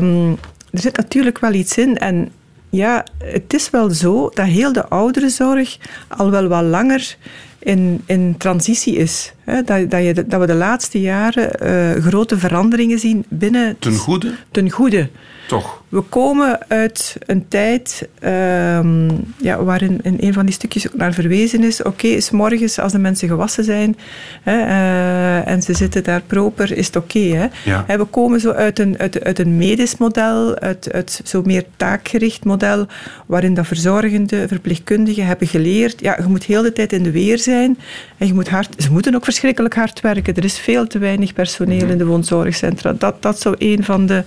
Um, 0.02 0.38
er 0.76 0.82
zit 0.82 0.98
natuurlijk 0.98 1.40
wel 1.40 1.54
iets 1.54 1.78
in. 1.78 1.98
En 1.98 2.32
ja, 2.70 3.06
het 3.24 3.54
is 3.54 3.70
wel 3.70 3.90
zo 3.90 4.30
dat 4.34 4.46
heel 4.46 4.74
de 4.74 4.88
ouderenzorg 4.88 5.78
al 6.08 6.32
wel 6.32 6.48
wat 6.48 6.64
langer 6.64 7.16
in, 7.60 8.02
in 8.06 8.36
transitie 8.38 8.96
is. 8.96 9.34
Dat, 9.46 9.90
dat, 9.90 10.04
je, 10.04 10.26
dat 10.28 10.40
we 10.40 10.46
de 10.46 10.54
laatste 10.54 11.02
jaren 11.02 11.52
uh, 11.64 12.04
grote 12.04 12.38
veranderingen 12.38 13.00
zien 13.00 13.26
binnen... 13.30 13.76
Ten 13.80 13.96
goede? 13.96 14.34
Ten 14.52 14.70
goede. 14.70 15.10
Toch? 15.48 15.84
We 15.90 16.02
komen 16.02 16.60
uit 16.68 17.16
een 17.20 17.48
tijd 17.48 18.10
um, 18.24 19.34
ja, 19.42 19.64
waarin 19.64 20.00
in 20.04 20.18
een 20.20 20.34
van 20.34 20.46
die 20.46 20.54
stukjes 20.54 20.88
ook 20.88 20.96
naar 20.96 21.14
verwezen 21.14 21.64
is. 21.64 21.80
Oké, 21.80 21.90
okay, 21.90 22.20
s 22.20 22.32
morgens 22.32 22.80
als 22.80 22.92
de 22.92 23.00
mensen 23.00 23.28
gewassen 23.28 23.64
zijn 23.64 23.98
hè, 24.42 24.58
uh, 24.58 25.48
en 25.48 25.62
ze 25.62 25.74
zitten 25.74 26.04
daar 26.04 26.22
proper, 26.22 26.78
is 26.78 26.86
het 26.86 26.96
oké. 26.96 27.18
Okay, 27.18 27.50
ja. 27.64 27.86
we 27.88 28.04
komen 28.04 28.40
zo 28.40 28.52
uit 28.52 28.80
een, 28.80 28.98
uit, 28.98 29.24
uit 29.24 29.40
een 29.40 29.58
medisch 29.58 29.98
model, 29.98 30.60
uit, 30.60 30.92
uit 30.92 31.22
zo'n 31.24 31.44
meer 31.46 31.66
taakgericht 31.76 32.46
model, 32.46 32.88
waarin 33.26 33.54
dat 33.54 33.68
verzorgende, 33.68 34.48
verpleegkundigen 34.48 35.26
hebben 35.26 35.48
geleerd. 35.48 36.02
Ja, 36.02 36.18
je 36.18 36.28
moet 36.28 36.44
heel 36.44 36.62
de 36.62 36.74
tijd 36.74 36.94
in 36.94 37.04
de 37.04 37.12
weer 37.12 37.40
zijn 37.40 37.78
en 38.18 38.28
je 38.28 38.34
moet 38.34 38.50
hard, 38.50 38.84
ze 38.84 38.92
moeten 38.92 39.16
ook 39.16 39.24
verschrikkelijk 39.24 39.76
hard 39.76 40.02
werken. 40.02 40.36
Er 40.36 40.44
is 40.44 40.60
veel 40.60 40.88
te 40.88 40.98
weinig 40.98 41.34
personeel 41.34 41.80
-hmm. 41.80 41.90
in 41.90 41.98
de 41.98 42.06
woonzorgcentra. 42.06 42.94
Dat, 42.94 43.22
dat 43.22 43.42
zou 43.42 43.56
een 43.58 43.84
van 43.84 44.06
de 44.06 44.24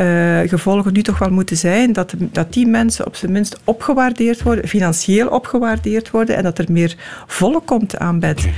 uh, 0.00 0.40
gevolgen 0.48 0.92
nu 0.92 1.02
toch 1.02 1.18
wel 1.18 1.30
moeten 1.30 1.56
zijn 1.56 1.92
dat, 1.92 2.14
dat 2.18 2.52
die 2.52 2.66
mensen 2.66 3.06
op 3.06 3.16
zijn 3.16 3.32
minst 3.32 3.60
opgewaardeerd 3.64 4.42
worden, 4.42 4.68
financieel 4.68 5.28
opgewaardeerd 5.28 6.10
worden 6.10 6.36
en 6.36 6.42
dat 6.42 6.58
er 6.58 6.72
meer 6.72 6.96
volk 7.26 7.66
komt 7.66 7.98
aan 7.98 8.18
bed. 8.18 8.48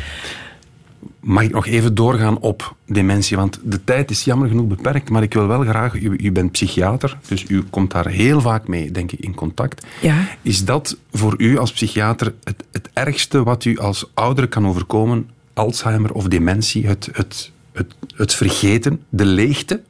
Mag 1.20 1.42
ik 1.42 1.52
nog 1.52 1.66
even 1.66 1.94
doorgaan 1.94 2.38
op 2.38 2.74
dementie? 2.86 3.36
Want 3.36 3.60
de 3.62 3.84
tijd 3.84 4.10
is 4.10 4.24
jammer 4.24 4.48
genoeg 4.48 4.66
beperkt, 4.66 5.10
maar 5.10 5.22
ik 5.22 5.34
wil 5.34 5.46
wel 5.46 5.62
graag... 5.62 5.94
U, 5.94 6.16
u 6.16 6.32
bent 6.32 6.52
psychiater, 6.52 7.18
dus 7.28 7.44
u 7.48 7.62
komt 7.62 7.90
daar 7.90 8.08
heel 8.08 8.40
vaak 8.40 8.68
mee, 8.68 8.90
denk 8.90 9.12
ik, 9.12 9.20
in 9.20 9.34
contact. 9.34 9.86
Ja. 10.00 10.16
Is 10.42 10.64
dat 10.64 10.96
voor 11.12 11.34
u 11.38 11.58
als 11.58 11.72
psychiater 11.72 12.34
het, 12.44 12.64
het 12.72 12.88
ergste 12.92 13.42
wat 13.42 13.64
u 13.64 13.78
als 13.78 14.10
ouder 14.14 14.48
kan 14.48 14.66
overkomen? 14.66 15.28
Alzheimer 15.54 16.12
of 16.12 16.24
dementie, 16.24 16.86
het, 16.86 17.08
het, 17.12 17.50
het, 17.72 17.94
het 18.16 18.34
vergeten, 18.34 19.02
de 19.08 19.24
leegte? 19.24 19.80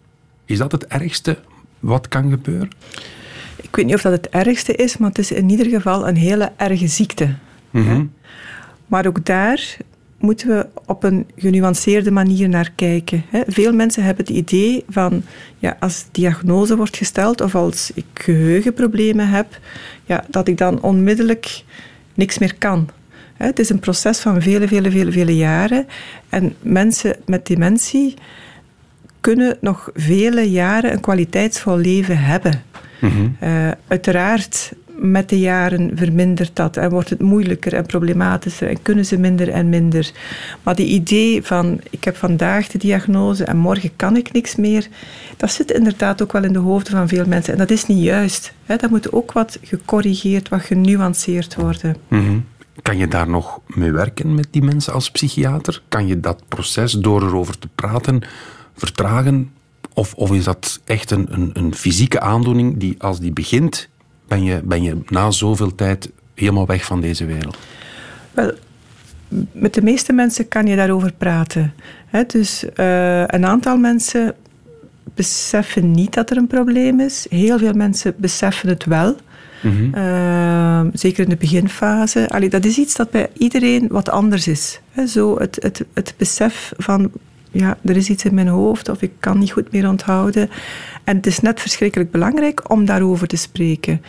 Is 0.50 0.58
dat 0.58 0.72
het 0.72 0.86
ergste 0.86 1.38
wat 1.80 2.08
kan 2.08 2.30
gebeuren? 2.30 2.70
Ik 3.62 3.76
weet 3.76 3.86
niet 3.86 3.94
of 3.94 4.02
dat 4.02 4.12
het 4.12 4.28
ergste 4.28 4.74
is, 4.74 4.96
maar 4.96 5.08
het 5.08 5.18
is 5.18 5.32
in 5.32 5.50
ieder 5.50 5.66
geval 5.66 6.08
een 6.08 6.16
hele 6.16 6.52
erge 6.56 6.86
ziekte. 6.86 7.34
Mhm. 7.70 8.04
Maar 8.86 9.06
ook 9.06 9.24
daar 9.24 9.76
moeten 10.18 10.48
we 10.48 10.66
op 10.86 11.02
een 11.02 11.26
genuanceerde 11.36 12.10
manier 12.10 12.48
naar 12.48 12.72
kijken. 12.74 13.24
Veel 13.46 13.72
mensen 13.72 14.02
hebben 14.04 14.24
het 14.26 14.34
idee 14.34 14.84
van, 14.88 15.22
ja, 15.58 15.76
als 15.80 16.04
diagnose 16.10 16.76
wordt 16.76 16.96
gesteld 16.96 17.40
of 17.40 17.54
als 17.54 17.90
ik 17.94 18.06
geheugenproblemen 18.14 19.28
heb, 19.28 19.58
ja, 20.04 20.24
dat 20.28 20.48
ik 20.48 20.58
dan 20.58 20.82
onmiddellijk 20.82 21.64
niks 22.14 22.38
meer 22.38 22.54
kan. 22.58 22.88
Het 23.34 23.58
is 23.58 23.70
een 23.70 23.78
proces 23.80 24.18
van 24.18 24.42
vele, 24.42 24.68
vele, 24.68 24.90
vele, 24.90 25.12
vele 25.12 25.36
jaren. 25.36 25.86
En 26.28 26.54
mensen 26.62 27.16
met 27.26 27.46
dementie 27.46 28.14
kunnen 29.20 29.56
nog 29.60 29.90
vele 29.94 30.50
jaren 30.50 30.92
een 30.92 31.00
kwaliteitsvol 31.00 31.76
leven 31.76 32.18
hebben. 32.18 32.62
Eh, 33.40 33.68
uiteraard, 33.86 34.72
met 35.00 35.28
de 35.28 35.38
jaren 35.38 35.90
vermindert 35.94 36.56
dat 36.56 36.76
en 36.76 36.90
wordt 36.90 37.10
het 37.10 37.20
moeilijker 37.20 37.74
en 37.74 37.86
problematischer 37.86 38.68
en 38.68 38.82
kunnen 38.82 39.06
ze 39.06 39.18
minder 39.18 39.48
en 39.48 39.68
minder. 39.68 40.10
Maar 40.62 40.74
die 40.74 40.86
idee 40.86 41.42
van 41.42 41.80
ik 41.90 42.04
heb 42.04 42.16
vandaag 42.16 42.68
de 42.68 42.78
diagnose 42.78 43.44
en 43.44 43.56
morgen 43.56 43.90
kan 43.96 44.16
ik 44.16 44.32
niks 44.32 44.56
meer, 44.56 44.88
dat 45.36 45.50
zit 45.50 45.70
inderdaad 45.70 46.22
ook 46.22 46.32
wel 46.32 46.44
in 46.44 46.52
de 46.52 46.58
hoofden 46.58 46.92
van 46.92 47.08
veel 47.08 47.26
mensen. 47.26 47.52
En 47.52 47.58
dat 47.58 47.70
is 47.70 47.86
niet 47.86 48.02
juist. 48.02 48.52
Hè. 48.64 48.76
Dat 48.76 48.90
moet 48.90 49.12
ook 49.12 49.32
wat 49.32 49.58
gecorrigeerd, 49.62 50.48
wat 50.48 50.62
genuanceerd 50.62 51.54
worden. 51.54 51.96
Mhm. 52.08 52.38
Kan 52.82 52.98
je 52.98 53.08
daar 53.08 53.28
nog 53.28 53.60
mee 53.66 53.92
werken 53.92 54.34
met 54.34 54.48
die 54.50 54.62
mensen 54.62 54.92
als 54.92 55.10
psychiater? 55.10 55.82
Kan 55.88 56.06
je 56.06 56.20
dat 56.20 56.42
proces 56.48 56.92
door 56.92 57.22
erover 57.22 57.58
te 57.58 57.68
praten 57.74 58.22
vertragen? 58.80 59.50
Of, 59.94 60.14
of 60.14 60.32
is 60.32 60.44
dat 60.44 60.80
echt 60.84 61.10
een, 61.10 61.26
een, 61.30 61.50
een 61.52 61.74
fysieke 61.74 62.20
aandoening 62.20 62.76
die 62.76 62.94
als 62.98 63.20
die 63.20 63.32
begint, 63.32 63.88
ben 64.28 64.44
je, 64.44 64.60
ben 64.64 64.82
je 64.82 64.96
na 65.08 65.30
zoveel 65.30 65.74
tijd 65.74 66.10
helemaal 66.34 66.66
weg 66.66 66.84
van 66.84 67.00
deze 67.00 67.24
wereld? 67.24 67.58
Wel, 68.32 68.52
met 69.52 69.74
de 69.74 69.82
meeste 69.82 70.12
mensen 70.12 70.48
kan 70.48 70.66
je 70.66 70.76
daarover 70.76 71.12
praten. 71.12 71.74
Dus 72.26 72.64
eh, 72.74 73.20
een 73.26 73.46
aantal 73.46 73.76
mensen 73.76 74.34
beseffen 75.14 75.90
niet 75.90 76.14
dat 76.14 76.30
er 76.30 76.36
een 76.36 76.46
probleem 76.46 77.00
is. 77.00 77.26
Heel 77.30 77.58
veel 77.58 77.72
mensen 77.72 78.14
beseffen 78.16 78.68
het 78.68 78.84
wel. 78.84 79.16
Eh, 79.92 80.80
zeker 80.92 81.22
in 81.24 81.28
de 81.28 81.36
beginfase. 81.36 82.28
Allee, 82.28 82.48
dat 82.48 82.64
is 82.64 82.78
iets 82.78 82.96
dat 82.96 83.10
bij 83.10 83.28
iedereen 83.32 83.88
wat 83.88 84.10
anders 84.10 84.48
is. 84.48 84.80
Zo 85.06 85.38
het, 85.38 85.58
het, 85.62 85.84
het 85.92 86.14
besef 86.16 86.72
van, 86.76 87.10
ja, 87.50 87.78
er 87.84 87.96
is 87.96 88.08
iets 88.08 88.24
in 88.24 88.34
mijn 88.34 88.48
hoofd 88.48 88.88
of 88.88 89.02
ik 89.02 89.12
kan 89.20 89.38
niet 89.38 89.52
goed 89.52 89.72
meer 89.72 89.88
onthouden. 89.88 90.50
En 91.04 91.16
het 91.16 91.26
is 91.26 91.40
net 91.40 91.60
verschrikkelijk 91.60 92.10
belangrijk 92.10 92.70
om 92.70 92.84
daarover 92.84 93.26
te 93.26 93.36
spreken. 93.36 94.02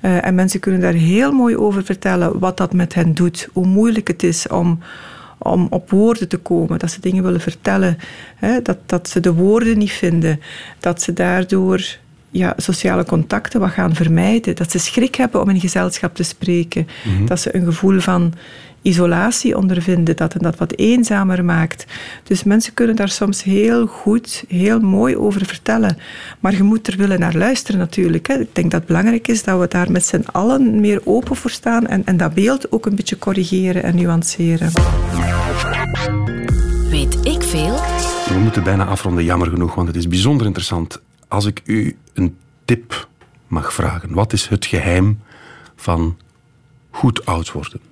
Eh, 0.00 0.26
en 0.26 0.34
mensen 0.34 0.60
kunnen 0.60 0.80
daar 0.80 0.92
heel 0.92 1.32
mooi 1.32 1.56
over 1.56 1.84
vertellen 1.84 2.38
wat 2.38 2.56
dat 2.56 2.72
met 2.72 2.94
hen 2.94 3.14
doet. 3.14 3.48
Hoe 3.52 3.66
moeilijk 3.66 4.08
het 4.08 4.22
is 4.22 4.48
om, 4.48 4.78
om 5.38 5.66
op 5.70 5.90
woorden 5.90 6.28
te 6.28 6.36
komen. 6.36 6.78
Dat 6.78 6.90
ze 6.90 7.00
dingen 7.00 7.22
willen 7.22 7.40
vertellen. 7.40 7.98
Hè, 8.36 8.62
dat, 8.62 8.78
dat 8.86 9.08
ze 9.08 9.20
de 9.20 9.32
woorden 9.32 9.78
niet 9.78 9.92
vinden. 9.92 10.40
Dat 10.78 11.02
ze 11.02 11.12
daardoor 11.12 11.98
ja, 12.30 12.54
sociale 12.56 13.04
contacten 13.04 13.60
wat 13.60 13.70
gaan 13.70 13.94
vermijden. 13.94 14.56
Dat 14.56 14.70
ze 14.70 14.78
schrik 14.78 15.14
hebben 15.14 15.40
om 15.42 15.48
in 15.48 15.60
gezelschap 15.60 16.14
te 16.14 16.22
spreken. 16.22 16.88
Dat 17.24 17.40
ze 17.40 17.54
een 17.54 17.64
gevoel 17.64 18.00
van 18.00 18.32
isolatie 18.82 19.56
ondervinden, 19.56 20.16
dat 20.16 20.32
hen 20.32 20.42
dat 20.42 20.56
wat 20.56 20.72
eenzamer 20.76 21.44
maakt. 21.44 21.86
Dus 22.22 22.44
mensen 22.44 22.74
kunnen 22.74 22.96
daar 22.96 23.08
soms 23.08 23.42
heel 23.42 23.86
goed, 23.86 24.44
heel 24.48 24.80
mooi 24.80 25.16
over 25.16 25.46
vertellen. 25.46 25.98
Maar 26.40 26.52
je 26.54 26.62
moet 26.62 26.86
er 26.86 26.96
willen 26.96 27.20
naar 27.20 27.34
luisteren 27.34 27.80
natuurlijk. 27.80 28.26
Hè. 28.26 28.40
Ik 28.40 28.54
denk 28.54 28.70
dat 28.70 28.80
het 28.80 28.88
belangrijk 28.88 29.28
is 29.28 29.42
dat 29.42 29.60
we 29.60 29.68
daar 29.68 29.90
met 29.90 30.06
z'n 30.06 30.24
allen 30.32 30.80
meer 30.80 31.00
open 31.04 31.36
voor 31.36 31.50
staan 31.50 31.86
en, 31.86 32.02
en 32.04 32.16
dat 32.16 32.34
beeld 32.34 32.72
ook 32.72 32.86
een 32.86 32.96
beetje 32.96 33.18
corrigeren 33.18 33.82
en 33.82 33.96
nuanceren. 33.96 34.70
Weet 36.90 37.26
ik 37.26 37.42
veel? 37.42 37.74
We 38.28 38.38
moeten 38.42 38.64
bijna 38.64 38.84
afronden, 38.84 39.24
jammer 39.24 39.48
genoeg, 39.48 39.74
want 39.74 39.88
het 39.88 39.96
is 39.96 40.08
bijzonder 40.08 40.46
interessant. 40.46 41.00
Als 41.28 41.44
ik 41.44 41.62
u 41.64 41.96
een 42.14 42.36
tip 42.64 43.08
mag 43.46 43.72
vragen, 43.72 44.14
wat 44.14 44.32
is 44.32 44.46
het 44.46 44.66
geheim 44.66 45.20
van 45.76 46.16
goed 46.90 47.26
oud 47.26 47.52
worden? 47.52 47.89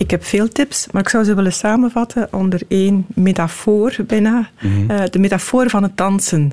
Ik 0.00 0.10
heb 0.10 0.24
veel 0.24 0.48
tips, 0.48 0.86
maar 0.90 1.02
ik 1.02 1.08
zou 1.08 1.24
ze 1.24 1.34
willen 1.34 1.52
samenvatten 1.52 2.28
onder 2.30 2.62
één 2.68 3.06
metafoor 3.14 3.96
bijna. 4.06 4.48
Eh, 4.88 5.02
de 5.10 5.18
metafoor 5.18 5.70
van 5.70 5.82
het 5.82 5.96
dansen. 5.96 6.52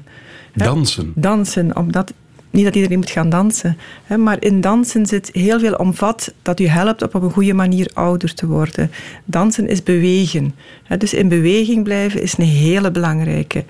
Dansen. 0.53 1.11
Dansen, 1.15 1.75
omdat 1.75 2.13
niet 2.49 2.65
dat 2.65 2.75
iedereen 2.75 2.97
moet 2.97 3.09
gaan 3.09 3.29
dansen, 3.29 3.77
hè, 4.03 4.17
maar 4.17 4.37
in 4.39 4.61
dansen 4.61 5.05
zit 5.05 5.29
heel 5.33 5.59
veel 5.59 5.73
omvat 5.73 6.33
dat 6.41 6.59
u 6.59 6.67
helpt 6.67 7.01
op 7.01 7.13
een 7.13 7.31
goede 7.31 7.53
manier 7.53 7.89
ouder 7.93 8.33
te 8.33 8.47
worden. 8.47 8.91
Dansen 9.25 9.67
is 9.67 9.83
bewegen. 9.83 10.55
Hè, 10.83 10.97
dus 10.97 11.13
in 11.13 11.27
beweging 11.27 11.83
blijven 11.83 12.21
is 12.21 12.37
een 12.37 12.45
hele 12.45 12.91
belangrijke. 12.91 13.65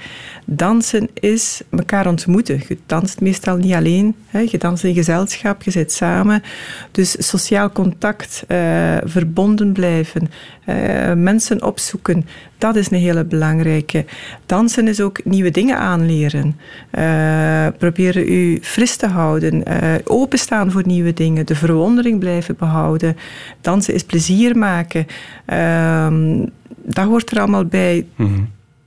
Dansen 0.45 1.09
is 1.13 1.61
elkaar 1.69 2.07
ontmoeten. 2.07 2.63
Je 2.67 2.77
danst 2.85 3.21
meestal 3.21 3.57
niet 3.57 3.73
alleen. 3.73 4.15
Hè, 4.27 4.39
je 4.39 4.57
danst 4.57 4.83
in 4.83 4.93
gezelschap, 4.93 5.63
je 5.63 5.71
zit 5.71 5.91
samen. 5.91 6.43
Dus 6.91 7.15
sociaal 7.27 7.71
contact, 7.71 8.43
eh, 8.47 8.97
verbonden 9.03 9.71
blijven, 9.71 10.29
eh, 10.65 11.13
mensen 11.13 11.63
opzoeken, 11.63 12.25
dat 12.57 12.75
is 12.75 12.91
een 12.91 12.97
hele 12.97 13.23
belangrijke. 13.23 14.05
Dansen 14.45 14.87
is 14.87 15.01
ook 15.01 15.19
nieuwe 15.23 15.51
dingen 15.51 15.77
aanleren. 15.77 16.59
Eh, 16.89 17.67
proberen 17.77 18.31
u 18.31 18.59
fris 18.61 18.95
te 18.95 19.07
houden. 19.07 19.65
eh, 19.65 19.93
openstaan 20.03 20.71
voor 20.71 20.83
nieuwe 20.85 21.13
dingen. 21.13 21.45
De 21.45 21.55
verwondering 21.55 22.19
blijven 22.19 22.55
behouden. 22.57 23.17
Dansen 23.61 23.93
is 23.93 24.03
plezier 24.03 24.57
maken. 24.57 25.07
Ehm, 25.45 26.45
dat 26.83 27.05
hoort 27.05 27.31
er 27.31 27.39
allemaal 27.39 27.65
bij. 27.65 28.05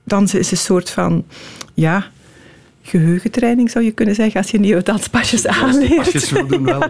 Dansen 0.03 0.39
is 0.39 0.51
een 0.51 0.57
soort 0.57 0.89
van... 0.89 1.25
Ja, 1.73 2.05
geheugentraining 2.81 3.69
zou 3.69 3.85
je 3.85 3.91
kunnen 3.91 4.15
zeggen, 4.15 4.41
als 4.41 4.51
je 4.51 4.59
nieuwe 4.59 4.83
danspasjes 4.83 5.47
aanleert. 5.47 6.21
Zo 6.21 6.45
doet 6.45 6.61
wel. 6.61 6.83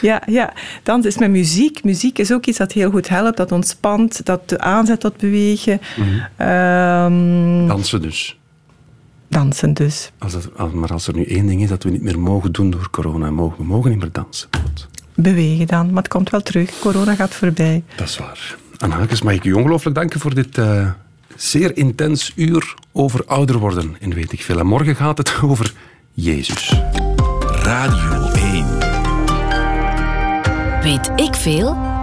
Ja, 0.00 0.22
ja, 0.26 0.52
dans 0.82 1.06
is 1.06 1.18
met 1.18 1.30
muziek. 1.30 1.84
Muziek 1.84 2.18
is 2.18 2.32
ook 2.32 2.46
iets 2.46 2.58
dat 2.58 2.72
heel 2.72 2.90
goed 2.90 3.08
helpt, 3.08 3.36
dat 3.36 3.52
ontspant, 3.52 4.26
dat 4.26 4.58
aanzet 4.58 5.00
tot 5.00 5.16
bewegen. 5.16 5.80
Ehm, 6.36 7.66
Dansen 7.66 8.02
dus. 8.02 8.38
dansen 9.28 9.74
dus. 9.74 10.10
Als 10.18 10.36
maar 10.72 10.92
als 10.92 11.06
er 11.06 11.14
nu 11.14 11.24
één 11.24 11.46
ding 11.46 11.62
is 11.62 11.68
dat 11.68 11.82
we 11.82 11.90
niet 11.90 12.02
meer 12.02 12.18
mogen 12.18 12.52
doen 12.52 12.70
door 12.70 12.90
corona, 12.90 13.30
mogen, 13.30 13.58
we 13.58 13.64
mogen 13.64 13.90
niet 13.90 14.00
meer 14.00 14.12
dansen. 14.12 14.48
Bewegen 15.14 15.66
dan, 15.66 15.86
maar 15.86 16.02
het 16.02 16.12
komt 16.12 16.30
wel 16.30 16.42
terug. 16.42 16.78
Corona 16.78 17.14
gaat 17.14 17.34
voorbij. 17.34 17.82
Dat 17.96 18.08
is 18.08 18.18
waar. 18.18 18.56
Anne 18.78 18.94
Hakes, 18.94 19.22
mag 19.22 19.34
ik 19.34 19.44
u 19.44 19.52
ongelooflijk 19.52 19.96
danken 19.96 20.20
voor 20.20 20.34
dit 20.34 20.58
eh, 20.58 20.90
zeer 21.36 21.76
intens 21.76 22.32
uur 22.36 22.74
over 22.92 23.24
ouder 23.24 23.58
worden 23.58 23.96
in 23.98 24.14
Weet 24.14 24.32
ik 24.32 24.42
Veel. 24.42 24.58
En 24.58 24.66
morgen 24.66 24.96
gaat 24.96 25.18
het 25.18 25.34
over 25.42 25.72
Jezus. 26.12 26.74
Radio 27.62 28.30
1. 28.32 28.66
Weet 30.82 31.12
ik 31.16 31.34
veel? 31.34 31.93